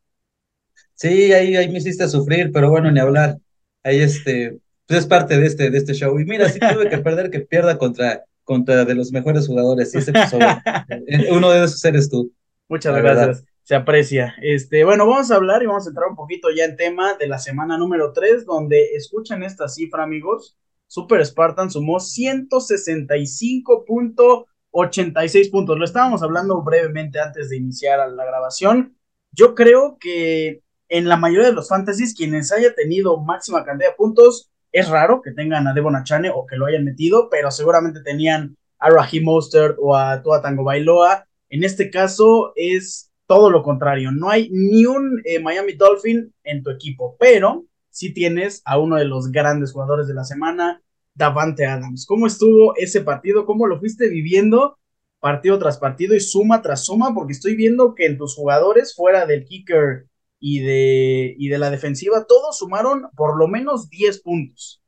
Sí, 0.95 1.33
ahí, 1.33 1.57
ahí 1.57 1.69
me 1.69 1.79
hiciste 1.79 2.07
sufrir, 2.07 2.53
pero 2.53 2.71
bueno, 2.71 2.91
ni 2.93 3.01
hablar. 3.01 3.39
Ahí 3.83 4.01
este, 4.01 4.61
pues 4.87 5.01
es 5.01 5.07
parte 5.07 5.37
de 5.37 5.47
este, 5.47 5.71
de 5.71 5.79
este 5.79 5.95
show. 5.95 6.17
Y 6.21 6.25
mira, 6.25 6.49
si 6.49 6.61
tuve 6.61 6.89
que 6.89 6.99
perder, 6.99 7.31
que 7.31 7.41
pierda 7.41 7.77
contra, 7.77 8.23
contra 8.45 8.85
de 8.85 8.95
los 8.95 9.11
mejores 9.11 9.49
jugadores. 9.49 9.93
ese 9.97 10.13
uno 11.33 11.51
de 11.51 11.65
esos 11.65 11.85
eres 11.85 12.09
tú. 12.09 12.33
Muchas 12.69 12.95
gracias 12.95 13.45
se 13.63 13.75
aprecia. 13.75 14.35
Este, 14.43 14.85
bueno, 14.85 15.07
vamos 15.07 15.31
a 15.31 15.37
hablar 15.37 15.63
y 15.63 15.67
vamos 15.67 15.87
a 15.87 15.91
entrar 15.91 16.09
un 16.09 16.17
poquito 16.17 16.49
ya 16.55 16.65
en 16.65 16.77
tema 16.77 17.15
de 17.15 17.29
la 17.29 17.39
semana 17.39 17.79
número 17.79 18.13
3, 18.13 18.45
donde 18.45 18.95
escuchan 18.97 19.43
esta 19.43 19.69
cifra, 19.69 20.03
amigos. 20.03 20.59
Super 20.87 21.25
Spartan 21.25 21.71
sumó 21.71 21.99
165.86 21.99 23.85
puntos. 23.87 24.45
Lo 24.73 25.85
estábamos 25.85 26.23
hablando 26.23 26.63
brevemente 26.63 27.21
antes 27.21 27.51
de 27.51 27.57
iniciar 27.57 28.09
la 28.11 28.25
grabación. 28.25 28.97
Yo 29.31 29.55
creo 29.55 29.99
que 30.01 30.63
en 30.89 31.09
la 31.09 31.17
mayoría 31.17 31.49
de 31.49 31.55
los 31.55 31.69
fantasies, 31.69 32.15
quienes 32.15 32.53
haya 32.53 32.75
tenido 32.75 33.19
máxima 33.19 33.65
cantidad 33.65 33.91
de 33.91 33.97
puntos, 33.97 34.51
es 34.73 34.89
raro 34.89 35.21
que 35.23 35.33
tengan 35.33 35.67
a 35.67 35.75
Devon 35.75 35.97
Achane 35.97 36.31
o 36.31 36.47
que 36.47 36.57
lo 36.57 36.67
hayan 36.67 36.85
metido, 36.85 37.29
pero 37.31 37.51
seguramente 37.51 38.03
tenían 38.03 38.57
a 38.79 38.91
Raheem 38.91 39.25
Mostert 39.25 39.77
o 39.79 39.95
a 39.95 40.23
Tua 40.23 40.43
Tango 40.43 40.65
Bailoa. 40.65 41.27
En 41.51 41.65
este 41.65 41.91
caso 41.91 42.53
es 42.57 43.11
todo 43.27 43.51
lo 43.51 43.63
contrario, 43.63 44.11
no 44.13 44.29
hay 44.29 44.51
ni 44.51 44.85
un 44.85 45.23
eh, 45.25 45.39
Miami 45.39 45.75
Dolphin 45.75 46.35
en 46.45 46.63
tu 46.63 46.71
equipo, 46.71 47.17
pero 47.19 47.65
sí 47.89 48.13
tienes 48.13 48.63
a 48.65 48.79
uno 48.79 48.97
de 48.97 49.05
los 49.05 49.31
grandes 49.31 49.73
jugadores 49.73 50.07
de 50.07 50.15
la 50.15 50.25
semana, 50.25 50.83
Davante 51.15 51.67
Adams. 51.67 52.07
¿Cómo 52.07 52.27
estuvo 52.27 52.75
ese 52.77 53.03
partido? 53.03 53.47
¿Cómo 53.47 53.67
lo 53.67 53.79
fuiste 53.79 54.09
viviendo 54.09 54.79
partido 55.21 55.59
tras 55.59 55.79
partido 55.79 56.15
y 56.15 56.21
suma 56.21 56.63
tras 56.63 56.85
suma? 56.85 57.15
Porque 57.15 57.33
estoy 57.33 57.55
viendo 57.55 57.95
que 57.95 58.07
en 58.07 58.19
tus 58.19 58.35
jugadores, 58.35 58.95
fuera 58.95 59.27
del 59.27 59.45
kicker 59.45 60.07
y 60.41 60.61
de, 60.61 61.35
y 61.39 61.49
de 61.49 61.59
la 61.59 61.71
defensiva, 61.71 62.27
todos 62.27 62.59
sumaron 62.59 63.09
por 63.17 63.39
lo 63.39 63.49
menos 63.49 63.89
10 63.91 64.21
puntos. 64.21 64.83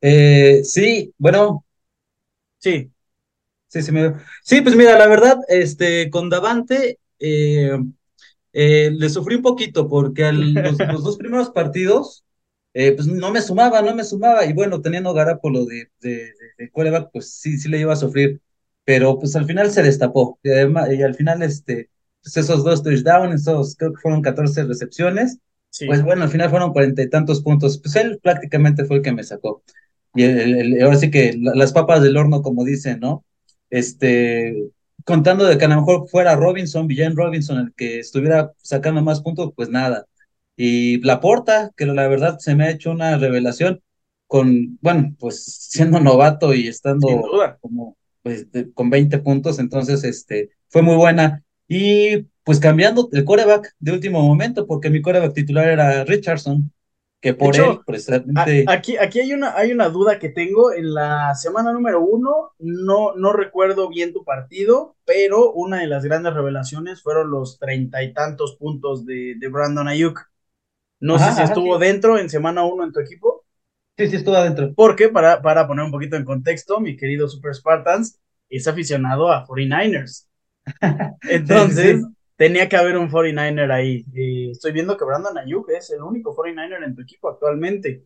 Eh, 0.00 0.62
sí, 0.64 1.12
bueno. 1.18 1.64
Sí. 2.58 2.90
Sí, 3.68 3.82
sí, 3.82 3.92
sí, 4.44 4.60
pues 4.62 4.74
mira, 4.76 4.98
la 4.98 5.06
verdad, 5.06 5.36
este, 5.48 6.08
con 6.08 6.30
Davante 6.30 6.98
eh, 7.18 7.78
eh, 8.52 8.90
le 8.92 9.10
sufrí 9.10 9.36
un 9.36 9.42
poquito 9.42 9.88
porque 9.88 10.32
los, 10.32 10.78
dos 10.78 11.16
primeros 11.18 11.50
partidos, 11.50 12.24
eh, 12.74 12.92
pues 12.92 13.06
no 13.06 13.30
me 13.32 13.40
sumaba, 13.40 13.82
no 13.82 13.94
me 13.94 14.04
sumaba, 14.04 14.44
y 14.46 14.52
bueno, 14.52 14.80
teniendo 14.80 15.14
Garapolo 15.14 15.64
de, 15.66 15.90
de, 16.00 16.32
de, 16.58 17.08
pues 17.12 17.32
sí, 17.32 17.58
sí 17.58 17.68
le 17.68 17.80
iba 17.80 17.92
a 17.92 17.96
sufrir, 17.96 18.40
pero 18.84 19.18
pues 19.18 19.36
al 19.36 19.46
final 19.46 19.70
se 19.70 19.82
destapó, 19.82 20.38
y, 20.42 20.50
además, 20.50 20.90
y 20.92 21.02
al 21.02 21.14
final, 21.14 21.42
este, 21.42 21.90
pues 22.22 22.36
esos 22.36 22.64
dos 22.64 22.82
touchdowns, 22.82 23.42
esos 23.42 23.76
creo 23.76 23.92
que 23.92 24.00
fueron 24.00 24.22
14 24.22 24.64
recepciones, 24.64 25.38
pues 25.86 26.02
bueno, 26.02 26.24
al 26.24 26.30
final 26.30 26.50
fueron 26.50 26.72
cuarenta 26.72 27.02
y 27.02 27.10
tantos 27.10 27.42
puntos, 27.42 27.78
pues 27.78 27.94
él 27.96 28.18
prácticamente 28.22 28.84
fue 28.84 28.96
el 28.96 29.02
que 29.02 29.12
me 29.12 29.22
sacó. 29.22 29.62
Y 30.14 30.24
el, 30.24 30.82
ahora 30.82 30.96
sí 30.96 31.10
que 31.10 31.34
las 31.36 31.72
papas 31.72 32.02
del 32.02 32.16
horno, 32.16 32.42
como 32.42 32.64
dicen, 32.64 33.00
¿no? 33.00 33.24
este, 33.70 34.70
contando 35.04 35.44
de 35.46 35.58
que 35.58 35.64
a 35.64 35.68
lo 35.68 35.76
mejor 35.76 36.08
fuera 36.08 36.36
Robinson, 36.36 36.86
Villan 36.86 37.16
Robinson, 37.16 37.58
el 37.58 37.74
que 37.74 38.00
estuviera 38.00 38.52
sacando 38.58 39.02
más 39.02 39.20
puntos, 39.20 39.52
pues 39.54 39.68
nada. 39.68 40.06
Y 40.60 41.00
Laporta, 41.02 41.70
que 41.76 41.86
la 41.86 42.08
verdad 42.08 42.40
se 42.40 42.56
me 42.56 42.64
ha 42.64 42.70
hecho 42.70 42.90
una 42.90 43.16
revelación 43.16 43.80
con, 44.26 44.76
bueno, 44.80 45.14
pues 45.16 45.44
siendo 45.44 46.00
novato 46.00 46.52
y 46.52 46.66
estando 46.66 47.06
como 47.60 47.96
pues, 48.24 48.48
con 48.74 48.90
20 48.90 49.18
puntos, 49.18 49.60
entonces 49.60 50.02
este, 50.02 50.50
fue 50.68 50.82
muy 50.82 50.96
buena. 50.96 51.44
Y 51.68 52.26
pues 52.42 52.58
cambiando 52.58 53.08
el 53.12 53.24
coreback 53.24 53.72
de 53.78 53.92
último 53.92 54.20
momento, 54.20 54.66
porque 54.66 54.90
mi 54.90 55.00
coreback 55.00 55.32
titular 55.32 55.68
era 55.68 56.02
Richardson, 56.02 56.72
que 57.20 57.34
por 57.34 57.54
él 57.54 57.78
precisamente... 57.86 58.64
Aquí, 58.66 58.96
aquí 58.96 59.20
hay, 59.20 59.32
una, 59.34 59.56
hay 59.56 59.70
una 59.70 59.88
duda 59.90 60.18
que 60.18 60.28
tengo. 60.28 60.72
En 60.72 60.92
la 60.92 61.36
semana 61.36 61.72
número 61.72 62.00
uno, 62.00 62.50
no, 62.58 63.14
no 63.14 63.32
recuerdo 63.32 63.88
bien 63.88 64.12
tu 64.12 64.24
partido, 64.24 64.96
pero 65.04 65.52
una 65.52 65.78
de 65.78 65.86
las 65.86 66.04
grandes 66.04 66.34
revelaciones 66.34 67.00
fueron 67.00 67.30
los 67.30 67.60
treinta 67.60 68.02
y 68.02 68.12
tantos 68.12 68.56
puntos 68.56 69.06
de, 69.06 69.36
de 69.38 69.48
Brandon 69.48 69.86
Ayuk. 69.86 70.28
No 71.00 71.18
sé 71.18 71.32
si 71.32 71.42
estuvo 71.42 71.78
dentro 71.78 72.18
en 72.18 72.28
semana 72.28 72.64
uno 72.64 72.84
en 72.84 72.92
tu 72.92 73.00
equipo. 73.00 73.44
Sí, 73.96 74.08
sí 74.08 74.16
estuvo 74.16 74.36
adentro. 74.36 74.72
Porque, 74.74 75.08
para, 75.08 75.42
para 75.42 75.66
poner 75.66 75.84
un 75.84 75.90
poquito 75.90 76.16
en 76.16 76.24
contexto, 76.24 76.80
mi 76.80 76.96
querido 76.96 77.28
Super 77.28 77.54
Spartans 77.54 78.20
es 78.48 78.66
aficionado 78.66 79.30
a 79.30 79.46
49ers. 79.46 80.26
Entonces, 81.22 82.04
tenía 82.36 82.68
que 82.68 82.76
haber 82.76 82.96
un 82.96 83.10
49er 83.10 83.70
ahí. 83.72 84.04
estoy 84.50 84.72
viendo 84.72 84.96
que 84.96 85.04
Brandon 85.04 85.36
Ayuk 85.38 85.70
es 85.70 85.90
el 85.90 86.02
único 86.02 86.36
49er 86.36 86.84
en 86.84 86.94
tu 86.94 87.02
equipo 87.02 87.28
actualmente. 87.28 88.04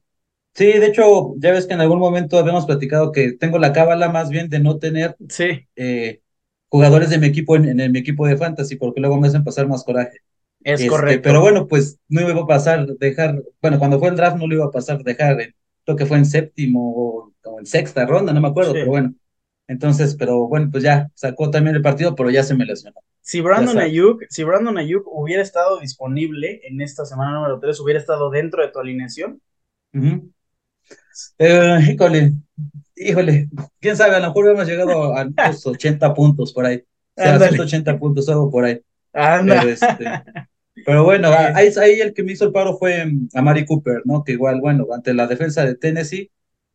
Sí, 0.55 0.67
de 0.67 0.87
hecho, 0.87 1.35
ya 1.39 1.53
ves 1.53 1.67
que 1.67 1.75
en 1.75 1.81
algún 1.81 1.99
momento 1.99 2.39
habíamos 2.39 2.67
platicado 2.67 3.11
que 3.11 3.33
tengo 3.33 3.59
la 3.59 3.73
cábala 3.73 4.11
más 4.11 4.29
bien 4.29 4.51
de 4.51 4.61
no 4.61 4.79
tener 4.79 5.17
sí. 5.29 5.67
Eh, 5.77 6.21
jugadores 6.69 7.11
de 7.11 7.19
mi 7.19 7.27
equipo 7.27 7.57
en, 7.57 7.93
mi 7.93 7.99
equipo 7.99 8.27
de 8.27 8.37
fantasy, 8.37 8.77
porque 8.77 9.01
luego 9.01 9.19
me 9.19 9.29
hacen 9.29 9.45
pasar 9.45 9.67
más 9.67 9.85
coraje. 9.85 10.19
Es 10.65 10.81
este, 10.81 10.89
correcto. 10.89 11.23
Pero 11.25 11.41
bueno, 11.41 11.67
pues 11.67 11.99
no 12.09 12.21
iba 12.21 12.41
a 12.41 12.47
pasar 12.47 12.87
dejar, 12.87 13.43
bueno, 13.61 13.79
cuando 13.79 13.99
fue 13.99 14.09
el 14.09 14.17
draft 14.17 14.37
no 14.37 14.47
lo 14.47 14.55
iba 14.55 14.65
a 14.67 14.71
pasar 14.71 15.03
dejar, 15.03 15.55
creo 15.85 15.97
que 15.97 16.07
fue 16.07 16.19
en 16.19 16.27
séptimo 16.27 16.93
o, 16.95 17.33
en 17.59 17.67
sexta 17.67 18.07
ronda, 18.07 18.33
no 18.33 18.41
me 18.41 18.49
acuerdo, 18.49 18.73
pero 18.73 18.87
bueno. 18.87 19.15
Entonces, 19.69 20.17
pero 20.17 20.49
bueno, 20.49 20.69
pues 20.71 20.83
ya 20.83 21.09
sacó 21.15 21.51
también 21.51 21.77
el 21.77 21.83
partido, 21.83 22.15
pero 22.15 22.31
ya 22.31 22.43
se 22.43 22.55
me 22.55 22.65
lesionó. 22.65 23.01
Si 23.21 23.41
Brandon 23.41 23.79
Ayuk, 23.79 24.25
si 24.29 24.43
Brandon 24.43 24.77
Ayuk 24.77 25.05
hubiera 25.07 25.43
estado 25.43 25.79
disponible 25.79 26.61
en 26.65 26.81
esta 26.81 27.05
semana 27.05 27.33
número 27.33 27.59
3, 27.61 27.79
hubiera 27.81 28.01
estado 28.01 28.31
dentro 28.31 28.63
de 28.63 28.73
tu 28.73 28.81
alineación. 28.81 29.41
Eh, 31.39 31.79
híjole, 31.93 32.33
híjole, 32.97 33.49
quién 33.81 33.97
sabe, 33.97 34.17
a 34.17 34.21
lo 34.21 34.27
mejor 34.29 34.51
hemos 34.51 34.67
llegado 34.67 35.15
a 35.15 35.25
los 35.25 35.67
80 35.67 36.13
puntos 36.15 36.53
por 36.53 36.67
ahí. 36.67 36.83
O 37.17 37.23
sea, 37.23 37.39
180 37.49 37.99
puntos, 37.99 38.29
algo 38.29 38.51
por 38.51 38.65
ahí. 38.65 38.81
Pero, 39.13 39.69
este, 39.69 40.05
pero 40.87 41.05
bueno, 41.05 41.29
ahí, 41.29 41.69
ahí 41.81 42.01
el 42.01 42.15
que 42.15 42.23
me 42.23 42.33
hizo 42.33 42.47
el 42.47 42.53
paro 42.53 42.77
fue 42.77 43.05
mm, 43.05 43.29
a 43.35 43.43
Mari 43.43 43.67
Cooper, 43.67 44.03
¿no? 44.05 44.25
Que 44.25 44.33
igual, 44.33 44.61
bueno, 44.61 44.87
ante 44.93 45.15
la 45.15 45.27
defensa 45.27 45.65
de 45.65 45.75
Tennessee, 45.75 46.31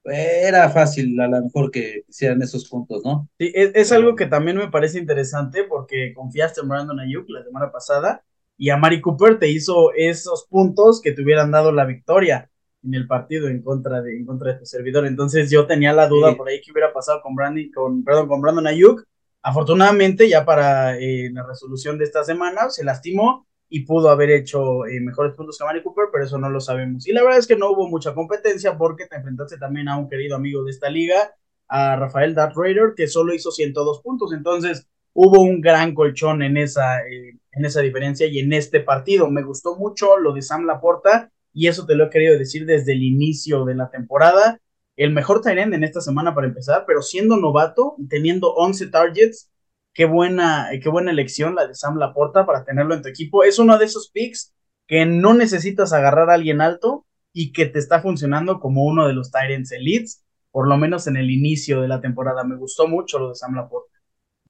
era 0.10 0.70
fácil 0.70 1.20
a 1.20 1.28
lo 1.28 1.42
mejor 1.42 1.72
que 1.72 2.04
hicieran 2.08 2.42
esos 2.42 2.70
puntos, 2.70 3.04
¿no? 3.04 3.30
Sí, 3.40 3.52
es, 3.54 3.92
algo 3.92 4.16
que 4.16 4.26
también 4.26 4.58
me 4.58 4.70
parece 4.70 5.00
interesante 5.00 5.64
porque 5.64 6.14
confiaste 6.14 6.62
en 6.62 6.70
Brandon 6.70 7.00
Ayuk 7.00 7.30
la 7.30 7.44
semana 7.44 7.72
pasada 7.72 8.24
y 8.58 8.70
a 8.70 8.78
Mari 8.78 9.02
Cooper 9.02 9.38
te 9.40 9.50
hizo 9.50 9.92
esos 9.94 10.48
puntos 10.50 11.02
que 11.02 11.12
te 11.12 11.22
hubieran 11.22 11.52
dado 11.52 11.72
la 11.72 11.86
victoria 11.86 12.50
en 12.84 12.94
el 12.94 13.08
partido 13.08 13.50
en 13.50 13.62
contra 13.62 14.02
de, 14.02 14.18
en 14.18 14.26
contra 14.26 14.54
de 14.54 14.60
tu 14.60 14.66
servidor. 14.66 15.06
Entonces 15.06 15.52
yo 15.52 15.68
tenía 15.68 15.94
la 15.94 16.08
duda 16.08 16.36
por 16.36 16.48
ahí 16.48 16.62
que 16.62 16.72
hubiera 16.72 16.94
pasado 16.94 17.22
con 17.22 17.36
Brandon, 17.36 17.70
con, 17.74 18.04
perdón, 18.04 18.28
con 18.28 18.42
Brandon 18.42 18.68
Ayuk. 18.68 19.04
Afortunadamente, 19.42 20.28
ya 20.30 20.46
para 20.46 20.98
eh, 20.98 21.30
la 21.32 21.46
resolución 21.46 21.98
de 21.98 22.06
esta 22.06 22.24
semana, 22.24 22.70
se 22.70 22.84
lastimó 22.84 23.47
y 23.70 23.82
pudo 23.82 24.10
haber 24.10 24.30
hecho 24.32 24.86
eh, 24.86 25.00
mejores 25.02 25.34
puntos 25.34 25.58
que 25.58 25.66
Mari 25.66 25.84
Cooper, 25.84 26.06
pero 26.12 26.24
eso 26.24 26.38
no 26.38 26.50
lo 26.50 26.60
sabemos. 26.60 27.08
Y 27.08 27.12
la 27.12 27.24
verdad 27.24 27.40
es 27.40 27.48
que 27.48 27.58
no 27.58 27.72
hubo 27.72 27.88
mucha 27.90 28.14
competencia 28.14 28.78
porque 28.78 29.06
te 29.08 29.18
enfrentaste 29.18 29.58
también 29.58 29.90
a 29.90 29.98
un 29.98 30.10
querido 30.10 30.36
amigo 30.36 30.64
de 30.64 30.72
esta 30.72 30.90
liga, 30.90 31.36
a 31.68 31.98
Rafael 31.98 32.34
Dart 32.34 32.56
Raider, 32.56 32.94
que 32.96 33.08
solo 33.08 33.34
hizo 33.34 33.52
102 33.52 34.02
puntos. 34.02 34.32
Entonces 34.34 34.88
hubo 35.14 35.42
un 35.42 35.60
gran 35.60 35.94
colchón 35.94 36.44
en 36.44 36.58
esa, 36.58 37.02
eh, 37.02 37.38
en 37.52 37.66
esa 37.66 37.82
diferencia 37.82 38.28
y 38.28 38.40
en 38.40 38.54
este 38.54 38.80
partido. 38.80 39.30
Me 39.30 39.44
gustó 39.44 39.76
mucho 39.76 40.18
lo 40.18 40.34
de 40.34 40.42
Sam 40.42 40.66
Laporta 40.66 41.32
y 41.54 41.68
eso 41.68 41.86
te 41.86 41.96
lo 41.96 42.06
he 42.06 42.10
querido 42.10 42.38
decir 42.38 42.66
desde 42.66 42.94
el 42.94 43.04
inicio 43.04 43.66
de 43.66 43.76
la 43.76 43.90
temporada. 43.90 44.60
El 44.96 45.12
mejor 45.12 45.42
tight 45.42 45.58
en 45.58 45.84
esta 45.84 46.02
semana 46.02 46.34
para 46.34 46.48
empezar, 46.48 46.86
pero 46.88 47.02
siendo 47.02 47.36
novato, 47.36 47.96
teniendo 48.10 48.54
11 48.54 48.88
targets, 48.88 49.50
qué 49.98 50.06
buena, 50.06 50.70
qué 50.80 50.90
buena 50.90 51.10
elección 51.10 51.56
la 51.56 51.66
de 51.66 51.74
Sam 51.74 51.98
Laporta 51.98 52.46
para 52.46 52.64
tenerlo 52.64 52.94
en 52.94 53.02
tu 53.02 53.10
equipo. 53.10 53.44
Es 53.44 53.58
uno 53.58 53.80
de 53.80 53.86
esos 53.86 54.12
picks 54.12 54.54
que 54.86 55.08
no 55.08 55.34
necesitas 55.34 55.92
agarrar 55.92 56.30
a 56.30 56.36
alguien 56.36 56.62
alto 56.62 57.08
y 57.34 57.52
que 57.52 57.66
te 57.66 57.80
está 57.80 58.00
funcionando 58.00 58.60
como 58.60 58.86
uno 58.86 59.08
de 59.08 59.14
los 59.14 59.32
Tyrants 59.32 59.72
Elites, 59.72 60.24
por 60.52 60.68
lo 60.68 60.78
menos 60.78 61.08
en 61.08 61.18
el 61.18 61.32
inicio 61.32 61.82
de 61.82 61.88
la 61.88 62.00
temporada. 62.00 62.44
Me 62.44 62.58
gustó 62.58 62.88
mucho 62.88 63.18
lo 63.18 63.30
de 63.30 63.36
Sam 63.36 63.56
Laporta. 63.56 63.92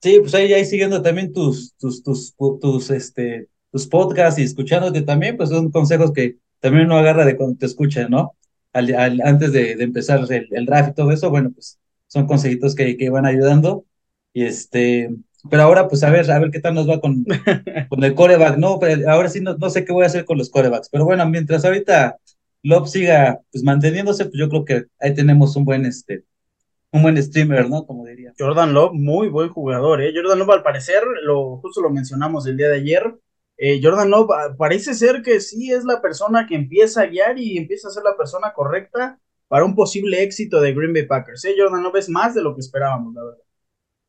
Sí, 0.01 0.19
pues 0.19 0.35
ahí, 0.35 0.51
ahí 0.51 0.65
siguiendo 0.65 1.01
también 1.01 1.31
tus, 1.31 1.77
tus, 1.77 2.03
tus, 2.03 2.89
este, 2.91 3.47
tus 3.71 3.87
podcasts 3.87 4.41
y 4.41 4.43
escuchándote 4.43 5.01
también, 5.03 5.37
pues 5.37 5.47
son 5.47 5.71
consejos 5.71 6.11
que 6.11 6.39
también 6.59 6.87
uno 6.87 6.97
agarra 6.97 7.23
de 7.23 7.37
cuando 7.37 7.57
te 7.57 7.67
escucha, 7.67 8.09
¿no? 8.09 8.33
Antes 8.73 9.53
de, 9.53 9.77
de 9.77 9.83
empezar 9.85 10.19
el, 10.29 10.49
el, 10.51 10.65
draft 10.65 10.89
y 10.89 10.93
todo 10.93 11.11
eso, 11.11 11.29
bueno, 11.29 11.51
pues 11.51 11.79
son 12.07 12.27
consejitos 12.27 12.75
que, 12.75 12.97
que 12.97 13.09
van 13.09 13.25
ayudando. 13.25 13.85
Y 14.33 14.43
este, 14.43 15.09
pero 15.49 15.63
ahora, 15.63 15.87
pues 15.87 16.03
a 16.03 16.09
ver, 16.09 16.29
a 16.31 16.39
ver 16.39 16.51
qué 16.51 16.59
tal 16.59 16.73
nos 16.75 16.89
va 16.89 16.99
con, 16.99 17.25
con 17.89 18.03
el 18.03 18.15
coreback, 18.15 18.57
¿no? 18.57 18.79
ahora 19.07 19.29
sí 19.29 19.41
no, 19.41 19.55
no, 19.57 19.69
sé 19.69 19.85
qué 19.85 19.93
voy 19.93 20.03
a 20.03 20.07
hacer 20.07 20.25
con 20.25 20.37
los 20.37 20.49
corebacks, 20.49 20.89
pero 20.89 21.05
bueno, 21.05 21.27
mientras 21.27 21.65
ahorita 21.65 22.17
Love 22.63 22.89
siga 22.89 23.39
pues 23.51 23.63
manteniéndose, 23.63 24.25
pues 24.25 24.37
yo 24.37 24.49
creo 24.49 24.65
que 24.65 24.85
ahí 24.99 25.13
tenemos 25.13 25.55
un 25.55 25.65
buen 25.65 25.85
este, 25.85 26.23
un 26.91 27.03
buen 27.03 27.21
streamer, 27.21 27.69
¿no? 27.69 27.85
Como 27.85 28.05
diría. 28.05 28.33
Jordan 28.37 28.73
Love, 28.73 28.93
muy 28.93 29.29
buen 29.29 29.49
jugador, 29.49 30.01
¿eh? 30.01 30.11
Jordan 30.15 30.39
Love, 30.39 30.51
al 30.51 30.63
parecer, 30.63 31.03
lo, 31.23 31.57
justo 31.57 31.81
lo 31.81 31.89
mencionamos 31.89 32.47
el 32.47 32.57
día 32.57 32.69
de 32.69 32.77
ayer, 32.77 33.13
eh, 33.57 33.79
Jordan 33.81 34.11
Love 34.11 34.29
ah, 34.31 34.55
parece 34.55 34.93
ser 34.93 35.23
que 35.23 35.39
sí 35.39 35.71
es 35.71 35.83
la 35.83 35.99
persona 35.99 36.45
que 36.47 36.55
empieza 36.55 37.01
a 37.01 37.07
guiar 37.07 37.39
y 37.39 37.57
empieza 37.57 37.87
a 37.87 37.91
ser 37.91 38.03
la 38.03 38.15
persona 38.15 38.53
correcta 38.53 39.19
para 39.47 39.65
un 39.65 39.75
posible 39.75 40.21
éxito 40.21 40.61
de 40.61 40.73
Green 40.73 40.93
Bay 40.93 41.07
Packers. 41.07 41.43
¿eh? 41.45 41.55
Jordan 41.57 41.81
Love 41.83 41.97
es 41.97 42.09
más 42.09 42.35
de 42.35 42.43
lo 42.43 42.53
que 42.53 42.61
esperábamos, 42.61 43.13
la 43.15 43.23
verdad. 43.23 43.43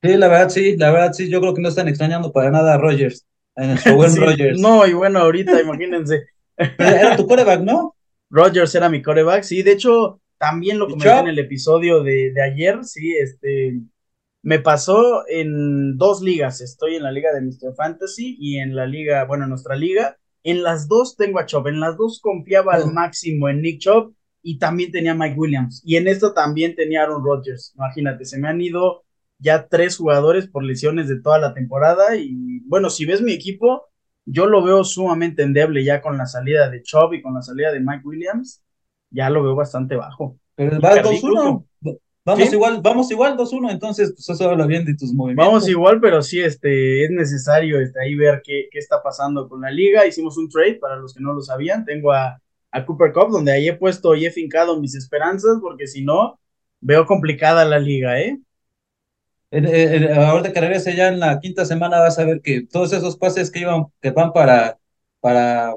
Sí, 0.03 0.17
la 0.17 0.29
verdad 0.29 0.49
sí, 0.49 0.77
la 0.77 0.91
verdad 0.93 1.13
sí, 1.13 1.29
yo 1.29 1.41
creo 1.41 1.55
que 1.55 1.63
no 1.63 1.69
están 1.69 1.89
extrañando 1.89 2.33
para 2.33 2.51
nada 2.51 2.75
a 2.75 2.79
Rogers, 2.79 3.27
a 3.57 3.67
nuestro 3.67 3.97
buen 3.97 4.15
Rogers. 4.17 4.61
No, 4.61 4.87
y 4.87 4.93
bueno, 4.93 5.21
ahorita 5.21 5.61
imagínense. 5.61 6.27
Era 6.79 7.17
tu 7.17 7.27
coreback, 7.27 7.61
¿no? 7.61 7.95
Rogers 8.31 8.75
era 8.75 8.89
mi 8.89 9.03
coreback, 9.03 9.43
sí, 9.43 9.63
de 9.63 9.73
hecho, 9.73 10.21
también 10.39 10.79
lo 10.79 10.87
comenté 10.87 11.19
en 11.19 11.29
el 11.29 11.39
episodio 11.39 12.03
de, 12.03 12.33
de 12.33 12.43
ayer, 12.43 12.85
sí, 12.85 13.17
este, 13.17 13.81
me 14.43 14.59
pasó 14.59 15.27
en 15.29 15.97
dos 15.97 16.21
ligas, 16.21 16.61
estoy 16.61 16.97
en 16.97 17.05
la 17.05 17.13
liga 17.13 17.33
de 17.33 17.41
Mr. 17.41 17.75
Fantasy 17.75 18.37
y 18.39 18.59
en 18.59 18.77
la 18.77 18.87
liga, 18.87 19.25
bueno, 19.25 19.45
en 19.45 19.51
nuestra 19.51 19.77
liga, 19.77 20.19
en 20.43 20.63
las 20.63 20.89
dos 20.89 21.17
tengo 21.17 21.39
a 21.39 21.47
Chop, 21.47 21.67
en 21.69 21.81
las 21.81 21.97
dos 21.97 22.21
confiaba 22.21 22.75
al 22.75 22.83
oh. 22.83 22.93
máximo 22.93 23.49
en 23.49 23.63
Nick 23.63 23.81
Chop 23.81 24.13
y 24.43 24.59
también 24.59 24.93
tenía 24.93 25.15
Mike 25.15 25.37
Williams, 25.39 25.83
y 25.85 25.97
en 25.97 26.07
esto 26.07 26.35
también 26.35 26.75
tenía 26.75 27.05
Aaron 27.05 27.25
Rodgers, 27.25 27.73
imagínate, 27.77 28.25
se 28.27 28.39
me 28.39 28.49
han 28.49 28.61
ido 28.61 29.05
ya 29.39 29.69
tres 29.69 29.97
jugadores 29.97 30.49
por 30.49 30.65
lesiones 30.65 31.09
de 31.09 31.21
toda 31.21 31.39
la 31.39 31.55
temporada. 31.55 32.17
Y 32.17 32.61
bueno, 32.67 32.91
si 32.91 33.07
ves 33.07 33.23
mi 33.23 33.33
equipo, 33.33 33.89
yo 34.25 34.47
lo 34.47 34.63
veo 34.63 34.85
sumamente 34.85 35.43
endeble 35.43 35.85
ya 35.85 36.01
con 36.01 36.19
la 36.19 36.27
salida 36.27 36.69
de 36.69 36.83
Chubb 36.83 37.15
y 37.15 37.23
con 37.23 37.35
la 37.35 37.43
salida 37.43 37.73
de 37.73 37.81
Mike 37.81 38.07
Williams. 38.07 38.63
Ya 39.11 39.31
lo 39.31 39.43
veo 39.43 39.55
bastante 39.55 39.97
bajo. 39.97 40.37
Pero 40.55 40.81
va 40.81 41.03
2-1. 41.03 41.65
Vamos 42.25 42.53
igual, 42.53 42.81
vamos 42.83 43.11
igual 43.11 43.39
2-1, 43.39 43.71
entonces 43.71 44.13
pues 44.13 44.29
eso 44.29 44.51
habla 44.51 44.67
bien 44.67 44.85
de 44.85 44.95
tus 44.95 45.15
movimientos. 45.15 45.47
Vamos 45.47 45.67
igual, 45.67 45.99
pero 45.99 46.21
sí 46.21 46.41
este, 46.41 47.05
es 47.05 47.11
necesario 47.11 47.81
este, 47.81 48.03
ahí 48.03 48.15
ver 48.15 48.43
qué, 48.45 48.69
qué 48.71 48.79
está 48.79 49.03
pasando 49.03 49.49
con 49.49 49.63
la 49.63 49.71
liga. 49.71 50.07
Hicimos 50.07 50.37
un 50.37 50.51
trade 50.51 50.75
para 50.75 50.97
los 50.97 51.15
que 51.15 51.23
no 51.23 51.33
lo 51.33 51.41
sabían. 51.41 51.87
Tengo 51.87 52.13
a, 52.13 52.39
a 52.71 52.85
Cooper 52.85 53.15
Cup, 53.15 53.31
donde 53.31 53.53
ahí 53.53 53.69
he 53.69 53.75
puesto 53.75 54.15
y 54.15 54.27
he 54.27 54.31
fincado 54.31 54.79
mis 54.79 54.95
esperanzas, 54.95 55.59
porque 55.63 55.87
si 55.87 56.05
no, 56.05 56.39
veo 56.81 57.07
complicada 57.07 57.65
la 57.65 57.79
liga, 57.79 58.21
¿eh? 58.21 58.39
Ahorita 59.51 60.53
que 60.53 60.61
regrese 60.61 60.95
ya 60.95 61.09
en 61.09 61.21
la 61.21 61.41
quinta 61.41 61.65
semana 61.65 62.01
vas 62.01 62.19
a 62.19 62.25
ver 62.25 62.41
que 62.43 62.67
todos 62.67 62.93
esos 62.93 63.17
pases 63.17 63.51
que 63.51 63.61
iban, 63.61 63.87
que 64.01 64.11
van 64.11 64.33
para, 64.33 64.79
para 65.21 65.75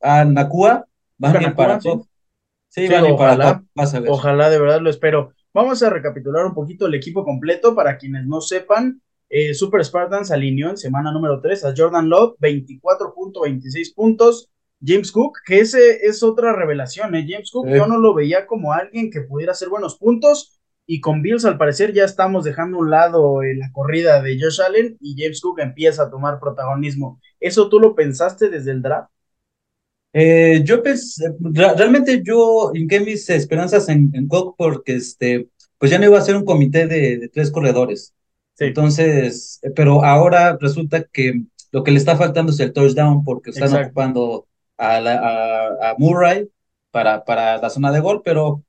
a 0.00 0.24
Nakua, 0.24 0.86
van 1.18 1.38
bien 1.38 1.54
para 1.54 1.80
sí. 1.80 1.90
Sí, 2.68 2.88
van 2.88 3.04
ojalá, 3.04 3.62
para 3.74 4.10
Ojalá, 4.10 4.48
de 4.48 4.58
verdad 4.58 4.80
lo 4.80 4.88
espero. 4.88 5.34
Vamos 5.52 5.82
a 5.82 5.90
recapitular 5.90 6.46
un 6.46 6.54
poquito 6.54 6.86
el 6.86 6.94
equipo 6.94 7.22
completo 7.22 7.74
para 7.74 7.98
quienes 7.98 8.26
no 8.26 8.40
sepan. 8.40 9.02
Eh, 9.28 9.52
Super 9.52 9.84
Spartans 9.84 10.30
alineó 10.30 10.70
en 10.70 10.78
semana 10.78 11.12
número 11.12 11.40
3 11.40 11.66
a 11.66 11.74
Jordan 11.76 12.08
Love, 12.08 12.36
24.26 12.40 13.94
puntos. 13.94 14.48
James 14.84 15.12
Cook, 15.12 15.38
que 15.46 15.60
ese 15.60 16.06
es 16.06 16.22
otra 16.22 16.54
revelación, 16.54 17.14
¿eh? 17.14 17.26
James 17.28 17.50
Cook, 17.52 17.68
yo 17.68 17.86
no 17.86 17.98
lo 17.98 18.14
veía 18.14 18.46
como 18.46 18.72
alguien 18.72 19.10
que 19.10 19.20
pudiera 19.20 19.52
hacer 19.52 19.68
buenos 19.68 19.96
puntos 19.96 20.60
y 20.92 21.00
con 21.00 21.22
Bills 21.22 21.46
al 21.46 21.56
parecer 21.56 21.94
ya 21.94 22.04
estamos 22.04 22.44
dejando 22.44 22.76
a 22.76 22.80
un 22.80 22.90
lado 22.90 23.42
en 23.42 23.60
la 23.60 23.72
corrida 23.72 24.20
de 24.20 24.38
Josh 24.38 24.60
Allen 24.60 24.98
y 25.00 25.14
James 25.16 25.40
Cook 25.40 25.60
empieza 25.60 26.02
a 26.02 26.10
tomar 26.10 26.38
protagonismo. 26.38 27.18
¿Eso 27.40 27.70
tú 27.70 27.80
lo 27.80 27.94
pensaste 27.94 28.50
desde 28.50 28.72
el 28.72 28.82
draft? 28.82 29.10
Eh, 30.12 30.60
yo 30.62 30.82
pensé, 30.82 31.32
realmente 31.40 32.20
yo 32.22 32.72
hinqué 32.74 33.00
mis 33.00 33.30
esperanzas 33.30 33.88
en, 33.88 34.10
en, 34.12 34.28
Cook 34.28 34.54
porque 34.58 34.96
este, 34.96 35.48
pues 35.78 35.90
ya 35.90 35.98
no 35.98 36.04
iba 36.04 36.18
a 36.18 36.20
ser 36.20 36.36
un 36.36 36.44
comité 36.44 36.86
de, 36.86 37.26
tres 37.32 37.50
corredores. 37.50 38.12
Entonces, 38.58 39.60
eh, 39.62 39.70
pero 39.74 40.04
ahora 40.04 40.58
resulta 40.60 41.04
que 41.04 41.42
lo 41.70 41.84
que 41.84 41.92
le 41.92 41.96
está 41.96 42.18
faltando 42.18 42.52
es 42.52 42.60
el 42.60 42.74
touchdown 42.74 43.24
porque 43.24 43.48
están 43.48 43.82
ocupando 43.82 44.46
a, 44.76 44.98
a, 44.98 45.94
Murray 45.96 46.50
para, 46.90 47.24
para 47.24 47.56
la 47.56 47.70
zona 47.70 47.90
de 47.92 48.00
gol, 48.00 48.20
pero 48.22 48.62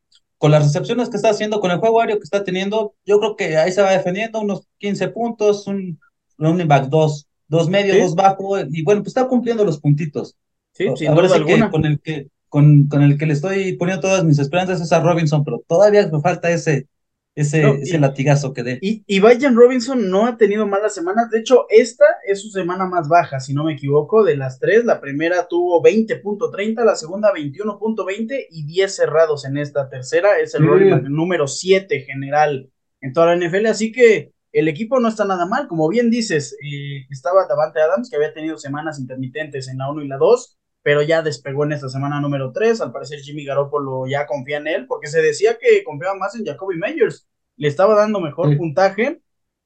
con 0.43 0.51
las 0.51 0.65
recepciones 0.65 1.07
que 1.07 1.15
está 1.15 1.29
haciendo, 1.29 1.61
con 1.61 1.71
el 1.71 1.77
juego 1.77 2.01
aéreo 2.01 2.17
que 2.17 2.25
está 2.25 2.43
teniendo, 2.43 2.95
yo 3.05 3.17
creo 3.17 3.37
que 3.37 3.55
ahí 3.55 3.71
se 3.71 3.81
va 3.81 3.91
defendiendo 3.91 4.41
unos 4.41 4.67
15 4.79 5.07
puntos, 5.07 5.67
un 5.67 5.97
running 6.37 6.67
back 6.67 6.89
dos, 6.89 7.29
dos 7.47 7.69
medios, 7.69 7.97
dos 7.97 8.13
bajo, 8.13 8.59
y 8.59 8.83
bueno, 8.83 9.01
pues 9.01 9.11
está 9.11 9.25
cumpliendo 9.29 9.63
los 9.63 9.79
puntitos. 9.79 10.35
Sí, 10.73 10.87
sin 10.97 11.15
duda 11.15 11.33
alguna. 11.33 11.71
con 11.71 11.85
el 11.85 12.01
que 12.01 12.27
con, 12.49 12.89
con 12.89 13.03
el 13.03 13.17
que 13.17 13.25
le 13.25 13.31
estoy 13.31 13.77
poniendo 13.77 14.01
todas 14.01 14.25
mis 14.25 14.37
esperanzas 14.37 14.81
es 14.81 14.91
a 14.91 14.99
Robinson, 14.99 15.45
pero 15.45 15.63
todavía 15.65 16.09
me 16.11 16.19
falta 16.19 16.51
ese, 16.51 16.87
ese, 17.35 17.67
ese 17.81 17.99
latigazo 17.99 18.53
que 18.53 18.63
dé. 18.63 18.79
Y, 18.81 19.03
y 19.07 19.19
Robinson 19.19 20.09
no 20.09 20.27
ha 20.27 20.37
tenido 20.37 20.67
malas 20.67 20.93
semanas. 20.93 21.29
De 21.29 21.39
hecho, 21.39 21.65
esta 21.69 22.05
es 22.27 22.41
su 22.41 22.49
semana 22.49 22.85
más 22.85 23.07
baja, 23.07 23.39
si 23.39 23.53
no 23.53 23.63
me 23.63 23.73
equivoco, 23.73 24.23
de 24.23 24.37
las 24.37 24.59
tres. 24.59 24.85
La 24.85 25.01
primera 25.01 25.47
tuvo 25.47 25.81
20.30, 25.81 26.83
la 26.85 26.95
segunda 26.95 27.31
21.20 27.33 28.47
y 28.49 28.65
10 28.65 28.95
cerrados 28.95 29.45
en 29.45 29.57
esta 29.57 29.89
tercera. 29.89 30.39
Es 30.39 30.53
el 30.53 30.65
número 31.09 31.47
7 31.47 32.01
general 32.01 32.69
en 33.01 33.13
toda 33.13 33.35
la 33.35 33.47
NFL. 33.47 33.65
Así 33.67 33.91
que 33.91 34.31
el 34.51 34.67
equipo 34.67 34.99
no 34.99 35.07
está 35.07 35.25
nada 35.25 35.47
mal. 35.47 35.67
Como 35.67 35.89
bien 35.89 36.11
dices, 36.11 36.55
eh, 36.63 37.07
estaba 37.09 37.47
Davante 37.47 37.81
Adams, 37.81 38.09
que 38.09 38.15
había 38.15 38.33
tenido 38.33 38.57
semanas 38.57 38.99
intermitentes 38.99 39.67
en 39.67 39.79
la 39.79 39.89
1 39.89 40.03
y 40.03 40.07
la 40.07 40.17
2 40.17 40.57
pero 40.83 41.01
ya 41.01 41.21
despegó 41.21 41.63
en 41.63 41.71
esta 41.71 41.89
semana 41.89 42.19
número 42.19 42.51
3. 42.51 42.81
Al 42.81 42.91
parecer 42.91 43.19
Jimmy 43.21 43.45
Garoppolo 43.45 44.05
ya 44.05 44.27
confía 44.27 44.57
en 44.57 44.67
él, 44.67 44.85
porque 44.85 45.07
se 45.07 45.21
decía 45.21 45.57
que 45.59 45.83
confiaba 45.83 46.15
más 46.15 46.35
en 46.35 46.45
Jacoby 46.45 46.77
Meyers. 46.77 47.27
Le 47.55 47.69
estaba 47.69 47.95
dando 47.95 48.19
mejor 48.19 48.55
puntaje 48.57 49.21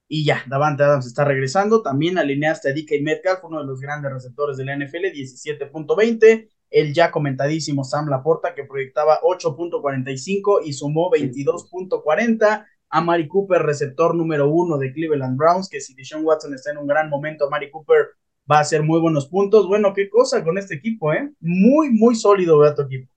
y 0.08 0.24
ya, 0.24 0.44
Davante 0.48 0.84
Adams 0.84 1.08
está 1.08 1.26
regresando. 1.26 1.82
También 1.82 2.18
alineaste 2.18 2.70
a 2.70 2.74
DK 2.74 3.02
Metcalf, 3.02 3.44
uno 3.44 3.60
de 3.60 3.66
los 3.66 3.82
grandes 3.82 4.14
receptores 4.14 4.58
de 4.58 4.66
la 4.66 4.78
NFL, 4.78 5.06
17.20. 5.14 6.50
El 6.70 6.94
ya 6.94 7.12
comentadísimo 7.12 7.84
Sam 7.84 8.10
Laporta, 8.10 8.54
que 8.54 8.64
proyectaba 8.64 9.20
8.45 9.22 10.62
y 10.66 10.74
sumó 10.74 11.10
22.40. 11.12 12.66
a 12.90 13.02
Mari 13.02 13.28
Cooper, 13.28 13.64
receptor 13.64 14.16
número 14.16 14.50
uno 14.50 14.78
de 14.78 14.94
Cleveland 14.94 15.38
Browns, 15.38 15.68
que 15.68 15.82
si 15.82 15.94
Deshaun 15.94 16.24
Watson 16.26 16.54
está 16.54 16.72
en 16.72 16.78
un 16.78 16.88
gran 16.88 17.10
momento, 17.10 17.50
Mari 17.50 17.70
Cooper 17.70 18.12
va 18.50 18.58
a 18.58 18.62
hacer 18.62 18.84
muy 18.84 19.00
buenos 19.00 19.28
puntos. 19.28 19.68
Bueno, 19.68 19.94
qué 19.94 20.10
cosa 20.10 20.44
con 20.44 20.58
este 20.58 20.76
equipo, 20.76 21.14
¿eh? 21.14 21.32
Muy, 21.40 21.90
muy 21.90 22.16
sólido, 22.16 22.60
vea 22.60 22.76
tu 22.76 22.84
equipo. 22.84 23.12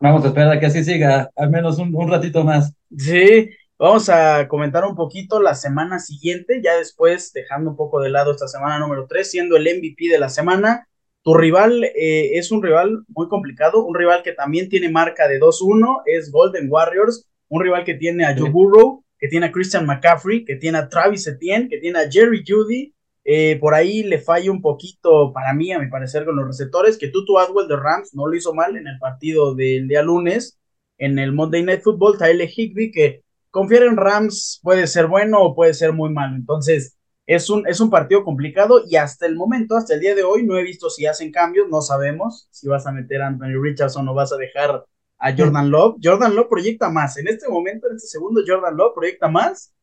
Vamos 0.00 0.24
a 0.24 0.28
esperar 0.28 0.52
a 0.52 0.60
que 0.60 0.66
así 0.66 0.84
siga, 0.84 1.30
al 1.34 1.50
menos 1.50 1.78
un, 1.78 1.94
un 1.94 2.08
ratito 2.08 2.44
más. 2.44 2.72
Sí, 2.96 3.50
vamos 3.78 4.08
a 4.08 4.46
comentar 4.46 4.84
un 4.84 4.94
poquito 4.94 5.40
la 5.40 5.54
semana 5.54 5.98
siguiente, 5.98 6.60
ya 6.62 6.76
después 6.76 7.32
dejando 7.32 7.70
un 7.70 7.76
poco 7.76 8.00
de 8.00 8.10
lado 8.10 8.30
esta 8.30 8.46
semana 8.46 8.78
número 8.78 9.06
3, 9.08 9.28
siendo 9.28 9.56
el 9.56 9.64
MVP 9.64 10.08
de 10.08 10.18
la 10.18 10.28
semana. 10.28 10.88
Tu 11.24 11.34
rival 11.34 11.84
eh, 11.84 12.38
es 12.38 12.52
un 12.52 12.62
rival 12.62 13.02
muy 13.08 13.28
complicado, 13.28 13.84
un 13.84 13.94
rival 13.94 14.22
que 14.22 14.32
también 14.32 14.68
tiene 14.68 14.88
marca 14.88 15.26
de 15.26 15.40
2-1, 15.40 16.02
es 16.06 16.30
Golden 16.30 16.68
Warriors, 16.70 17.28
un 17.48 17.60
rival 17.62 17.84
que 17.84 17.94
tiene 17.94 18.24
a 18.24 18.36
Joe 18.38 18.50
Burrow, 18.50 19.04
que 19.18 19.28
tiene 19.28 19.46
a 19.46 19.52
Christian 19.52 19.84
McCaffrey, 19.84 20.44
que 20.44 20.56
tiene 20.56 20.78
a 20.78 20.88
Travis 20.88 21.26
Etienne, 21.26 21.68
que 21.68 21.78
tiene 21.78 21.98
a 21.98 22.10
Jerry 22.10 22.44
Judy, 22.46 22.94
eh, 23.30 23.58
por 23.60 23.74
ahí 23.74 24.04
le 24.04 24.20
falla 24.20 24.50
un 24.50 24.62
poquito, 24.62 25.34
para 25.34 25.52
mí, 25.52 25.70
a 25.70 25.78
mi 25.78 25.90
parecer, 25.90 26.24
con 26.24 26.34
los 26.36 26.46
receptores, 26.46 26.96
que 26.96 27.08
Tutu 27.08 27.38
Adwell 27.38 27.68
de 27.68 27.76
Rams 27.76 28.14
no 28.14 28.26
lo 28.26 28.34
hizo 28.34 28.54
mal 28.54 28.74
en 28.74 28.86
el 28.86 28.98
partido 28.98 29.54
del 29.54 29.86
día 29.86 30.00
lunes, 30.00 30.58
en 30.96 31.18
el 31.18 31.32
Monday 31.32 31.62
Night 31.62 31.82
Football, 31.82 32.16
Tyler 32.16 32.48
Higby, 32.48 32.90
que 32.90 33.22
confiar 33.50 33.82
en 33.82 33.98
Rams 33.98 34.60
puede 34.62 34.86
ser 34.86 35.08
bueno 35.08 35.42
o 35.42 35.54
puede 35.54 35.74
ser 35.74 35.92
muy 35.92 36.08
malo. 36.08 36.36
Entonces, 36.36 36.96
es 37.26 37.50
un, 37.50 37.68
es 37.68 37.80
un 37.80 37.90
partido 37.90 38.24
complicado 38.24 38.82
y 38.88 38.96
hasta 38.96 39.26
el 39.26 39.36
momento, 39.36 39.76
hasta 39.76 39.92
el 39.92 40.00
día 40.00 40.14
de 40.14 40.22
hoy, 40.22 40.46
no 40.46 40.56
he 40.56 40.62
visto 40.62 40.88
si 40.88 41.04
hacen 41.04 41.30
cambios, 41.30 41.68
no 41.68 41.82
sabemos 41.82 42.48
si 42.50 42.66
vas 42.66 42.86
a 42.86 42.92
meter 42.92 43.20
a 43.20 43.26
Anthony 43.26 43.60
Richardson 43.62 44.08
o 44.08 44.14
vas 44.14 44.32
a 44.32 44.38
dejar 44.38 44.86
a 45.18 45.36
Jordan 45.36 45.70
Love. 45.70 45.96
Jordan 46.02 46.34
Love 46.34 46.48
proyecta 46.48 46.88
más. 46.88 47.18
En 47.18 47.28
este 47.28 47.46
momento, 47.46 47.88
en 47.88 47.96
este 47.96 48.08
segundo, 48.08 48.40
Jordan 48.46 48.74
Love 48.74 48.94
proyecta 48.94 49.28
más 49.28 49.74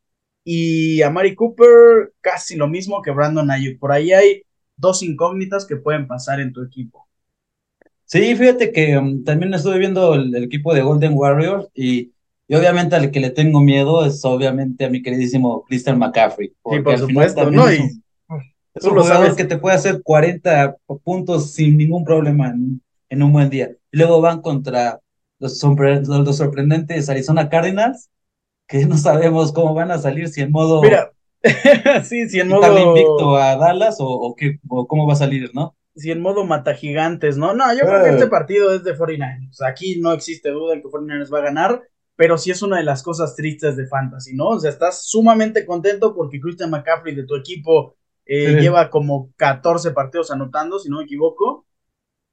y 0.47 1.01
a 1.01 1.09
Mari 1.09 1.33
Cooper 1.33 2.13
casi 2.21 2.55
lo 2.55 2.67
mismo 2.67 3.01
que 3.01 3.09
Brandon 3.09 3.49
Ayuk. 3.49 3.79
Por 3.79 3.91
ahí 3.91 4.13
hay 4.13 4.43
dos 4.77 5.01
incógnitas 5.01 5.65
que 5.65 5.75
pueden 5.75 6.07
pasar 6.07 6.39
en 6.39 6.53
tu 6.53 6.61
equipo. 6.61 7.07
Sí, 8.05 8.35
fíjate 8.35 8.71
que 8.71 8.95
um, 8.95 9.23
también 9.23 9.51
estuve 9.55 9.79
viendo 9.79 10.13
el, 10.13 10.35
equipo 10.35 10.75
de 10.75 10.83
Golden 10.83 11.13
Warriors 11.15 11.67
y, 11.73 12.11
obviamente 12.47 12.95
al 12.95 13.09
que 13.09 13.19
le 13.19 13.31
tengo 13.31 13.59
miedo 13.59 14.05
es 14.05 14.23
obviamente 14.23 14.85
a 14.85 14.89
mi 14.89 15.01
queridísimo 15.01 15.63
Christian 15.63 15.97
McCaffrey. 15.97 16.49
Sí, 16.49 16.79
por 16.79 16.99
supuesto, 16.99 17.49
¿no? 17.49 17.67
Es 17.67 17.79
un, 17.79 18.03
es 18.75 18.83
un 18.83 18.99
jugador 18.99 19.35
que 19.35 19.45
te 19.45 19.57
puede 19.57 19.75
hacer 19.75 20.03
40 20.03 20.77
puntos 21.03 21.53
sin 21.53 21.75
ningún 21.75 22.05
problema 22.05 22.53
en, 23.09 23.23
un 23.23 23.33
buen 23.33 23.49
día. 23.49 23.71
Y 23.91 23.97
luego 23.97 24.21
van 24.21 24.41
contra 24.41 24.99
los, 25.39 25.63
los 25.63 26.37
sorprendentes 26.37 27.09
Arizona 27.09 27.49
Cardinals 27.49 28.09
que 28.67 28.85
no 28.85 28.97
sabemos 28.97 29.51
cómo 29.51 29.73
van 29.73 29.91
a 29.91 29.97
salir, 29.97 30.27
si 30.29 30.41
en 30.41 30.51
modo... 30.51 30.81
Mira, 30.81 31.11
sí, 32.03 32.27
si 32.29 32.39
en 32.39 32.49
modo... 32.49 32.77
invicto 32.77 33.35
a 33.35 33.55
Dallas 33.55 33.97
o, 33.99 34.35
qué, 34.37 34.59
cómo 34.67 35.07
va 35.07 35.13
a 35.13 35.17
salir, 35.17 35.51
¿no? 35.53 35.75
Si 35.95 36.11
en 36.11 36.21
modo 36.21 36.43
mata 36.43 36.73
gigantes, 36.73 37.37
¿no? 37.37 37.53
No, 37.53 37.73
yo 37.73 37.85
creo 37.85 38.03
que 38.03 38.09
este 38.09 38.27
partido 38.27 38.73
es 38.73 38.83
de 38.83 38.97
49ers. 38.97 39.65
Aquí 39.65 39.99
no 40.01 40.11
existe 40.11 40.49
duda 40.49 40.73
en 40.73 40.81
que 40.81 40.89
49ers 40.89 41.33
va 41.33 41.39
a 41.39 41.43
ganar, 41.43 41.83
pero 42.17 42.37
sí 42.37 42.51
es 42.51 42.61
una 42.61 42.77
de 42.77 42.83
las 42.83 43.01
cosas 43.01 43.35
tristes 43.35 43.77
de 43.77 43.87
Fantasy, 43.87 44.35
¿no? 44.35 44.49
O 44.49 44.59
sea, 44.59 44.71
estás 44.71 45.05
sumamente 45.05 45.65
contento 45.65 46.13
porque 46.13 46.41
Christian 46.41 46.69
McCaffrey 46.69 47.15
de 47.15 47.25
tu 47.25 47.35
equipo 47.35 47.95
eh, 48.25 48.59
lleva 48.59 48.89
como 48.89 49.31
14 49.37 49.91
partidos 49.91 50.31
anotando, 50.31 50.79
si 50.79 50.89
no 50.89 50.97
me 50.97 51.03
equivoco. 51.03 51.65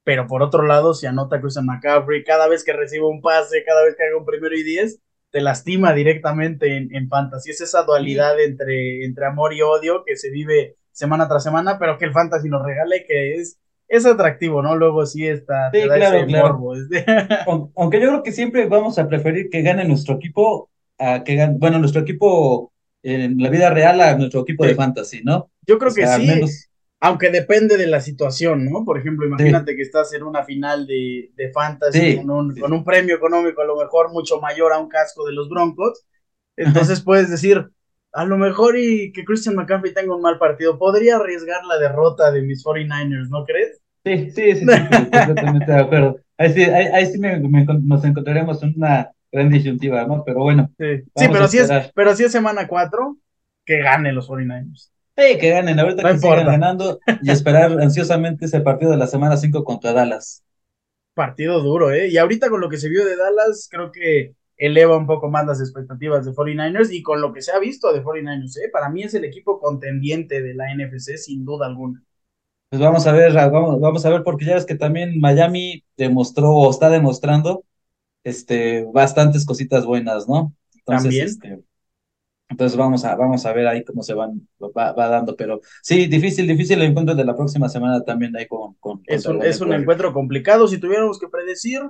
Pero 0.04 0.26
por 0.26 0.42
otro 0.42 0.64
lado, 0.64 0.94
si 0.94 1.06
anota 1.06 1.40
Christian 1.40 1.66
McCaffrey, 1.66 2.24
cada 2.24 2.48
vez 2.48 2.64
que 2.64 2.72
recibe 2.72 3.06
un 3.06 3.20
pase, 3.20 3.62
cada 3.64 3.84
vez 3.84 3.94
que 3.96 4.02
haga 4.04 4.16
un 4.16 4.24
primero 4.24 4.56
y 4.56 4.64
10, 4.64 5.00
te 5.32 5.40
lastima 5.40 5.92
directamente 5.94 6.76
en, 6.76 6.94
en 6.94 7.08
fantasy. 7.08 7.50
Es 7.50 7.60
esa 7.62 7.82
dualidad 7.82 8.38
entre, 8.40 9.04
entre 9.04 9.26
amor 9.26 9.54
y 9.54 9.62
odio 9.62 10.04
que 10.06 10.16
se 10.16 10.30
vive 10.30 10.76
semana 10.92 11.26
tras 11.26 11.42
semana, 11.42 11.78
pero 11.78 11.98
que 11.98 12.04
el 12.04 12.12
fantasy 12.12 12.48
nos 12.48 12.62
regala 12.64 12.96
y 12.96 13.04
que 13.06 13.34
es, 13.34 13.58
es 13.88 14.04
atractivo, 14.04 14.62
¿no? 14.62 14.76
Luego 14.76 15.06
sí 15.06 15.26
está. 15.26 15.70
Sí, 15.72 15.82
claro, 15.82 16.26
claro. 16.26 16.72
Aunque 17.76 18.00
yo 18.00 18.08
creo 18.08 18.22
que 18.22 18.32
siempre 18.32 18.66
vamos 18.66 18.98
a 18.98 19.08
preferir 19.08 19.48
que 19.50 19.62
gane 19.62 19.84
nuestro 19.86 20.16
equipo 20.16 20.70
a 20.98 21.24
que 21.24 21.34
gane, 21.34 21.56
bueno, 21.58 21.78
nuestro 21.78 22.02
equipo 22.02 22.70
en 23.02 23.38
la 23.38 23.48
vida 23.48 23.70
real 23.70 24.00
a 24.02 24.16
nuestro 24.16 24.42
equipo 24.42 24.66
de 24.66 24.74
fantasy, 24.74 25.22
¿no? 25.24 25.50
Yo 25.66 25.78
creo 25.78 25.92
que 25.92 26.06
sí 26.06 26.40
aunque 27.04 27.30
depende 27.30 27.76
de 27.76 27.88
la 27.88 28.00
situación, 28.00 28.64
¿no? 28.64 28.84
Por 28.84 28.96
ejemplo, 28.96 29.26
imagínate 29.26 29.74
que 29.74 29.82
estás 29.82 30.14
en 30.14 30.22
una 30.22 30.44
final 30.44 30.86
de, 30.86 31.32
de 31.34 31.50
fantasy 31.50 32.18
con, 32.18 32.30
un, 32.30 32.56
con, 32.56 32.72
un, 32.72 32.84
premio 32.84 33.16
económico 33.16 33.60
a 33.60 33.64
lo 33.64 33.76
mejor 33.76 34.12
mucho 34.12 34.40
mayor 34.40 34.72
a 34.72 34.78
un 34.78 34.88
casco 34.88 35.26
de 35.26 35.32
los 35.32 35.48
Broncos. 35.48 36.06
Entonces 36.56 37.00
puedes 37.00 37.28
decir, 37.28 37.68
a 38.12 38.24
lo 38.24 38.38
mejor 38.38 38.78
y 38.78 39.10
que 39.10 39.24
Christian 39.24 39.56
McCaffrey 39.56 39.92
tenga 39.92 40.14
un 40.14 40.22
mal 40.22 40.38
partido, 40.38 40.78
podría 40.78 41.16
arriesgar 41.16 41.64
la 41.64 41.76
derrota 41.76 42.30
de 42.30 42.42
mis 42.42 42.64
49ers, 42.64 43.30
¿no 43.30 43.44
crees? 43.44 43.80
Sí, 44.04 44.30
sí, 44.30 44.60
sí, 44.60 44.66
completamente 44.66 45.72
de 45.72 45.80
acuerdo. 45.80 46.20
Ahí 46.38 46.52
sí, 46.52 46.62
ahí, 46.62 47.06
sí 47.06 47.18
nos 47.18 48.04
encontraremos 48.04 48.62
en 48.62 48.74
una 48.76 49.10
gran 49.32 49.50
disyuntiva, 49.50 50.06
¿no? 50.06 50.22
Pero 50.24 50.38
bueno. 50.38 50.70
Sí, 50.78 51.02
sí 51.16 51.26
pero, 51.32 51.48
si 51.48 51.58
es, 51.58 51.68
pero 51.96 52.14
si 52.14 52.22
es 52.22 52.30
semana 52.30 52.68
4, 52.68 53.16
que 53.64 53.78
gane 53.78 54.12
los 54.12 54.30
49ers. 54.30 54.92
Sí, 55.16 55.38
que 55.38 55.50
ganen, 55.50 55.78
ahorita 55.78 56.02
que 56.02 56.18
sigan 56.18 56.46
ganando 56.46 56.98
y 57.22 57.30
esperar 57.30 57.78
ansiosamente 57.80 58.46
ese 58.46 58.60
partido 58.60 58.90
de 58.90 58.96
la 58.96 59.06
semana 59.06 59.36
5 59.36 59.62
contra 59.64 59.92
Dallas. 59.92 60.42
Partido 61.14 61.60
duro, 61.60 61.92
¿eh? 61.92 62.08
Y 62.08 62.16
ahorita 62.16 62.48
con 62.48 62.60
lo 62.60 62.68
que 62.68 62.78
se 62.78 62.88
vio 62.88 63.04
de 63.04 63.16
Dallas, 63.16 63.68
creo 63.70 63.92
que 63.92 64.34
eleva 64.56 64.96
un 64.96 65.06
poco 65.06 65.30
más 65.30 65.46
las 65.46 65.60
expectativas 65.60 66.24
de 66.24 66.32
49ers 66.32 66.90
y 66.92 67.02
con 67.02 67.20
lo 67.20 67.32
que 67.32 67.42
se 67.42 67.52
ha 67.52 67.58
visto 67.58 67.92
de 67.92 68.02
49ers, 68.02 68.56
¿eh? 68.58 68.70
Para 68.72 68.88
mí 68.88 69.02
es 69.02 69.12
el 69.14 69.24
equipo 69.24 69.60
contendiente 69.60 70.40
de 70.40 70.54
la 70.54 70.72
NFC, 70.72 71.18
sin 71.18 71.44
duda 71.44 71.66
alguna. 71.66 72.02
Pues 72.70 72.80
vamos 72.80 73.06
a 73.06 73.12
ver, 73.12 73.34
vamos, 73.34 73.80
vamos 73.80 74.06
a 74.06 74.10
ver, 74.10 74.22
porque 74.22 74.46
ya 74.46 74.54
ves 74.54 74.64
que 74.64 74.76
también 74.76 75.20
Miami 75.20 75.84
demostró 75.98 76.52
o 76.52 76.70
está 76.70 76.88
demostrando 76.88 77.64
este, 78.24 78.86
bastantes 78.94 79.44
cositas 79.44 79.84
buenas, 79.84 80.26
¿no? 80.26 80.54
también. 80.84 81.26
Este, 81.26 81.60
entonces 82.52 82.76
vamos 82.76 83.04
a, 83.04 83.16
vamos 83.16 83.44
a 83.46 83.52
ver 83.52 83.66
ahí 83.66 83.82
cómo 83.82 84.02
se 84.02 84.14
van, 84.14 84.46
va, 84.60 84.92
dando, 84.92 85.34
pero 85.34 85.60
sí, 85.82 86.06
difícil, 86.06 86.46
difícil 86.46 86.80
el 86.80 86.90
encuentro 86.90 87.14
de 87.14 87.24
la 87.24 87.34
próxima 87.34 87.68
semana 87.68 88.04
también 88.04 88.36
ahí 88.36 88.46
con... 88.46 88.74
con 88.74 89.02
es 89.06 89.26
un, 89.26 89.42
es 89.42 89.60
un 89.60 89.72
encuentro 89.72 90.12
complicado, 90.12 90.68
si 90.68 90.78
tuviéramos 90.78 91.18
que 91.18 91.28
predecir, 91.28 91.80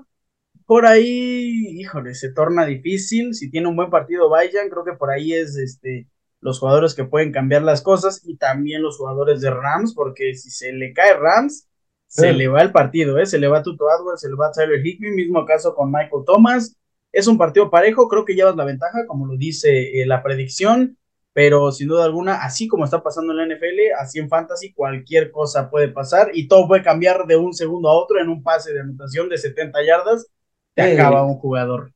por 0.65 0.87
ahí, 0.87 1.81
híjole, 1.81 2.15
se 2.15 2.33
torna 2.33 2.65
difícil, 2.65 3.35
si 3.35 3.51
tiene 3.51 3.69
un 3.69 3.77
buen 3.77 3.91
partido 3.91 4.31
vayan, 4.31 4.69
creo 4.71 4.85
que 4.85 4.93
por 4.93 5.11
ahí 5.11 5.33
es 5.33 5.57
este 5.57 6.07
los 6.41 6.59
jugadores 6.59 6.95
que 6.95 7.05
pueden 7.05 7.31
cambiar 7.31 7.63
las 7.63 7.83
cosas 7.83 8.21
y 8.25 8.37
también 8.37 8.83
los 8.83 8.97
jugadores 8.99 9.41
de 9.41 9.51
Rams, 9.51 9.95
porque 9.95 10.35
si 10.35 10.51
se 10.51 10.73
le 10.73 10.93
cae 10.93 11.15
Rams, 11.15 11.69
se 12.09 12.33
le 12.33 12.49
va 12.49 12.61
el 12.61 12.73
partido, 12.73 13.17
¿eh? 13.19 13.27
se 13.27 13.39
le 13.39 13.49
va 13.49 13.63
Tuto 13.63 13.89
Adwell, 13.89 14.19
se 14.19 14.29
le 14.29 14.35
va 14.35 14.51
Tyler 14.51 14.85
Higbee, 14.85 15.13
mismo 15.13 15.47
caso 15.47 15.75
con 15.75 15.91
Michael 15.91 16.25
Thomas, 16.27 16.77
es 17.13 17.27
un 17.27 17.39
partido 17.39 17.71
parejo, 17.71 18.09
creo 18.09 18.25
que 18.25 18.35
llevas 18.35 18.57
la 18.57 18.65
ventaja, 18.65 19.07
como 19.07 19.27
lo 19.27 19.37
dice 19.37 20.01
eh, 20.01 20.07
la 20.07 20.23
predicción, 20.23 20.97
pero 21.35 21.73
sin 21.73 21.89
duda 21.89 22.05
alguna, 22.05 22.43
así 22.43 22.69
como 22.69 22.85
está 22.85 23.03
pasando 23.03 23.33
en 23.33 23.39
la 23.39 23.55
NFL, 23.55 23.95
así 23.99 24.19
en 24.19 24.29
Fantasy, 24.29 24.73
cualquier 24.73 25.31
cosa 25.31 25.71
puede 25.71 25.89
pasar 25.89 26.31
y 26.35 26.49
todo 26.49 26.67
puede 26.67 26.83
cambiar 26.83 27.27
de 27.27 27.37
un 27.37 27.55
segundo 27.55 27.89
a 27.89 27.95
otro 27.95 28.21
en 28.21 28.29
un 28.29 28.43
pase 28.43 28.73
de 28.73 28.81
anotación 28.81 29.29
de 29.29 29.39
70 29.39 29.79
yardas, 29.85 30.27
te 30.75 30.95
acaba 30.95 31.25
un 31.25 31.37
jugador. 31.37 31.93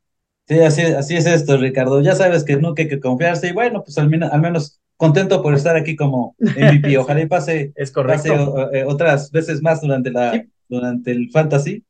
Sí, 0.48 0.60
así, 0.60 0.82
así 0.82 1.16
es 1.16 1.26
esto, 1.26 1.56
Ricardo. 1.56 2.00
Ya 2.00 2.14
sabes 2.14 2.44
que 2.44 2.56
nunca 2.56 2.82
hay 2.82 2.88
que 2.88 3.00
confiarse 3.00 3.48
y 3.48 3.52
bueno, 3.52 3.82
pues 3.82 3.98
al, 3.98 4.12
al 4.22 4.40
menos 4.40 4.80
contento 4.96 5.42
por 5.42 5.54
estar 5.54 5.76
aquí 5.76 5.96
como 5.96 6.36
MVP. 6.38 6.96
Ojalá 6.98 7.20
y 7.20 7.26
pase, 7.26 7.72
es 7.74 7.90
correcto. 7.90 8.70
Eh, 8.72 8.84
otras 8.84 9.30
veces 9.30 9.62
más 9.62 9.80
durante, 9.80 10.10
la, 10.10 10.44
durante 10.68 11.10
el 11.10 11.30
Fantasy 11.30 11.84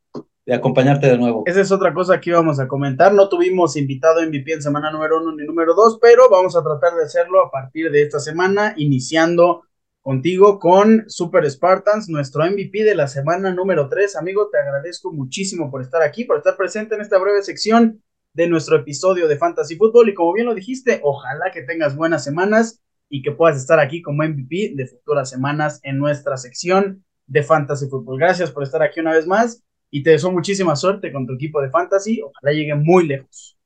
de 0.47 0.55
acompañarte 0.55 1.09
de 1.09 1.19
nuevo. 1.19 1.43
Esa 1.45 1.61
es 1.61 1.73
otra 1.73 1.93
cosa 1.93 2.21
que 2.21 2.31
íbamos 2.31 2.61
a 2.61 2.69
comentar. 2.69 3.13
No 3.13 3.29
tuvimos 3.29 3.77
invitado 3.77 4.25
MVP 4.25 4.53
en 4.53 4.63
semana 4.63 4.93
número 4.93 5.21
uno 5.21 5.35
ni 5.35 5.45
número 5.45 5.75
dos, 5.75 5.99
pero 6.01 6.31
vamos 6.31 6.57
a 6.57 6.63
tratar 6.63 6.95
de 6.95 7.05
hacerlo 7.05 7.45
a 7.45 7.51
partir 7.51 7.91
de 7.91 8.03
esta 8.03 8.21
semana, 8.21 8.73
iniciando 8.77 9.65
contigo 10.01 10.61
con 10.61 11.05
Super 11.09 11.51
Spartans, 11.51 12.09
nuestro 12.09 12.49
MVP 12.49 12.85
de 12.85 12.95
la 12.95 13.09
semana 13.09 13.53
número 13.53 13.89
tres. 13.89 14.15
Amigo, 14.15 14.49
te 14.49 14.59
agradezco 14.59 15.13
muchísimo 15.13 15.69
por 15.69 15.83
estar 15.83 16.01
aquí, 16.01 16.25
por 16.25 16.37
estar 16.37 16.57
presente 16.57 16.95
en 16.95 17.01
esta 17.01 17.19
breve 17.19 17.43
sección 17.43 18.01
de 18.33 18.47
nuestro 18.47 18.77
episodio 18.77 19.27
de 19.27 19.37
Fantasy 19.37 19.75
Football. 19.75 20.11
Y 20.11 20.15
como 20.15 20.33
bien 20.33 20.47
lo 20.47 20.55
dijiste, 20.55 21.01
ojalá 21.03 21.51
que 21.53 21.63
tengas 21.63 21.97
buenas 21.97 22.23
semanas 22.23 22.81
y 23.09 23.23
que 23.23 23.33
puedas 23.33 23.57
estar 23.57 23.81
aquí 23.81 24.01
como 24.01 24.23
MVP 24.23 24.75
de 24.77 24.87
futuras 24.87 25.29
semanas 25.29 25.81
en 25.83 25.99
nuestra 25.99 26.37
sección 26.37 27.05
de 27.27 27.43
Fantasy 27.43 27.89
Football. 27.89 28.21
Gracias 28.21 28.53
por 28.53 28.63
estar 28.63 28.85
aquí 28.85 29.01
una 29.01 29.13
vez 29.13 29.27
más 29.27 29.65
y 29.91 30.03
te 30.03 30.11
deseo 30.11 30.31
muchísima 30.31 30.77
suerte 30.77 31.13
con 31.13 31.27
tu 31.27 31.35
equipo 31.35 31.61
de 31.61 31.71
fantasy. 31.71 32.21
Ojalá 32.23 32.53
llegue 32.53 32.75
muy 32.75 33.07
lejos. 33.07 33.57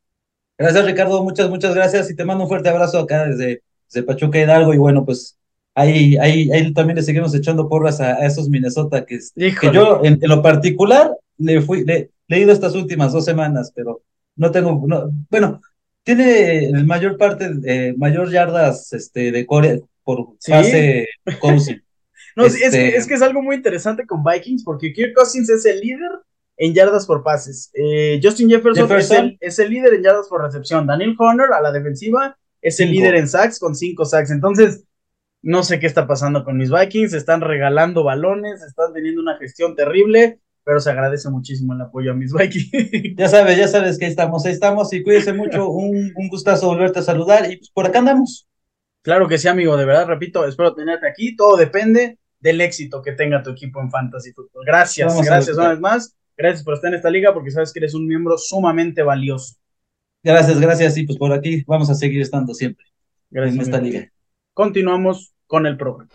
Gracias, 0.58 0.84
Ricardo. 0.84 1.22
Muchas, 1.24 1.48
muchas 1.48 1.74
gracias 1.74 2.10
y 2.10 2.16
te 2.16 2.24
mando 2.24 2.44
un 2.44 2.48
fuerte 2.48 2.68
abrazo 2.68 2.98
acá 2.98 3.26
desde, 3.26 3.62
desde 3.86 4.06
Pachuca 4.06 4.38
Hidalgo. 4.38 4.74
Y 4.74 4.78
bueno, 4.78 5.04
pues 5.04 5.38
ahí, 5.74 6.16
ahí, 6.18 6.50
ahí 6.50 6.72
también 6.72 6.96
le 6.96 7.02
seguimos 7.02 7.34
echando 7.34 7.68
porras 7.68 8.00
a, 8.00 8.24
esos 8.26 8.48
Minnesota 8.48 9.04
que, 9.04 9.18
que 9.36 9.72
yo, 9.72 10.02
en, 10.04 10.18
lo 10.22 10.42
particular, 10.42 11.12
le 11.38 11.62
fui, 11.62 11.84
le, 11.84 12.10
he 12.28 12.40
ido 12.40 12.52
estas 12.52 12.74
últimas 12.74 13.12
dos 13.12 13.24
semanas, 13.24 13.72
pero 13.74 14.02
no 14.36 14.50
tengo, 14.50 14.82
no, 14.86 15.10
bueno, 15.30 15.60
tiene 16.02 16.66
el 16.66 16.86
mayor 16.86 17.16
parte, 17.16 17.50
eh, 17.64 17.94
mayor 17.96 18.30
yardas 18.30 18.92
este, 18.92 19.32
de 19.32 19.46
Corea 19.46 19.78
por 20.04 20.36
fase 20.40 21.08
Cousins. 21.40 21.82
no, 22.36 22.44
es, 22.44 22.54
este 22.54 22.96
es, 22.96 23.06
que 23.06 23.14
es 23.14 23.22
algo 23.22 23.42
muy 23.42 23.56
interesante 23.56 24.06
con 24.06 24.22
Vikings 24.22 24.64
porque 24.64 24.92
Kirk 24.92 25.14
Cousins 25.14 25.50
es 25.50 25.64
el 25.66 25.80
líder 25.80 26.10
en 26.60 26.74
yardas 26.74 27.06
por 27.06 27.22
pases. 27.22 27.70
Eh, 27.72 28.20
Justin 28.22 28.50
Jefferson, 28.50 29.36
Es, 29.40 29.58
el, 29.58 29.70
líder 29.70 29.94
en 29.94 30.02
yardas 30.02 30.28
por 30.28 30.42
recepción. 30.42 30.86
Daniel 30.86 31.16
Hunter 31.18 31.46
a 31.54 31.62
la 31.62 31.72
defensiva 31.72 32.36
es 32.60 32.78
el 32.80 32.92
líder 32.92 33.14
en 33.14 33.28
sacks 33.28 33.58
con 33.58 33.74
cinco 33.74 34.04
sacks. 34.04 34.30
Entonces, 34.30 34.84
no 35.40 35.62
sé 35.62 35.80
qué 35.80 35.86
está 35.86 36.06
pasando 36.06 36.44
con 36.44 36.58
mis 36.58 36.70
Vikings. 36.70 37.14
Están 37.14 37.40
regalando 37.40 38.04
balones, 38.04 38.62
están 38.62 38.92
teniendo 38.92 39.22
una 39.22 39.38
gestión 39.38 39.74
terrible, 39.74 40.40
pero 40.62 40.80
se 40.80 40.90
agradece 40.90 41.30
muchísimo 41.30 41.72
el 41.72 41.80
apoyo 41.80 42.12
a 42.12 42.14
mis 42.14 42.34
Vikings. 42.34 43.16
Ya 43.16 43.28
sabes, 43.28 43.56
ya 43.56 43.66
sabes 43.66 43.98
que 43.98 44.04
ahí 44.04 44.10
estamos, 44.10 44.44
ahí 44.44 44.52
estamos 44.52 44.92
y 44.92 45.02
cuídense 45.02 45.32
mucho. 45.32 45.66
Un, 45.70 46.12
un 46.14 46.28
gustazo 46.28 46.66
volverte 46.66 46.98
a 46.98 47.02
saludar 47.02 47.50
y 47.50 47.56
pues 47.56 47.70
por 47.70 47.86
acá 47.86 48.00
andamos. 48.00 48.46
Claro 49.00 49.28
que 49.28 49.38
sí, 49.38 49.48
amigo, 49.48 49.78
de 49.78 49.86
verdad, 49.86 50.06
repito, 50.06 50.46
espero 50.46 50.74
tenerte 50.74 51.08
aquí. 51.08 51.34
Todo 51.34 51.56
depende 51.56 52.18
del 52.40 52.60
éxito 52.60 53.02
que 53.02 53.12
tenga 53.12 53.42
tu 53.42 53.50
equipo 53.50 53.80
en 53.80 53.90
Fantasy 53.90 54.32
Football. 54.32 54.64
Gracias, 54.66 55.14
gracias 55.22 55.56
una 55.56 55.68
vez 55.68 55.80
más. 55.80 56.16
Gracias 56.36 56.64
por 56.64 56.74
estar 56.74 56.88
en 56.88 56.96
esta 56.96 57.10
liga 57.10 57.34
porque 57.34 57.50
sabes 57.50 57.72
que 57.72 57.80
eres 57.80 57.94
un 57.94 58.06
miembro 58.06 58.38
sumamente 58.38 59.02
valioso. 59.02 59.56
Gracias, 60.22 60.58
gracias. 60.60 60.96
Y 60.96 61.04
pues 61.04 61.18
por 61.18 61.32
aquí 61.32 61.62
vamos 61.66 61.90
a 61.90 61.94
seguir 61.94 62.22
estando 62.22 62.54
siempre 62.54 62.86
gracias, 63.30 63.56
en 63.56 63.60
esta 63.60 63.80
liga. 63.80 64.12
Continuamos 64.54 65.34
con 65.46 65.66
el 65.66 65.76
programa. 65.76 66.08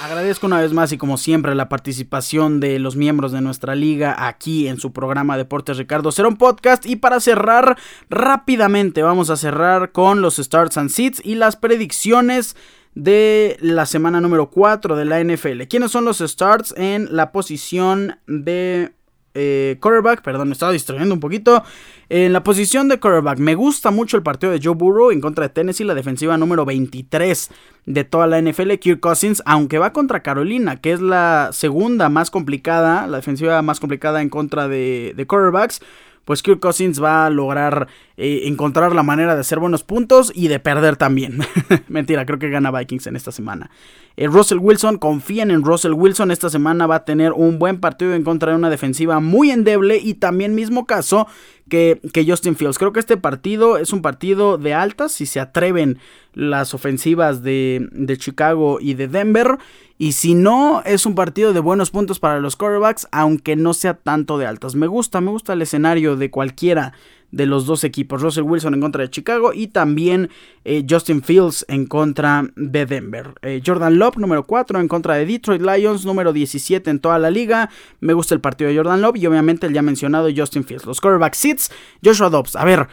Agradezco 0.00 0.46
una 0.46 0.60
vez 0.60 0.72
más 0.74 0.92
y 0.92 0.98
como 0.98 1.16
siempre 1.16 1.54
la 1.54 1.70
participación 1.70 2.60
de 2.60 2.78
los 2.78 2.94
miembros 2.94 3.32
de 3.32 3.40
nuestra 3.40 3.74
liga 3.74 4.26
aquí 4.28 4.68
en 4.68 4.78
su 4.78 4.92
programa 4.92 5.38
Deportes 5.38 5.78
Ricardo 5.78 6.12
Será 6.12 6.28
un 6.28 6.36
podcast 6.36 6.84
y 6.84 6.96
para 6.96 7.20
cerrar 7.20 7.78
rápidamente 8.10 9.02
vamos 9.02 9.30
a 9.30 9.36
cerrar 9.36 9.92
con 9.92 10.20
los 10.20 10.36
starts 10.36 10.76
and 10.76 10.90
seats 10.90 11.22
y 11.24 11.36
las 11.36 11.56
predicciones 11.56 12.54
de 12.94 13.56
la 13.60 13.86
semana 13.86 14.20
número 14.20 14.50
4 14.50 14.96
de 14.96 15.04
la 15.04 15.22
NFL. 15.22 15.62
¿Quiénes 15.68 15.90
son 15.90 16.04
los 16.04 16.18
starts 16.18 16.74
en 16.76 17.08
la 17.14 17.32
posición 17.32 18.18
de 18.26 18.92
eh, 19.34 19.78
quarterback? 19.80 20.22
Perdón, 20.22 20.48
me 20.48 20.52
estaba 20.52 20.72
distrayendo 20.72 21.14
un 21.14 21.20
poquito. 21.20 21.64
En 22.08 22.32
la 22.32 22.44
posición 22.44 22.88
de 22.88 23.00
quarterback, 23.00 23.38
me 23.38 23.54
gusta 23.54 23.90
mucho 23.90 24.16
el 24.16 24.22
partido 24.22 24.52
de 24.52 24.60
Joe 24.62 24.74
Burrow 24.74 25.10
en 25.10 25.20
contra 25.20 25.48
de 25.48 25.54
Tennessee, 25.54 25.84
la 25.84 25.94
defensiva 25.94 26.36
número 26.36 26.64
23 26.64 27.50
de 27.86 28.04
toda 28.04 28.26
la 28.26 28.40
NFL. 28.40 28.74
Kirk 28.74 29.00
Cousins, 29.00 29.42
aunque 29.44 29.78
va 29.78 29.92
contra 29.92 30.22
Carolina, 30.22 30.80
que 30.80 30.92
es 30.92 31.00
la 31.00 31.50
segunda 31.52 32.08
más 32.08 32.30
complicada, 32.30 33.06
la 33.08 33.16
defensiva 33.16 33.60
más 33.62 33.80
complicada 33.80 34.22
en 34.22 34.28
contra 34.28 34.68
de, 34.68 35.14
de 35.16 35.26
quarterbacks 35.26 35.80
pues 36.24 36.42
Kirk 36.42 36.60
Cousins 36.60 37.02
va 37.02 37.26
a 37.26 37.30
lograr 37.30 37.88
eh, 38.16 38.42
encontrar 38.44 38.94
la 38.94 39.02
manera 39.02 39.34
de 39.34 39.40
hacer 39.40 39.58
buenos 39.58 39.82
puntos 39.82 40.32
y 40.34 40.48
de 40.48 40.60
perder 40.60 40.96
también. 40.96 41.40
Mentira, 41.88 42.24
creo 42.26 42.38
que 42.38 42.48
gana 42.48 42.70
Vikings 42.70 43.06
en 43.06 43.16
esta 43.16 43.32
semana. 43.32 43.70
Eh, 44.16 44.28
Russell 44.28 44.58
Wilson, 44.58 44.98
confíen 44.98 45.50
en 45.50 45.64
Russell 45.64 45.92
Wilson, 45.92 46.30
esta 46.30 46.48
semana 46.48 46.86
va 46.86 46.96
a 46.96 47.04
tener 47.04 47.32
un 47.32 47.58
buen 47.58 47.80
partido 47.80 48.14
en 48.14 48.22
contra 48.22 48.52
de 48.52 48.56
una 48.56 48.70
defensiva 48.70 49.18
muy 49.18 49.50
endeble 49.50 49.98
y 49.98 50.14
también 50.14 50.54
mismo 50.54 50.86
caso 50.86 51.26
que, 51.68 52.00
que 52.12 52.24
Justin 52.24 52.54
Fields. 52.54 52.78
Creo 52.78 52.92
que 52.92 53.00
este 53.00 53.16
partido 53.16 53.76
es 53.76 53.92
un 53.92 54.02
partido 54.02 54.58
de 54.58 54.74
altas, 54.74 55.12
si 55.12 55.26
se 55.26 55.40
atreven 55.40 55.98
las 56.32 56.74
ofensivas 56.74 57.42
de, 57.42 57.88
de 57.90 58.16
Chicago 58.16 58.78
y 58.80 58.94
de 58.94 59.08
Denver. 59.08 59.58
Y 60.04 60.12
si 60.12 60.34
no, 60.34 60.82
es 60.84 61.06
un 61.06 61.14
partido 61.14 61.54
de 61.54 61.60
buenos 61.60 61.90
puntos 61.90 62.20
para 62.20 62.38
los 62.38 62.56
quarterbacks, 62.56 63.08
aunque 63.10 63.56
no 63.56 63.72
sea 63.72 63.94
tanto 63.94 64.36
de 64.36 64.44
altas. 64.44 64.74
Me 64.74 64.86
gusta, 64.86 65.22
me 65.22 65.30
gusta 65.30 65.54
el 65.54 65.62
escenario 65.62 66.14
de 66.16 66.30
cualquiera 66.30 66.92
de 67.30 67.46
los 67.46 67.64
dos 67.64 67.84
equipos. 67.84 68.20
Russell 68.20 68.44
Wilson 68.44 68.74
en 68.74 68.82
contra 68.82 69.00
de 69.00 69.08
Chicago 69.08 69.54
y 69.54 69.68
también 69.68 70.28
eh, 70.66 70.84
Justin 70.86 71.22
Fields 71.22 71.64
en 71.68 71.86
contra 71.86 72.46
de 72.54 72.84
Denver. 72.84 73.32
Eh, 73.40 73.62
Jordan 73.64 73.98
Love, 73.98 74.18
número 74.18 74.44
4, 74.46 74.78
en 74.78 74.88
contra 74.88 75.14
de 75.14 75.24
Detroit 75.24 75.62
Lions, 75.62 76.04
número 76.04 76.34
17 76.34 76.90
en 76.90 76.98
toda 76.98 77.18
la 77.18 77.30
liga. 77.30 77.70
Me 78.00 78.12
gusta 78.12 78.34
el 78.34 78.42
partido 78.42 78.68
de 78.68 78.76
Jordan 78.76 79.00
Love 79.00 79.16
y 79.16 79.26
obviamente 79.26 79.68
el 79.68 79.72
ya 79.72 79.80
mencionado 79.80 80.28
Justin 80.36 80.64
Fields. 80.64 80.84
Los 80.84 81.00
quarterback 81.00 81.32
seats, 81.32 81.70
Joshua 82.04 82.28
Dobbs. 82.28 82.56
A 82.56 82.66
ver. 82.66 82.88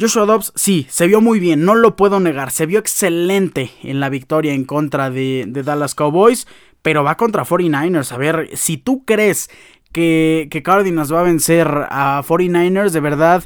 Joshua 0.00 0.24
Dobbs, 0.24 0.52
sí, 0.54 0.86
se 0.88 1.06
vio 1.06 1.20
muy 1.20 1.38
bien, 1.38 1.64
no 1.64 1.74
lo 1.74 1.96
puedo 1.96 2.18
negar, 2.18 2.50
se 2.50 2.66
vio 2.66 2.78
excelente 2.78 3.70
en 3.82 4.00
la 4.00 4.08
victoria 4.08 4.52
en 4.52 4.64
contra 4.64 5.10
de, 5.10 5.44
de 5.46 5.62
Dallas 5.62 5.94
Cowboys, 5.94 6.46
pero 6.80 7.04
va 7.04 7.16
contra 7.16 7.44
49ers. 7.44 8.12
A 8.12 8.16
ver, 8.16 8.50
si 8.54 8.76
tú 8.78 9.04
crees 9.04 9.50
que, 9.92 10.48
que 10.50 10.62
Cardinals 10.62 11.12
va 11.12 11.20
a 11.20 11.24
vencer 11.24 11.68
a 11.90 12.22
49ers, 12.26 12.90
de 12.90 13.00
verdad, 13.00 13.44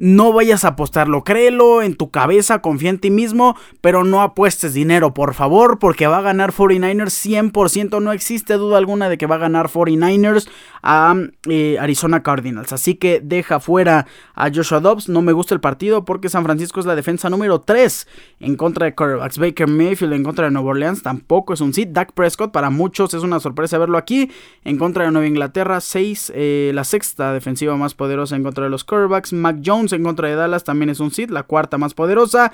no 0.00 0.32
vayas 0.32 0.64
a 0.64 0.68
apostarlo, 0.68 1.24
créelo 1.24 1.82
en 1.82 1.94
tu 1.94 2.10
cabeza, 2.10 2.62
confía 2.62 2.88
en 2.88 2.98
ti 2.98 3.10
mismo, 3.10 3.54
pero 3.82 4.02
no 4.02 4.22
apuestes 4.22 4.72
dinero, 4.72 5.12
por 5.12 5.34
favor, 5.34 5.78
porque 5.78 6.06
va 6.06 6.18
a 6.18 6.22
ganar 6.22 6.52
49ers 6.52 7.52
100%, 7.52 8.00
no 8.00 8.12
existe 8.12 8.54
duda 8.54 8.78
alguna 8.78 9.10
de 9.10 9.18
que 9.18 9.26
va 9.26 9.34
a 9.34 9.38
ganar 9.38 9.68
49ers 9.68 10.48
a 10.82 11.14
eh, 11.48 11.76
Arizona 11.78 12.22
Cardinals. 12.22 12.72
Así 12.72 12.94
que 12.94 13.20
deja 13.22 13.60
fuera 13.60 14.06
a 14.34 14.50
Joshua 14.50 14.80
Dobbs, 14.80 15.10
no 15.10 15.20
me 15.20 15.32
gusta 15.32 15.54
el 15.54 15.60
partido 15.60 16.06
porque 16.06 16.30
San 16.30 16.44
Francisco 16.44 16.80
es 16.80 16.86
la 16.86 16.96
defensa 16.96 17.28
número 17.28 17.60
3 17.60 18.08
en 18.40 18.56
contra 18.56 18.86
de 18.86 18.94
quarterbacks. 18.94 19.38
Baker 19.38 19.68
Mayfield 19.68 20.14
en 20.14 20.24
contra 20.24 20.46
de 20.46 20.50
Nueva 20.50 20.70
Orleans 20.70 21.02
tampoco 21.02 21.52
es 21.52 21.60
un 21.60 21.74
sit. 21.74 21.90
Dak 21.90 22.12
Prescott 22.12 22.52
para 22.52 22.70
muchos 22.70 23.12
es 23.12 23.22
una 23.22 23.38
sorpresa 23.38 23.76
verlo 23.76 23.98
aquí 23.98 24.30
en 24.64 24.78
contra 24.78 25.04
de 25.04 25.10
Nueva 25.10 25.26
Inglaterra, 25.26 25.80
6, 25.82 26.32
eh, 26.34 26.72
la 26.74 26.84
sexta 26.84 27.34
defensiva 27.34 27.76
más 27.76 27.92
poderosa 27.92 28.34
en 28.36 28.42
contra 28.42 28.64
de 28.64 28.70
los 28.70 28.84
quarterbacks. 28.84 29.34
Mac 29.34 29.58
Jones 29.62 29.89
en 29.92 30.02
contra 30.02 30.28
de 30.28 30.34
Dallas 30.34 30.64
también 30.64 30.90
es 30.90 31.00
un 31.00 31.10
sit, 31.10 31.30
la 31.30 31.42
cuarta 31.42 31.78
más 31.78 31.94
poderosa. 31.94 32.52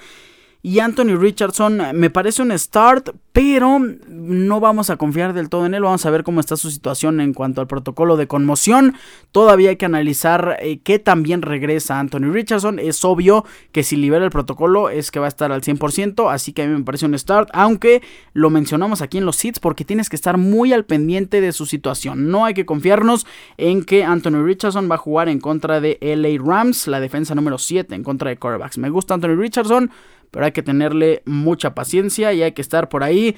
Y 0.62 0.80
Anthony 0.80 1.16
Richardson 1.16 1.80
me 1.94 2.10
parece 2.10 2.42
un 2.42 2.56
start, 2.58 3.10
pero 3.32 3.78
no 4.08 4.60
vamos 4.60 4.90
a 4.90 4.96
confiar 4.96 5.32
del 5.32 5.48
todo 5.48 5.66
en 5.66 5.74
él. 5.74 5.82
Vamos 5.82 6.04
a 6.06 6.10
ver 6.10 6.24
cómo 6.24 6.40
está 6.40 6.56
su 6.56 6.70
situación 6.70 7.20
en 7.20 7.34
cuanto 7.34 7.60
al 7.60 7.66
protocolo 7.66 8.16
de 8.16 8.26
conmoción. 8.26 8.94
Todavía 9.30 9.70
hay 9.70 9.76
que 9.76 9.86
analizar 9.86 10.56
eh, 10.60 10.80
qué 10.82 10.98
también 10.98 11.42
regresa 11.42 12.00
Anthony 12.00 12.32
Richardson. 12.32 12.78
Es 12.78 13.04
obvio 13.04 13.44
que 13.72 13.82
si 13.82 13.96
libera 13.96 14.24
el 14.24 14.30
protocolo 14.30 14.88
es 14.88 15.10
que 15.10 15.20
va 15.20 15.26
a 15.26 15.28
estar 15.28 15.52
al 15.52 15.62
100%, 15.62 16.32
así 16.32 16.52
que 16.52 16.62
a 16.62 16.66
mí 16.66 16.74
me 16.74 16.84
parece 16.84 17.06
un 17.06 17.16
start. 17.16 17.48
Aunque 17.52 18.02
lo 18.32 18.50
mencionamos 18.50 19.02
aquí 19.02 19.18
en 19.18 19.26
los 19.26 19.36
sits 19.36 19.60
porque 19.60 19.84
tienes 19.84 20.08
que 20.08 20.16
estar 20.16 20.36
muy 20.36 20.72
al 20.72 20.84
pendiente 20.84 21.40
de 21.40 21.52
su 21.52 21.66
situación. 21.66 22.30
No 22.30 22.44
hay 22.44 22.54
que 22.54 22.66
confiarnos 22.66 23.26
en 23.56 23.84
que 23.84 24.04
Anthony 24.04 24.42
Richardson 24.42 24.90
va 24.90 24.96
a 24.96 24.98
jugar 24.98 25.28
en 25.28 25.40
contra 25.40 25.80
de 25.80 25.98
LA 26.00 26.42
Rams, 26.42 26.86
la 26.88 27.00
defensa 27.00 27.34
número 27.34 27.58
7 27.58 27.94
en 27.94 28.02
contra 28.02 28.30
de 28.30 28.36
quarterbacks. 28.36 28.78
Me 28.78 28.90
gusta 28.90 29.14
Anthony 29.14 29.36
Richardson 29.36 29.90
pero 30.30 30.44
hay 30.44 30.52
que 30.52 30.62
tenerle 30.62 31.22
mucha 31.26 31.74
paciencia 31.74 32.32
y 32.32 32.42
hay 32.42 32.52
que 32.52 32.62
estar 32.62 32.88
por 32.88 33.02
ahí 33.02 33.36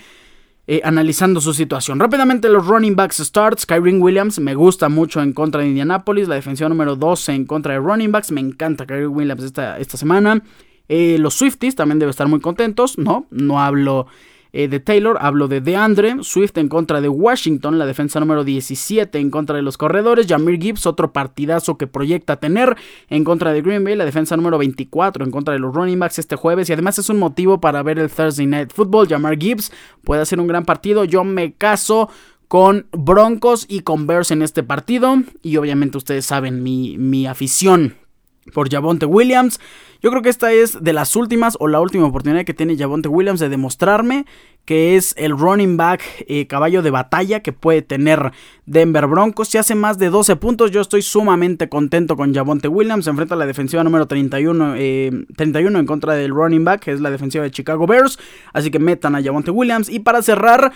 eh, 0.71 0.83
analizando 0.85 1.41
su 1.41 1.55
situación. 1.55 1.99
Rápidamente 1.99 2.51
los 2.51 2.67
running 2.67 2.95
backs 2.95 3.17
starts. 3.17 3.65
Kyrie 3.65 3.99
Williams 3.99 4.39
me 4.39 4.55
gusta 4.55 4.91
mucho 4.91 5.23
en 5.23 5.33
contra 5.33 5.63
de 5.63 5.69
Indianapolis. 5.69 6.29
La 6.29 6.35
defensiva 6.35 6.69
número 6.69 6.95
12 6.95 7.33
en 7.33 7.47
contra 7.47 7.73
de 7.73 7.79
running 7.79 8.13
backs. 8.13 8.31
Me 8.33 8.43
encanta 8.43 8.87
Kyrie 8.87 9.07
Williams 9.07 9.45
esta, 9.45 9.79
esta 9.79 9.97
semana. 9.97 10.43
Eh, 10.89 11.17
los 11.19 11.35
Swifties 11.35 11.75
también 11.75 11.99
deben 11.99 12.11
estar 12.11 12.29
muy 12.29 12.41
contentos. 12.41 12.99
No, 12.99 13.27
no 13.31 13.63
hablo 13.63 14.09
eh, 14.53 14.69
de 14.69 14.81
Taylor, 14.81 15.19
hablo 15.21 15.49
de 15.49 15.61
DeAndre, 15.61 16.17
Swift 16.23 16.57
en 16.57 16.69
contra 16.69 17.01
de 17.01 17.09
Washington, 17.09 17.79
la 17.79 17.87
defensa 17.87 18.21
número 18.21 18.45
17 18.45 19.19
en 19.19 19.31
contra 19.31 19.57
de 19.57 19.63
los 19.63 19.77
corredores, 19.77 20.27
Jamir 20.27 20.61
Gibbs, 20.61 20.87
otro 20.87 21.13
partidazo 21.13 21.77
que 21.77 21.87
proyecta 21.87 22.37
tener 22.37 22.77
en 23.09 23.25
contra 23.25 23.53
de 23.53 23.63
Green 23.63 23.85
Bay, 23.85 23.97
la 23.97 24.05
defensa 24.05 24.37
número 24.37 24.59
24 24.59 25.25
en 25.25 25.31
contra 25.31 25.55
de 25.55 25.61
los 25.61 25.75
running 25.75 25.99
backs 25.99 26.19
este 26.19 26.37
jueves. 26.37 26.69
Y 26.69 26.73
además 26.73 26.99
es 26.99 27.09
un 27.11 27.19
motivo 27.19 27.61
para 27.61 27.83
ver 27.83 27.99
el 27.99 28.11
Thursday 28.11 28.47
Night 28.47 28.73
Football, 28.73 29.09
Jamar 29.09 29.39
Gibbs 29.39 29.73
puede 30.05 30.23
hacer 30.23 30.41
un 30.41 30.47
gran 30.47 30.65
partido, 30.65 31.05
yo 31.05 31.25
me 31.25 31.53
caso 31.53 32.09
con 32.49 32.87
Broncos 32.93 33.67
y 33.69 33.81
con 33.81 34.07
Bears 34.07 34.31
en 34.31 34.43
este 34.43 34.63
partido. 34.63 35.17
Y 35.43 35.59
obviamente 35.59 35.99
ustedes 35.99 36.25
saben 36.25 36.63
mi, 36.63 36.97
mi 36.99 37.27
afición 37.27 37.95
por 38.53 38.71
Javonte 38.71 39.07
Williams. 39.07 39.61
Yo 40.01 40.11
creo 40.11 40.23
que 40.23 40.29
esta 40.29 40.53
es 40.53 40.83
de 40.83 40.93
las 40.93 41.17
últimas 41.17 41.57
o 41.61 41.69
la 41.69 41.81
última 41.81 42.07
oportunidad 42.07 42.45
que 42.45 42.55
tiene 42.55 42.77
Javonte 42.77 43.09
Williams 43.09 43.41
de 43.41 43.49
demostrarme 43.49 44.27
que 44.69 44.97
es 44.97 45.15
el 45.17 45.31
running 45.31 45.79
back 45.79 46.03
eh, 46.27 46.47
caballo 46.47 46.83
de 46.83 46.91
batalla 46.91 47.41
que 47.41 47.55
puede 47.55 47.81
tener 47.81 48.33
Denver 48.67 49.07
Broncos. 49.07 49.49
Si 49.49 49.57
hace 49.57 49.75
más 49.75 49.97
de 49.97 50.11
12 50.11 50.37
puntos, 50.37 50.71
yo 50.71 50.83
estoy 50.83 51.01
sumamente 51.01 51.71
contento 51.71 52.19
con 52.19 52.35
Javonte 52.35 52.69
Williams. 52.69 53.07
Se 53.07 53.11
enfrenta 53.11 53.35
a 53.35 53.39
la 53.39 53.47
defensiva 53.47 53.83
número 53.83 54.07
31, 54.07 54.75
31 55.35 55.79
eh, 55.79 55.81
en 55.81 55.87
contra 55.87 56.13
del 56.13 56.33
running 56.33 56.67
back, 56.67 56.83
que 56.83 56.93
es 56.93 57.01
la 57.01 57.11
defensiva 57.11 57.45
de 57.45 57.51
Chicago 57.51 57.87
Bears. 57.87 58.19
Así 58.53 58.71
que 58.71 58.79
metan 58.79 59.15
a 59.15 59.23
Javonte 59.23 59.51
Williams. 59.51 59.89
Y 59.89 60.01
para 60.01 60.21
cerrar 60.21 60.75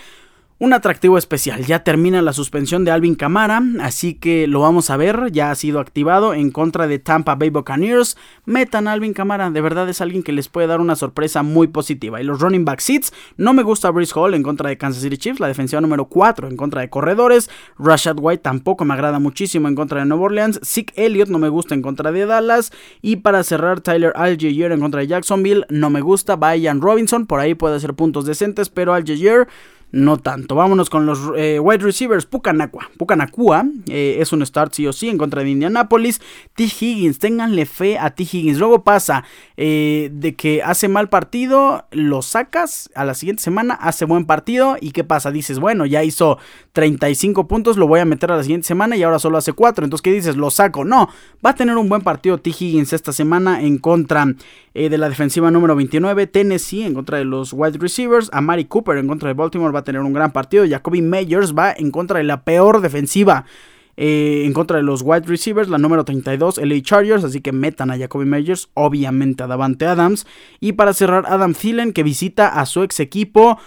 un 0.63 0.71
atractivo 0.71 1.17
especial. 1.17 1.65
Ya 1.65 1.83
termina 1.83 2.21
la 2.21 2.31
suspensión 2.31 2.85
de 2.85 2.91
Alvin 2.91 3.15
Camara, 3.15 3.61
así 3.81 4.13
que 4.13 4.47
lo 4.47 4.61
vamos 4.61 4.89
a 4.89 4.95
ver. 4.95 5.29
Ya 5.33 5.51
ha 5.51 5.55
sido 5.55 5.81
activado 5.81 6.33
en 6.33 6.51
contra 6.51 6.87
de 6.87 6.99
Tampa 6.99 7.35
Bay 7.35 7.49
Buccaneers. 7.49 8.15
Metan 8.45 8.87
a 8.87 8.93
Alvin 8.93 9.11
Camara, 9.11 9.51
de 9.51 9.59
verdad 9.59 9.89
es 9.89 9.99
alguien 9.99 10.23
que 10.23 10.31
les 10.31 10.47
puede 10.47 10.67
dar 10.67 10.79
una 10.79 10.95
sorpresa 10.95 11.43
muy 11.43 11.67
positiva. 11.67 12.21
Y 12.21 12.23
los 12.23 12.39
running 12.39 12.63
back 12.63 12.79
seats, 12.79 13.11
no 13.35 13.53
me 13.53 13.61
gusta 13.61 13.91
Brice 13.91 14.13
Hall 14.15 14.35
en 14.35 14.41
contra 14.41 14.69
de 14.69 14.77
Kansas 14.77 15.03
City 15.03 15.17
Chiefs, 15.17 15.41
la 15.41 15.49
defensiva 15.49 15.81
número 15.81 16.05
4 16.05 16.47
en 16.47 16.55
contra 16.55 16.79
de 16.79 16.89
corredores. 16.89 17.49
Rashad 17.77 18.15
White 18.17 18.43
tampoco 18.43 18.85
me 18.85 18.93
agrada 18.93 19.19
muchísimo 19.19 19.67
en 19.67 19.75
contra 19.75 19.99
de 19.99 20.05
Nueva 20.05 20.23
Orleans. 20.23 20.61
Zeke 20.63 20.93
Elliott 20.95 21.27
no 21.27 21.39
me 21.39 21.49
gusta 21.49 21.75
en 21.75 21.81
contra 21.81 22.13
de 22.13 22.25
Dallas. 22.25 22.71
Y 23.01 23.17
para 23.17 23.43
cerrar, 23.43 23.81
Tyler 23.81 24.13
Algier 24.15 24.71
en 24.71 24.79
contra 24.79 25.01
de 25.01 25.07
Jacksonville, 25.07 25.65
no 25.67 25.89
me 25.89 25.99
gusta. 25.99 26.37
Brian 26.37 26.79
Robinson, 26.79 27.25
por 27.25 27.41
ahí 27.41 27.53
puede 27.53 27.75
hacer 27.75 27.95
puntos 27.95 28.25
decentes, 28.25 28.69
pero 28.69 28.93
Algier 28.93 29.49
no 29.93 30.17
tanto. 30.17 30.55
Vámonos 30.55 30.89
con 30.89 31.05
los 31.05 31.19
eh, 31.37 31.59
wide 31.59 31.83
receivers. 31.83 32.25
Pucanacua. 32.25 32.89
Pucanacua 32.97 33.63
eh, 33.87 34.17
es 34.19 34.33
un 34.33 34.43
start 34.43 34.73
sí 34.73 34.87
o 34.87 34.91
sí 34.91 35.07
en 35.07 35.19
contra 35.19 35.43
de 35.43 35.51
Indianapolis. 35.51 36.19
T. 36.55 36.63
Higgins, 36.63 37.19
ténganle 37.19 37.67
fe 37.67 37.99
a 37.99 38.09
T. 38.09 38.23
Higgins. 38.23 38.57
Luego 38.57 38.83
pasa 38.83 39.23
eh, 39.55 40.09
de 40.11 40.33
que 40.33 40.63
hace 40.63 40.87
mal 40.87 41.09
partido, 41.09 41.85
lo 41.91 42.23
sacas. 42.23 42.89
A 42.95 43.05
la 43.05 43.13
siguiente 43.13 43.43
semana 43.43 43.75
hace 43.75 44.05
buen 44.05 44.25
partido. 44.25 44.77
¿Y 44.81 44.93
qué 44.93 45.03
pasa? 45.03 45.29
Dices, 45.29 45.59
bueno, 45.59 45.85
ya 45.85 46.03
hizo 46.03 46.39
35 46.71 47.47
puntos, 47.47 47.77
lo 47.77 47.87
voy 47.87 47.99
a 47.99 48.05
meter 48.05 48.31
a 48.31 48.37
la 48.37 48.43
siguiente 48.43 48.67
semana 48.67 48.97
y 48.97 49.03
ahora 49.03 49.19
solo 49.19 49.37
hace 49.37 49.53
4. 49.53 49.85
Entonces, 49.85 50.01
¿qué 50.01 50.11
dices? 50.11 50.35
Lo 50.37 50.49
saco. 50.49 50.83
No, 50.85 51.07
va 51.45 51.51
a 51.51 51.55
tener 51.55 51.77
un 51.77 51.87
buen 51.87 52.01
partido 52.01 52.39
T. 52.39 52.49
Higgins 52.49 52.93
esta 52.93 53.13
semana 53.13 53.61
en 53.61 53.77
contra 53.77 54.25
de 54.73 54.97
la 54.97 55.07
defensiva 55.07 55.51
número 55.51 55.75
29. 55.75 56.25
Tennessee 56.25 56.81
en 56.81 56.95
contra 56.95 57.19
de 57.19 57.25
los 57.25 57.53
wide 57.53 57.77
receivers. 57.77 58.31
Amari 58.33 58.65
Cooper 58.65 58.97
en 58.97 59.07
contra 59.07 59.27
de 59.27 59.35
Baltimore 59.35 59.71
va 59.71 59.82
tener 59.83 60.01
un 60.01 60.13
gran 60.13 60.31
partido. 60.31 60.65
Jacoby 60.67 61.01
Meyers 61.01 61.53
va 61.57 61.73
en 61.75 61.91
contra 61.91 62.17
de 62.17 62.23
la 62.23 62.43
peor 62.43 62.81
defensiva. 62.81 63.45
Eh, 63.95 64.43
en 64.45 64.53
contra 64.53 64.77
de 64.77 64.83
los 64.83 65.03
wide 65.03 65.27
receivers, 65.27 65.69
la 65.69 65.77
número 65.77 66.03
32, 66.03 66.57
LA 66.57 66.81
Chargers, 66.81 67.23
así 67.23 67.41
que 67.41 67.51
metan 67.51 67.91
a 67.91 67.97
Jacoby 67.97 68.25
Meyers, 68.25 68.69
obviamente 68.73 69.43
a 69.43 69.47
Davante 69.47 69.85
Adams. 69.85 70.25
Y 70.59 70.73
para 70.73 70.93
cerrar, 70.93 71.25
Adam 71.27 71.53
Thielen, 71.53 71.93
que 71.93 72.01
visita 72.01 72.47
a 72.47 72.65
su 72.65 72.81
ex 72.81 72.99
equipo, 72.99 73.59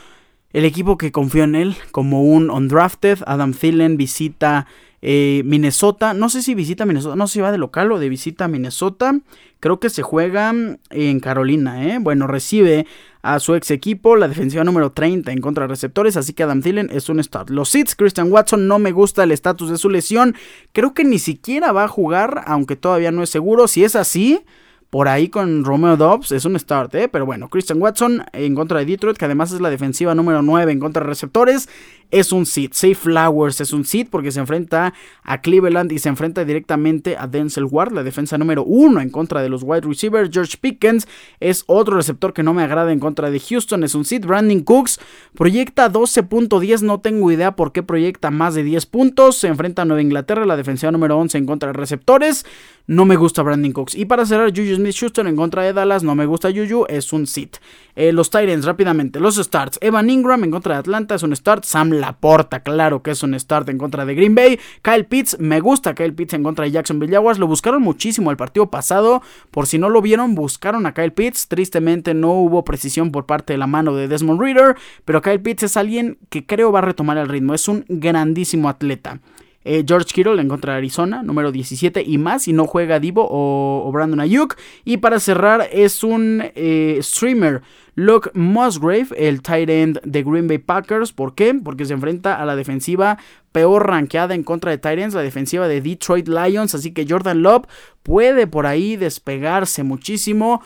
el 0.53 0.65
equipo 0.65 0.99
que 0.99 1.13
confió 1.13 1.45
en 1.45 1.55
él 1.55 1.77
como 1.93 2.25
un 2.25 2.51
undrafted. 2.51 3.19
Adam 3.27 3.53
Thielen 3.53 3.97
visita 3.97 4.67
eh, 5.03 5.43
Minnesota, 5.45 6.15
no 6.15 6.29
sé 6.29 6.43
si 6.43 6.55
visita 6.55 6.87
Minnesota, 6.87 7.17
no 7.17 7.27
sé 7.27 7.35
si 7.35 7.41
va 7.41 7.53
de 7.53 7.59
local 7.59 7.93
o 7.93 7.99
de 7.99 8.09
visita 8.09 8.47
a 8.47 8.49
Minnesota. 8.49 9.19
Creo 9.61 9.81
que 9.81 9.91
se 9.91 10.03
juega 10.03 10.55
en 10.91 11.21
Carolina, 11.21 11.85
¿eh? 11.87 11.99
Bueno, 12.01 12.27
recibe 12.27 12.87
a 13.23 13.41
su 13.41 13.55
ex 13.55 13.71
equipo, 13.71 14.15
la 14.15 14.29
defensiva 14.29 14.63
número 14.63 14.93
30 14.93 15.33
en 15.33 15.41
contra 15.41 15.65
de 15.65 15.69
receptores, 15.69 16.17
así 16.17 16.33
que 16.33 16.45
Adam 16.45 16.63
Thielen 16.63 16.91
es 16.93 17.09
un 17.09 17.23
start. 17.23 17.51
Los 17.51 17.71
Seeds, 17.71 17.97
Christian 17.97 18.31
Watson, 18.31 18.69
no 18.69 18.79
me 18.79 18.93
gusta 18.93 19.25
el 19.25 19.33
estatus 19.33 19.71
de 19.71 19.79
su 19.79 19.89
lesión, 19.91 20.37
creo 20.73 20.95
que 20.95 21.05
ni 21.05 21.19
siquiera 21.19 21.73
va 21.73 21.85
a 21.85 21.89
jugar, 21.89 22.45
aunque 22.47 22.77
todavía 22.77 23.11
no 23.11 23.23
es 23.23 23.31
seguro. 23.31 23.67
Si 23.67 23.83
es 23.83 23.97
así, 23.97 24.45
por 24.91 25.09
ahí 25.09 25.29
con 25.29 25.65
Romeo 25.65 25.97
Dobbs 25.97 26.31
es 26.33 26.45
un 26.45 26.59
start, 26.59 26.95
¿eh? 26.95 27.09
Pero 27.09 27.27
bueno, 27.27 27.49
Christian 27.49 27.83
Watson 27.83 28.25
en 28.33 28.55
contra 28.55 28.79
de 28.79 28.87
Detroit, 28.87 29.17
que 29.17 29.25
además 29.25 29.51
es 29.53 29.61
la 29.61 29.71
defensiva 29.71 30.15
número 30.15 30.43
9 30.43 30.71
en 30.71 30.79
contra 30.79 31.03
de 31.03 31.09
receptores, 31.09 31.69
es 32.11 32.33
un 32.33 32.47
seed. 32.47 32.71
Safe 32.73 32.95
Flowers 32.95 33.61
es 33.61 33.73
un 33.73 33.85
seed 33.85 34.09
porque 34.11 34.31
se 34.31 34.41
enfrenta 34.41 34.95
a 35.23 35.41
Cleveland 35.41 35.93
y 35.93 35.99
se 35.99 36.09
enfrenta 36.09 36.45
directamente 36.45 37.17
a 37.17 37.27
Denzel 37.27 37.65
Ward, 37.65 37.93
la 37.93 38.03
defensa 38.03 38.39
número 38.39 38.65
1 38.65 39.01
en 39.01 39.11
contra 39.11 39.43
de 39.43 39.49
los 39.49 39.63
wide 39.63 39.83
receivers. 39.83 40.31
George 40.33 40.57
Pickens 40.61 41.09
es 41.41 41.65
otro 41.67 41.97
receptor 41.97 42.33
que 42.33 42.43
no 42.43 42.55
me 42.55 42.63
agrada 42.63 42.93
en 42.93 43.01
contra 43.01 43.31
de 43.31 43.41
Houston, 43.41 43.85
es 43.85 43.95
un 43.95 44.05
seed. 44.05 44.27
Brandon 44.27 44.61
Cooks 44.61 45.01
proyecta 45.35 45.91
12.10, 45.91 46.83
no 46.83 47.01
tengo 47.01 47.31
idea 47.31 47.57
por 47.57 47.73
qué 47.73 47.83
proyecta 47.83 48.31
más 48.31 48.55
de 48.55 48.63
10 48.63 48.87
puntos. 48.87 49.37
Se 49.37 49.49
enfrenta 49.49 49.83
a 49.83 49.85
Nueva 49.85 50.03
Inglaterra, 50.03 50.47
la 50.47 50.57
defensiva 50.57 50.93
número 50.93 51.19
11 51.19 51.39
en 51.39 51.47
contra 51.47 51.69
de 51.69 51.79
receptores. 51.79 52.47
No 52.87 53.05
me 53.05 53.17
gusta 53.17 53.43
Brandon 53.43 53.73
Cooks. 53.73 53.97
Y 53.97 54.05
para 54.05 54.27
cerrar, 54.27 54.51
Juju 54.51 54.77
Smith 54.77 54.95
Schuster 54.95 55.27
en 55.27 55.35
contra 55.37 55.63
de 55.63 55.73
Dallas, 55.73 56.05
no 56.05 56.15
me 56.15 56.27
gusta 56.27 56.51
Juju, 56.51 56.87
es 56.89 57.13
un 57.13 57.27
sit. 57.27 57.57
Eh, 57.97 58.13
los 58.13 58.29
Titans, 58.29 58.67
rápidamente, 58.67 59.19
los 59.21 59.37
starts. 59.37 59.79
Evan 59.81 60.11
Ingram 60.11 60.45
en 60.45 60.51
contra 60.51 60.75
de 60.75 60.81
Atlanta 60.81 61.15
es 61.15 61.23
un 61.23 61.35
start. 61.35 61.65
Sam 61.65 61.93
Laporta, 61.93 62.61
claro 62.61 63.03
que 63.03 63.11
es 63.11 63.23
un 63.23 63.39
start 63.39 63.71
en 63.71 63.79
contra 63.79 64.05
de 64.05 64.15
Green 64.15 64.35
Bay. 64.35 64.61
Kyle 64.83 65.07
Pitts, 65.07 65.39
me 65.41 65.61
gusta 65.61 65.95
Kyle 65.95 66.13
Pitts 66.13 66.35
en 66.35 66.43
contra 66.43 66.67
de 66.67 66.73
Jacksonville 66.73 67.13
Jaguars. 67.13 67.39
Lo 67.39 67.47
buscaron 67.47 67.81
muchísimo 67.83 68.31
el 68.31 68.37
partido 68.37 68.71
pasado. 68.71 69.23
Por 69.51 69.67
si 69.67 69.79
no 69.79 69.89
lo 69.89 70.03
vieron, 70.03 70.35
buscaron 70.35 70.85
a 70.85 70.93
Kyle 70.93 71.13
Pitts. 71.13 71.49
Tristemente 71.49 72.13
no 72.13 72.33
hubo 72.33 72.65
precisión 72.65 73.11
por 73.11 73.25
parte 73.25 73.55
de 73.55 73.59
la 73.59 73.67
mano 73.67 73.95
de 73.95 74.09
Desmond 74.09 74.41
Reader. 74.41 74.77
Pero 75.07 75.23
Kyle 75.23 75.41
Pitts 75.41 75.63
es 75.63 75.77
alguien 75.79 76.19
que 76.29 76.45
creo 76.45 76.71
va 76.71 76.81
a 76.81 76.83
retomar 76.83 77.17
el 77.17 77.29
ritmo. 77.29 77.55
Es 77.55 77.67
un 77.67 77.87
grandísimo 77.89 78.69
atleta. 78.69 79.21
Eh, 79.69 79.85
George 79.85 80.15
Kittle 80.15 80.41
en 80.41 80.49
contra 80.49 80.75
de 80.75 80.79
Arizona, 80.79 81.25
número 81.25 81.51
17 81.51 82.01
y 82.07 82.19
más, 82.19 82.47
y 82.47 82.53
no 82.53 82.69
juega 82.69 83.01
Divo 83.01 83.27
o, 83.29 83.91
Brandon 83.93 84.21
Ayuk. 84.21 84.55
Y 84.85 84.99
para 84.99 85.19
cerrar 85.19 85.69
es 85.73 86.05
un 86.05 86.41
eh, 86.55 87.01
streamer, 87.03 87.63
Luke 87.97 88.31
Musgrave, 88.33 89.09
el 89.17 89.43
tight 89.43 89.69
end 89.69 90.01
de 90.05 90.23
Green 90.23 90.47
Bay 90.47 90.59
Packers. 90.59 91.13
¿Por 91.13 91.35
qué? 91.35 91.53
Porque 91.53 91.85
se 91.85 91.95
enfrenta 91.95 92.41
a 92.41 92.45
la 92.45 92.55
defensiva 92.55 93.19
peor 93.51 93.89
rankeada 93.89 94.37
en 94.37 94.45
contra 94.45 94.71
de 94.71 94.79
Titans, 94.79 95.15
la 95.15 95.23
defensiva 95.23 95.67
de 95.67 95.81
Detroit 95.81 96.29
Lions. 96.29 96.77
Así 96.77 96.93
que 96.93 97.05
Jordan 97.09 97.43
Love 97.43 97.67
puede 98.05 98.47
por 98.47 98.67
ahí 98.67 98.95
despegarse 98.95 99.83
muchísimo 99.83 100.63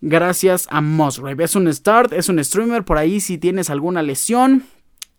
gracias 0.00 0.66
a 0.70 0.80
Musgrave. 0.80 1.44
Es 1.44 1.54
un 1.54 1.72
start, 1.72 2.12
es 2.12 2.28
un 2.28 2.42
streamer. 2.42 2.84
Por 2.84 2.98
ahí 2.98 3.20
si 3.20 3.38
tienes 3.38 3.70
alguna 3.70 4.02
lesión, 4.02 4.64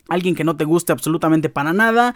alguien 0.09 0.35
que 0.35 0.43
no 0.43 0.57
te 0.57 0.65
guste 0.65 0.91
absolutamente 0.91 1.47
para 1.47 1.71
nada, 1.71 2.13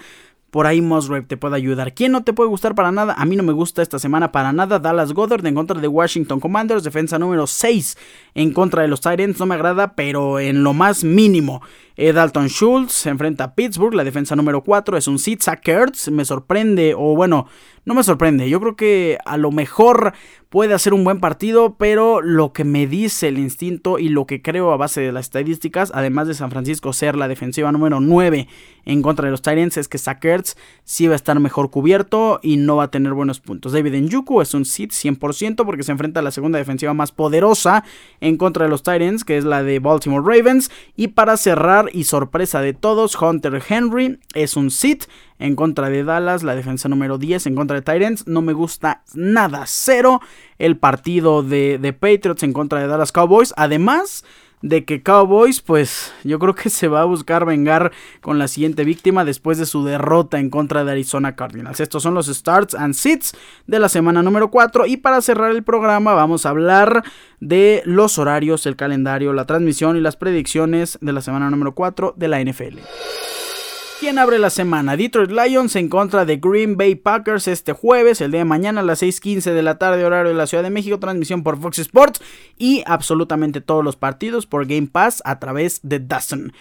por 0.55 0.67
ahí 0.67 0.79
Musgrave 0.79 1.23
te 1.23 1.35
puede 1.35 1.57
ayudar. 1.57 1.93
¿Quién 1.93 2.13
no 2.13 2.23
te 2.23 2.31
puede 2.31 2.47
gustar 2.47 2.75
para 2.75 2.89
nada? 2.89 3.13
A 3.17 3.25
mí 3.25 3.35
no 3.35 3.43
me 3.43 3.51
gusta 3.51 3.81
esta 3.81 3.99
semana 3.99 4.31
para 4.31 4.53
nada. 4.53 4.79
Dallas 4.79 5.11
Goddard 5.11 5.45
en 5.45 5.53
contra 5.53 5.81
de 5.81 5.89
Washington 5.89 6.39
Commanders. 6.39 6.85
Defensa 6.85 7.19
número 7.19 7.45
6 7.45 7.97
en 8.35 8.53
contra 8.53 8.81
de 8.81 8.87
los 8.87 9.01
Titans. 9.01 9.37
No 9.37 9.47
me 9.47 9.55
agrada, 9.55 9.95
pero 9.95 10.39
en 10.39 10.63
lo 10.63 10.73
más 10.73 11.03
mínimo. 11.03 11.61
Dalton 11.97 12.47
Schultz 12.47 12.93
se 12.93 13.09
enfrenta 13.09 13.45
a 13.45 13.55
Pittsburgh. 13.55 13.93
La 13.93 14.03
defensa 14.03 14.35
número 14.35 14.63
4 14.63 14.97
es 14.97 15.07
un 15.07 15.19
Sid 15.19 15.39
Sackers. 15.41 16.11
Me 16.11 16.25
sorprende, 16.25 16.93
o 16.95 17.15
bueno, 17.15 17.47
no 17.85 17.93
me 17.93 18.03
sorprende. 18.03 18.49
Yo 18.49 18.59
creo 18.59 18.75
que 18.75 19.17
a 19.25 19.37
lo 19.37 19.51
mejor 19.51 20.13
puede 20.49 20.73
hacer 20.73 20.93
un 20.93 21.03
buen 21.03 21.19
partido, 21.19 21.75
pero 21.77 22.21
lo 22.21 22.53
que 22.53 22.63
me 22.63 22.87
dice 22.87 23.27
el 23.27 23.37
instinto 23.37 23.99
y 23.99 24.09
lo 24.09 24.25
que 24.25 24.41
creo 24.41 24.71
a 24.71 24.77
base 24.77 25.01
de 25.01 25.11
las 25.11 25.25
estadísticas, 25.25 25.91
además 25.93 26.27
de 26.27 26.33
San 26.33 26.49
Francisco 26.49 26.93
ser 26.93 27.15
la 27.15 27.27
defensiva 27.27 27.71
número 27.71 27.99
9 27.99 28.47
en 28.85 29.01
contra 29.01 29.25
de 29.25 29.31
los 29.31 29.41
Titans, 29.41 29.77
es 29.77 29.87
que 29.87 29.97
Sackers 29.97 30.57
sí 30.83 31.07
va 31.07 31.13
a 31.13 31.15
estar 31.17 31.39
mejor 31.39 31.71
cubierto 31.71 32.39
y 32.41 32.57
no 32.57 32.77
va 32.77 32.85
a 32.85 32.91
tener 32.91 33.13
buenos 33.13 33.39
puntos. 33.39 33.73
David 33.73 33.95
Njuku 33.95 34.41
es 34.41 34.53
un 34.53 34.65
sit 34.65 34.91
100% 34.91 35.65
porque 35.65 35.83
se 35.83 35.91
enfrenta 35.91 36.21
a 36.21 36.23
la 36.23 36.31
segunda 36.31 36.57
defensiva 36.57 36.93
más 36.93 37.11
poderosa 37.11 37.83
en 38.21 38.37
contra 38.37 38.65
de 38.65 38.69
los 38.69 38.83
Titans, 38.83 39.25
que 39.25 39.37
es 39.37 39.43
la 39.43 39.61
de 39.61 39.79
Baltimore 39.79 40.23
Ravens. 40.25 40.71
Y 40.95 41.09
para 41.09 41.37
cerrar 41.37 41.84
y 41.91 42.05
sorpresa 42.05 42.61
de 42.61 42.73
todos, 42.73 43.19
Hunter 43.21 43.61
Henry 43.67 44.19
es 44.33 44.55
un 44.55 44.71
sit 44.71 45.05
en 45.39 45.55
contra 45.55 45.89
de 45.89 46.03
Dallas, 46.03 46.43
la 46.43 46.55
defensa 46.55 46.89
número 46.89 47.17
10 47.17 47.47
en 47.47 47.55
contra 47.55 47.79
de 47.79 47.81
Titans. 47.81 48.27
No 48.27 48.41
me 48.41 48.53
gusta 48.53 49.03
nada, 49.13 49.63
cero 49.67 50.21
el 50.57 50.77
partido 50.77 51.43
de, 51.43 51.77
de 51.77 51.93
Patriots 51.93 52.43
en 52.43 52.53
contra 52.53 52.79
de 52.79 52.87
Dallas 52.87 53.11
Cowboys. 53.11 53.53
Además 53.57 54.23
de 54.61 54.85
que 54.85 55.03
Cowboys, 55.03 55.61
pues 55.61 56.13
yo 56.23 56.39
creo 56.39 56.55
que 56.55 56.69
se 56.69 56.87
va 56.87 57.01
a 57.01 57.05
buscar 57.05 57.45
vengar 57.45 57.91
con 58.21 58.39
la 58.39 58.47
siguiente 58.47 58.83
víctima 58.83 59.25
después 59.25 59.57
de 59.57 59.65
su 59.65 59.83
derrota 59.83 60.39
en 60.39 60.49
contra 60.49 60.83
de 60.83 60.91
Arizona 60.91 61.35
Cardinals. 61.35 61.79
Estos 61.79 62.03
son 62.03 62.13
los 62.13 62.27
starts 62.27 62.75
and 62.75 62.93
sits 62.93 63.33
de 63.67 63.79
la 63.79 63.89
semana 63.89 64.23
número 64.23 64.49
4 64.49 64.85
y 64.87 64.97
para 64.97 65.21
cerrar 65.21 65.51
el 65.51 65.63
programa 65.63 66.13
vamos 66.13 66.45
a 66.45 66.49
hablar 66.49 67.03
de 67.39 67.83
los 67.85 68.17
horarios, 68.17 68.65
el 68.65 68.75
calendario, 68.75 69.33
la 69.33 69.45
transmisión 69.45 69.97
y 69.97 70.01
las 70.01 70.15
predicciones 70.15 70.97
de 71.01 71.13
la 71.13 71.21
semana 71.21 71.49
número 71.49 71.73
4 71.73 72.13
de 72.17 72.27
la 72.27 72.43
NFL. 72.43 72.79
¿Quién 73.97 74.19
abre 74.19 74.39
la 74.39 74.49
semana? 74.49 74.97
Detroit 74.97 75.31
Lions 75.31 75.75
en 75.77 75.87
contra 75.87 76.25
de 76.25 76.35
Green 76.35 76.75
Bay 76.75 76.95
Packers 76.95 77.47
este 77.47 77.71
jueves, 77.71 78.19
el 78.19 78.31
día 78.31 78.39
de 78.39 78.45
mañana 78.45 78.81
a 78.81 78.83
las 78.83 79.01
6:15 79.01 79.53
de 79.53 79.63
la 79.63 79.77
tarde, 79.77 80.03
horario 80.03 80.31
de 80.31 80.37
la 80.37 80.47
Ciudad 80.47 80.63
de 80.63 80.69
México, 80.69 80.99
transmisión 80.99 81.43
por 81.43 81.57
Fox 81.59 81.79
Sports 81.79 82.21
y 82.57 82.83
absolutamente 82.87 83.61
todos 83.61 83.85
los 83.85 83.95
partidos 83.95 84.47
por 84.47 84.67
Game 84.67 84.87
Pass 84.87 85.21
a 85.23 85.39
través 85.39 85.79
de 85.81 85.99
Dustin. 85.99 86.51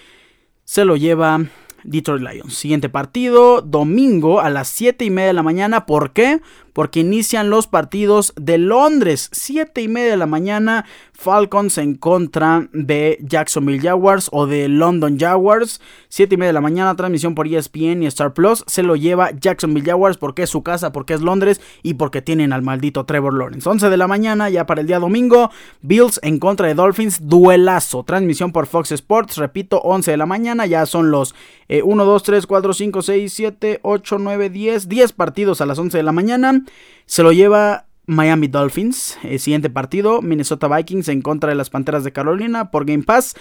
Se 0.64 0.84
lo 0.84 0.96
lleva 0.96 1.44
Detroit 1.82 2.22
Lions. 2.22 2.54
Siguiente 2.54 2.88
partido, 2.88 3.62
domingo 3.62 4.40
a 4.40 4.48
las 4.48 4.68
7 4.68 5.04
y 5.04 5.10
media 5.10 5.28
de 5.28 5.34
la 5.34 5.42
mañana. 5.42 5.86
¿Por 5.86 6.12
qué? 6.12 6.40
Porque 6.74 7.00
inician 7.00 7.48
los 7.48 7.66
partidos 7.66 8.34
de 8.36 8.58
Londres, 8.58 9.30
7 9.32 9.80
y 9.80 9.88
media 9.88 10.10
de 10.10 10.16
la 10.18 10.26
mañana. 10.26 10.84
Falcons 11.16 11.78
en 11.78 11.94
contra 11.94 12.68
de 12.72 13.18
Jacksonville 13.22 13.80
Jaguars 13.80 14.28
o 14.32 14.46
de 14.46 14.68
London 14.68 15.16
Jaguars. 15.18 15.80
7 16.08 16.34
y 16.34 16.38
media 16.38 16.48
de 16.48 16.54
la 16.54 16.60
mañana, 16.60 16.96
transmisión 16.96 17.36
por 17.36 17.46
ESPN 17.46 18.02
y 18.02 18.06
Star 18.06 18.34
Plus. 18.34 18.64
Se 18.66 18.82
lo 18.82 18.96
lleva 18.96 19.30
Jacksonville 19.30 19.86
Jaguars 19.86 20.18
porque 20.18 20.42
es 20.42 20.50
su 20.50 20.64
casa, 20.64 20.92
porque 20.92 21.14
es 21.14 21.20
Londres 21.20 21.60
y 21.84 21.94
porque 21.94 22.20
tienen 22.20 22.52
al 22.52 22.62
maldito 22.62 23.06
Trevor 23.06 23.34
Lawrence. 23.34 23.68
11 23.68 23.88
de 23.88 23.96
la 23.96 24.08
mañana, 24.08 24.50
ya 24.50 24.66
para 24.66 24.80
el 24.80 24.88
día 24.88 24.98
domingo. 24.98 25.50
Bills 25.80 26.18
en 26.24 26.40
contra 26.40 26.66
de 26.66 26.74
Dolphins, 26.74 27.20
duelazo. 27.22 28.02
Transmisión 28.02 28.50
por 28.50 28.66
Fox 28.66 28.90
Sports, 28.90 29.36
repito, 29.36 29.78
11 29.78 30.10
de 30.10 30.16
la 30.16 30.26
mañana. 30.26 30.66
Ya 30.66 30.84
son 30.86 31.12
los 31.12 31.36
1, 31.68 32.04
2, 32.04 32.22
3, 32.24 32.46
4, 32.48 32.74
5, 32.74 33.02
6, 33.02 33.32
7, 33.32 33.80
8, 33.82 34.18
9, 34.18 34.50
10. 34.50 34.88
10 34.88 35.12
partidos 35.12 35.60
a 35.60 35.66
las 35.66 35.78
11 35.78 35.96
de 35.96 36.02
la 36.02 36.12
mañana. 36.12 36.63
Se 37.06 37.22
lo 37.22 37.32
lleva 37.32 37.86
Miami 38.06 38.48
Dolphins. 38.48 39.18
El 39.22 39.40
siguiente 39.40 39.70
partido, 39.70 40.22
Minnesota 40.22 40.68
Vikings 40.68 41.08
en 41.08 41.22
contra 41.22 41.50
de 41.50 41.56
las 41.56 41.70
Panteras 41.70 42.04
de 42.04 42.12
Carolina 42.12 42.70
por 42.70 42.84
Game 42.84 43.02
Pass. 43.02 43.34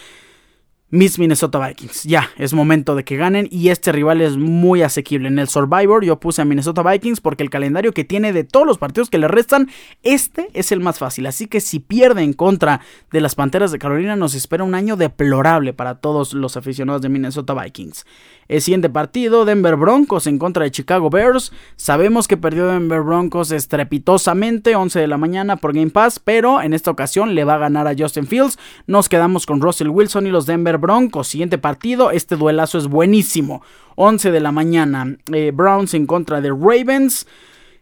Miss 0.94 1.18
Minnesota 1.18 1.58
Vikings. 1.58 2.04
Ya, 2.04 2.30
es 2.38 2.54
momento 2.54 2.94
de 2.94 3.04
que 3.04 3.18
ganen 3.18 3.48
y 3.50 3.70
este 3.70 3.92
rival 3.92 4.22
es 4.22 4.38
muy 4.38 4.84
asequible. 4.84 5.28
En 5.28 5.40
el 5.40 5.48
Survivor 5.48 6.06
yo 6.06 6.20
puse 6.20 6.44
a 6.44 6.46
Minnesota 6.46 6.84
Vikings 6.84 7.20
porque 7.20 7.42
el 7.42 7.50
calendario 7.50 7.94
que 7.94 8.04
tiene 8.04 8.32
de 8.32 8.44
todos 8.44 8.68
los 8.68 8.78
partidos 8.78 9.10
que 9.10 9.18
le 9.18 9.28
restan, 9.28 9.72
este 10.04 10.50
es 10.54 10.72
el 10.72 10.82
más 10.82 11.00
fácil. 11.00 11.26
Así 11.26 11.48
que 11.48 11.62
si 11.62 11.80
pierde 11.80 12.22
en 12.22 12.34
contra 12.34 12.80
de 13.12 13.22
las 13.22 13.34
Panteras 13.34 13.72
de 13.72 13.80
Carolina, 13.80 14.16
nos 14.16 14.36
espera 14.36 14.64
un 14.64 14.76
año 14.76 14.96
deplorable 14.96 15.74
para 15.74 15.96
todos 15.96 16.36
los 16.36 16.58
aficionados 16.58 17.02
de 17.02 17.10
Minnesota 17.10 17.56
Vikings. 17.56 18.06
El 18.48 18.62
siguiente 18.62 18.90
partido, 18.90 19.46
Denver 19.46 19.76
Broncos 19.76 20.28
en 20.28 20.38
contra 20.38 20.64
de 20.64 20.72
Chicago 20.72 21.10
Bears. 21.10 21.52
Sabemos 21.76 22.28
que 22.28 22.38
perdió 22.38 22.68
Denver 22.68 23.02
Broncos 23.02 23.52
estrepitosamente, 23.52 24.76
11 24.76 25.00
de 25.00 25.08
la 25.08 25.18
mañana 25.18 25.58
por 25.58 25.74
Game 25.74 25.92
Pass, 25.92 26.20
pero 26.20 26.62
en 26.62 26.74
esta 26.74 26.92
ocasión 26.92 27.36
le 27.36 27.44
va 27.44 27.56
a 27.56 27.60
ganar 27.60 27.88
a 27.88 27.96
Justin 27.98 28.28
Fields. 28.28 28.58
Nos 28.88 29.10
quedamos 29.10 29.46
con 29.46 29.62
Russell 29.62 29.90
Wilson 29.90 30.28
y 30.28 30.32
los 30.32 30.46
Denver 30.46 30.78
Broncos. 30.78 31.28
Siguiente 31.28 31.58
partido, 31.58 32.12
este 32.12 32.36
duelazo 32.36 32.78
es 32.78 32.88
buenísimo. 32.88 33.62
11 33.96 34.32
de 34.32 34.40
la 34.40 34.52
mañana, 34.52 35.18
eh, 35.32 35.52
Browns 35.54 35.94
en 35.94 36.06
contra 36.06 36.42
de 36.42 36.50
Ravens. 36.50 37.28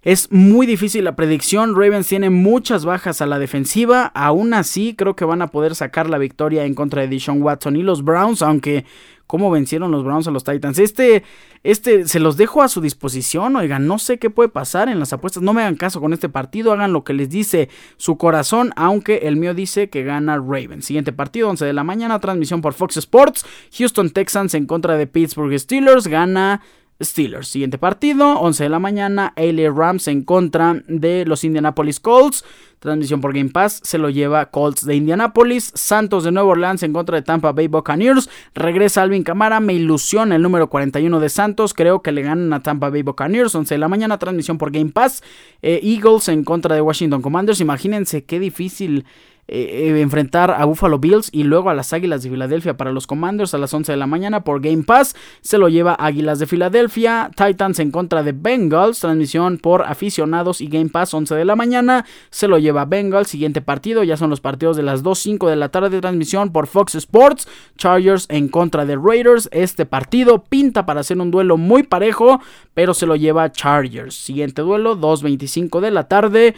Es 0.04 0.32
muy 0.32 0.66
difícil 0.66 1.04
la 1.04 1.16
predicción. 1.16 1.76
Ravens 1.76 2.08
tiene 2.08 2.32
muchas 2.32 2.86
bajas 2.86 3.22
a 3.22 3.28
la 3.28 3.38
defensiva. 3.38 4.12
Aún 4.16 4.56
así, 4.56 4.96
creo 4.96 5.16
que 5.16 5.26
van 5.26 5.44
a 5.44 5.48
poder 5.48 5.76
sacar 5.76 6.10
la 6.10 6.18
victoria 6.18 6.66
en 6.66 6.74
contra 6.74 7.04
de 7.04 7.08
Deshaun 7.08 7.44
Watson 7.44 7.76
y 7.76 7.84
los 7.84 8.04
Browns. 8.04 8.42
Aunque 8.42 8.86
cómo 9.32 9.50
vencieron 9.50 9.92
los 9.92 10.04
Browns 10.04 10.28
a 10.28 10.32
los 10.32 10.44
Titans. 10.44 10.78
Este, 10.78 11.24
este, 11.64 12.06
se 12.06 12.20
los 12.20 12.36
dejo 12.36 12.64
a 12.64 12.68
su 12.68 12.82
disposición. 12.82 13.56
Oigan, 13.56 13.88
no 13.88 13.98
sé 13.98 14.20
qué 14.20 14.30
puede 14.30 14.50
pasar 14.50 14.90
en 14.90 15.00
las 15.00 15.14
apuestas. 15.14 15.42
No 15.42 15.54
me 15.54 15.62
hagan 15.62 15.78
caso 15.78 16.02
con 16.02 16.12
este 16.12 16.28
partido. 16.28 16.74
Hagan 16.74 16.92
lo 16.92 17.06
que 17.06 17.14
les 17.14 17.30
dice 17.30 17.70
su 17.96 18.18
corazón. 18.18 18.74
Aunque 18.76 19.20
el 19.24 19.38
mío 19.38 19.54
dice 19.54 19.90
que 19.90 20.04
gana 20.04 20.36
Ravens. 20.36 20.84
Siguiente 20.84 21.14
partido, 21.14 21.50
11 21.50 21.64
de 21.64 21.72
la 21.72 21.86
mañana. 21.86 22.20
Transmisión 22.20 22.60
por 22.60 22.74
Fox 22.74 22.98
Sports. 22.98 23.46
Houston 23.78 24.10
Texans 24.10 24.54
en 24.54 24.66
contra 24.66 24.98
de 24.98 25.08
Pittsburgh 25.08 25.58
Steelers. 25.58 26.08
Gana 26.08 26.62
Steelers. 27.02 27.48
Siguiente 27.48 27.78
partido, 27.78 28.40
11 28.40 28.64
de 28.64 28.70
la 28.70 28.80
mañana, 28.80 29.34
LA 29.36 29.72
Rams 29.72 30.08
en 30.08 30.24
contra 30.24 30.82
de 30.88 31.26
los 31.26 31.44
Indianapolis 31.44 32.00
Colts. 32.00 32.44
Transmisión 32.82 33.22
por 33.22 33.32
Game 33.32 33.52
Pass 33.52 33.80
se 33.84 34.00
lo 34.00 34.10
lleva 34.10 34.48
Colts 34.48 34.84
de 34.84 34.96
Indianapolis. 34.96 35.72
Santos 35.76 36.24
de 36.24 36.32
Nueva 36.32 36.50
Orleans 36.50 36.82
en 36.82 36.94
contra 36.94 37.16
de 37.16 37.22
Tampa 37.22 37.52
Bay 37.52 37.68
Buccaneers. 37.68 38.28
Regresa 38.56 39.04
Alvin 39.04 39.24
Camara. 39.24 39.60
Me 39.60 39.74
ilusiona 39.74 40.36
el 40.36 40.42
número 40.42 40.68
41 40.68 41.20
de 41.20 41.30
Santos. 41.30 41.76
Creo 41.76 42.02
que 42.02 42.12
le 42.12 42.24
ganan 42.24 42.52
a 42.54 42.64
Tampa 42.64 42.90
Bay 42.90 43.04
Buccaneers. 43.04 43.54
11 43.54 43.76
de 43.76 43.78
la 43.78 43.88
mañana. 43.88 44.18
Transmisión 44.18 44.58
por 44.58 44.72
Game 44.72 44.90
Pass. 44.90 45.22
Eh, 45.62 45.80
Eagles 45.84 46.28
en 46.28 46.44
contra 46.44 46.74
de 46.74 46.82
Washington 46.82 47.22
Commanders. 47.22 47.62
Imagínense 47.62 48.24
qué 48.24 48.40
difícil 48.40 49.06
eh, 49.54 49.90
eh, 49.90 50.02
enfrentar 50.02 50.50
a 50.52 50.64
Buffalo 50.64 50.98
Bills 50.98 51.28
y 51.34 51.44
luego 51.44 51.70
a 51.70 51.74
las 51.74 51.92
Águilas 51.92 52.24
de 52.24 52.30
Filadelfia 52.30 52.78
para 52.78 52.94
los 52.94 53.06
Commanders 53.06 53.54
a 53.54 53.58
las 53.58 53.74
11 53.74 53.92
de 53.92 53.98
la 53.98 54.08
mañana 54.08 54.46
por 54.46 54.62
Game 54.62 54.84
Pass. 54.84 55.14
Se 55.42 55.58
lo 55.58 55.68
lleva 55.68 55.94
Águilas 56.00 56.40
de 56.40 56.48
Filadelfia, 56.48 57.30
Titans 57.36 57.80
en 57.80 57.92
contra 57.92 58.24
de 58.24 58.32
Bengals, 58.32 59.02
transmisión 59.02 59.58
por 59.58 59.84
aficionados 59.84 60.62
y 60.62 60.68
Game 60.68 60.88
Pass 60.88 61.14
11 61.14 61.36
de 61.36 61.44
la 61.44 61.58
mañana. 61.58 62.06
Se 62.30 62.48
lo 62.48 62.60
lleva 62.60 62.86
Bengals, 62.86 63.28
siguiente 63.28 63.62
partido, 63.62 64.04
ya 64.04 64.16
son 64.16 64.30
los 64.30 64.40
partidos 64.40 64.78
de 64.78 64.84
las 64.84 65.04
2.05 65.04 65.50
de 65.50 65.58
la 65.58 65.68
tarde 65.68 65.90
de 65.90 66.00
transmisión 66.00 66.54
por 66.54 66.68
Fox 66.68 66.96
Sports. 66.96 67.46
Chargers 67.78 68.28
en 68.30 68.48
contra 68.48 68.86
de 68.86 68.96
Raiders. 68.96 69.50
Este 69.52 69.86
partido 69.86 70.46
pinta 70.46 70.86
para 70.86 71.04
ser 71.04 71.20
un 71.20 71.30
duelo 71.30 71.58
muy 71.58 71.84
parejo, 71.84 72.40
pero 72.74 72.94
se 72.94 73.06
lo 73.06 73.18
lleva 73.18 73.52
Chargers. 73.52 74.16
Siguiente 74.16 74.62
duelo, 74.62 74.98
2.25 74.98 75.82
de 75.82 75.92
la 75.92 76.08
tarde. 76.08 76.56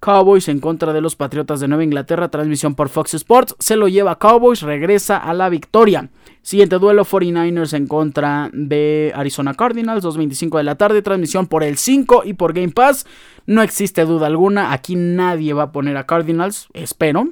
Cowboys 0.00 0.48
en 0.48 0.60
contra 0.60 0.92
de 0.92 1.00
los 1.00 1.16
Patriotas 1.16 1.60
de 1.60 1.68
Nueva 1.68 1.84
Inglaterra, 1.84 2.28
transmisión 2.28 2.74
por 2.74 2.88
Fox 2.88 3.14
Sports, 3.14 3.56
se 3.58 3.76
lo 3.76 3.88
lleva 3.88 4.18
Cowboys, 4.18 4.62
regresa 4.62 5.16
a 5.16 5.34
la 5.34 5.48
victoria. 5.48 6.10
Siguiente 6.42 6.78
duelo, 6.78 7.04
49ers 7.04 7.74
en 7.74 7.86
contra 7.86 8.50
de 8.52 9.12
Arizona 9.14 9.54
Cardinals, 9.54 10.04
2.25 10.04 10.58
de 10.58 10.64
la 10.64 10.76
tarde, 10.76 11.02
transmisión 11.02 11.46
por 11.46 11.64
el 11.64 11.76
5 11.76 12.22
y 12.24 12.34
por 12.34 12.52
Game 12.52 12.70
Pass. 12.72 13.06
No 13.46 13.62
existe 13.62 14.04
duda 14.04 14.26
alguna, 14.26 14.72
aquí 14.72 14.96
nadie 14.96 15.54
va 15.54 15.64
a 15.64 15.72
poner 15.72 15.96
a 15.96 16.06
Cardinals, 16.06 16.68
espero. 16.72 17.28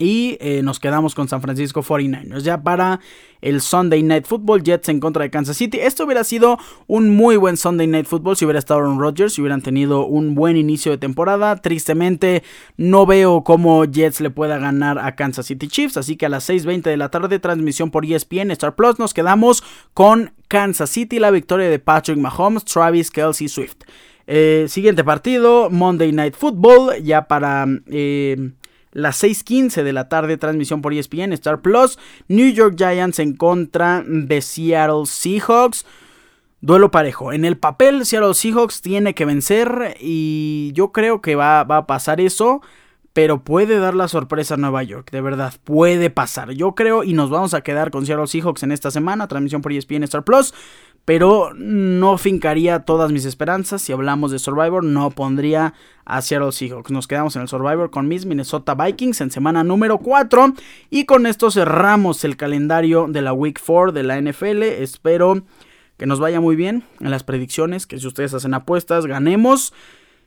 Y 0.00 0.38
eh, 0.40 0.62
nos 0.62 0.80
quedamos 0.80 1.14
con 1.14 1.28
San 1.28 1.42
Francisco 1.42 1.82
49ers. 1.82 2.40
Ya 2.40 2.62
para 2.62 3.00
el 3.42 3.60
Sunday 3.60 4.02
Night 4.02 4.24
Football, 4.24 4.62
Jets 4.62 4.88
en 4.88 4.98
contra 4.98 5.24
de 5.24 5.30
Kansas 5.30 5.58
City. 5.58 5.78
Esto 5.78 6.06
hubiera 6.06 6.24
sido 6.24 6.56
un 6.86 7.14
muy 7.14 7.36
buen 7.36 7.58
Sunday 7.58 7.86
Night 7.86 8.06
Football 8.06 8.38
si 8.38 8.46
hubiera 8.46 8.58
estado 8.58 8.80
Aaron 8.80 8.98
Rodgers, 8.98 9.34
si 9.34 9.42
hubieran 9.42 9.60
tenido 9.60 10.06
un 10.06 10.34
buen 10.34 10.56
inicio 10.56 10.90
de 10.90 10.96
temporada. 10.96 11.56
Tristemente, 11.56 12.42
no 12.78 13.04
veo 13.04 13.44
cómo 13.44 13.84
Jets 13.84 14.22
le 14.22 14.30
pueda 14.30 14.56
ganar 14.56 14.98
a 14.98 15.14
Kansas 15.16 15.44
City 15.44 15.68
Chiefs. 15.68 15.98
Así 15.98 16.16
que 16.16 16.24
a 16.24 16.30
las 16.30 16.48
6:20 16.48 16.88
de 16.88 16.96
la 16.96 17.10
tarde, 17.10 17.38
transmisión 17.38 17.90
por 17.90 18.06
ESPN 18.06 18.52
Star 18.52 18.74
Plus, 18.74 18.98
nos 18.98 19.12
quedamos 19.12 19.62
con 19.92 20.32
Kansas 20.48 20.88
City, 20.88 21.18
la 21.18 21.30
victoria 21.30 21.68
de 21.68 21.78
Patrick 21.78 22.16
Mahomes, 22.16 22.64
Travis 22.64 23.10
Kelsey 23.10 23.48
Swift. 23.48 23.84
Eh, 24.26 24.64
siguiente 24.68 25.04
partido, 25.04 25.68
Monday 25.68 26.10
Night 26.12 26.36
Football, 26.36 27.02
ya 27.02 27.28
para. 27.28 27.66
Eh, 27.90 28.52
las 28.92 29.22
6:15 29.22 29.82
de 29.82 29.92
la 29.92 30.08
tarde, 30.08 30.36
transmisión 30.36 30.82
por 30.82 30.92
ESPN, 30.92 31.32
Star 31.32 31.60
Plus. 31.60 31.98
New 32.28 32.52
York 32.52 32.74
Giants 32.76 33.18
en 33.18 33.34
contra 33.34 34.04
de 34.06 34.40
Seattle 34.42 35.06
Seahawks. 35.06 35.86
Duelo 36.60 36.90
parejo. 36.90 37.32
En 37.32 37.44
el 37.44 37.56
papel, 37.56 38.04
Seattle 38.04 38.34
Seahawks 38.34 38.82
tiene 38.82 39.14
que 39.14 39.24
vencer 39.24 39.96
y 40.00 40.72
yo 40.74 40.92
creo 40.92 41.22
que 41.22 41.34
va, 41.34 41.64
va, 41.64 41.78
a 41.78 41.86
pasar 41.86 42.20
eso. 42.20 42.60
Pero 43.12 43.42
puede 43.42 43.80
dar 43.80 43.94
la 43.94 44.06
sorpresa 44.06 44.54
a 44.54 44.56
Nueva 44.56 44.84
York, 44.84 45.10
de 45.10 45.20
verdad, 45.20 45.52
puede 45.64 46.10
pasar. 46.10 46.52
Yo 46.52 46.76
creo 46.76 47.02
y 47.02 47.12
nos 47.12 47.28
vamos 47.28 47.54
a 47.54 47.62
quedar 47.62 47.90
con 47.90 48.06
Seattle 48.06 48.28
Seahawks 48.28 48.62
en 48.62 48.70
esta 48.70 48.92
semana, 48.92 49.26
transmisión 49.26 49.62
por 49.62 49.72
ESPN 49.72 50.04
Star 50.04 50.22
Plus 50.22 50.54
pero 51.04 51.52
no 51.54 52.18
fincaría 52.18 52.80
todas 52.80 53.12
mis 53.12 53.24
esperanzas. 53.24 53.82
Si 53.82 53.92
hablamos 53.92 54.30
de 54.30 54.38
Survivor, 54.38 54.84
no 54.84 55.10
pondría 55.10 55.74
a 56.04 56.22
Seattle 56.22 56.52
Seahawks. 56.52 56.90
Nos 56.90 57.06
quedamos 57.06 57.36
en 57.36 57.42
el 57.42 57.48
Survivor 57.48 57.90
con 57.90 58.08
mis 58.08 58.26
Minnesota 58.26 58.74
Vikings 58.74 59.20
en 59.20 59.30
semana 59.30 59.64
número 59.64 59.98
4. 59.98 60.54
Y 60.90 61.04
con 61.04 61.26
esto 61.26 61.50
cerramos 61.50 62.24
el 62.24 62.36
calendario 62.36 63.06
de 63.08 63.22
la 63.22 63.32
Week 63.32 63.60
4 63.64 63.92
de 63.92 64.02
la 64.02 64.20
NFL. 64.20 64.62
Espero 64.62 65.42
que 65.96 66.06
nos 66.06 66.20
vaya 66.20 66.40
muy 66.40 66.56
bien 66.56 66.84
en 67.00 67.10
las 67.10 67.24
predicciones, 67.24 67.86
que 67.86 67.98
si 67.98 68.06
ustedes 68.06 68.32
hacen 68.32 68.54
apuestas, 68.54 69.06
ganemos 69.06 69.74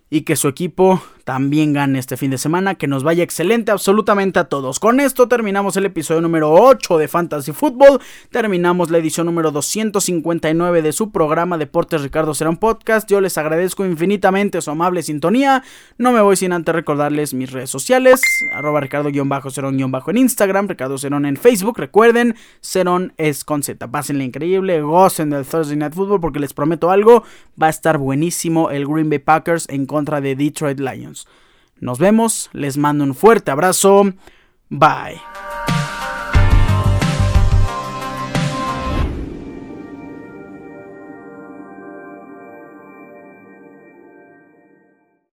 y 0.10 0.22
que 0.22 0.36
su 0.36 0.48
equipo 0.48 1.02
también 1.24 1.74
gane 1.74 2.00
este 2.00 2.18
fin 2.18 2.32
de 2.32 2.38
semana, 2.38 2.76
que 2.76 2.88
nos 2.88 3.04
vaya 3.04 3.24
excelente 3.24 3.72
absolutamente 3.72 4.40
a 4.40 4.46
todos. 4.46 4.80
Con 4.80 5.00
esto 5.00 5.28
terminamos 5.28 5.78
el 5.78 5.86
episodio 5.86 6.22
número 6.22 6.52
8 6.52 6.98
de 6.98 7.08
Fantasy 7.08 7.52
Football, 7.54 8.02
terminamos 8.30 8.90
la 8.92 8.98
edición 8.98 9.26
número 9.28 9.52
259 9.52 10.82
de 10.82 10.92
su 10.92 11.12
programa 11.12 11.58
Deportes 11.58 12.02
Ricardo 12.02 12.34
Serón 12.34 12.58
Podcast. 12.58 13.10
Yo 13.10 13.22
les 13.22 13.38
agradezco 13.38 13.86
infinitamente 13.86 14.62
su 14.62 14.72
amable 14.72 15.04
sintonía. 15.04 15.64
No 15.98 16.12
me 16.12 16.22
voy 16.22 16.36
sin 16.36 16.52
antes 16.52 16.76
recordarles 16.76 17.34
mis 17.34 17.52
redes 17.52 17.70
sociales, 17.70 18.22
arroba 18.54 18.82
Ricardo-Cerón- 18.82 19.74
en 20.08 20.18
Instagram, 20.18 20.68
Ricardo 20.68 20.98
Cerón 20.98 21.26
en 21.26 21.38
Facebook. 21.38 21.78
Recuerden, 21.78 22.36
Cerón 22.62 23.14
es 23.18 23.44
con 23.46 23.64
Z. 23.64 23.90
Pásenle 23.90 24.26
increíble, 24.26 24.82
gocen 24.82 25.30
del 25.30 25.46
Thursday 25.46 25.78
Night 25.78 25.94
Football 25.94 26.20
porque 26.20 26.40
les 26.40 26.54
prometo 26.54 26.92
algo, 26.92 27.24
va 27.62 27.68
a 27.68 27.70
estar 27.70 27.98
buenísimo 27.98 28.70
el 28.72 28.86
Green 28.88 29.10
Bay 29.10 29.20
Packers 29.20 29.70
en 29.70 29.86
contra 29.86 30.20
de 30.20 30.36
Detroit 30.36 30.80
Lions. 30.80 31.13
Nos 31.80 32.00
vemos, 32.00 32.50
les 32.54 32.78
mando 32.78 33.04
un 33.04 33.16
fuerte 33.16 33.52
abrazo, 33.52 34.14
bye. 34.70 35.22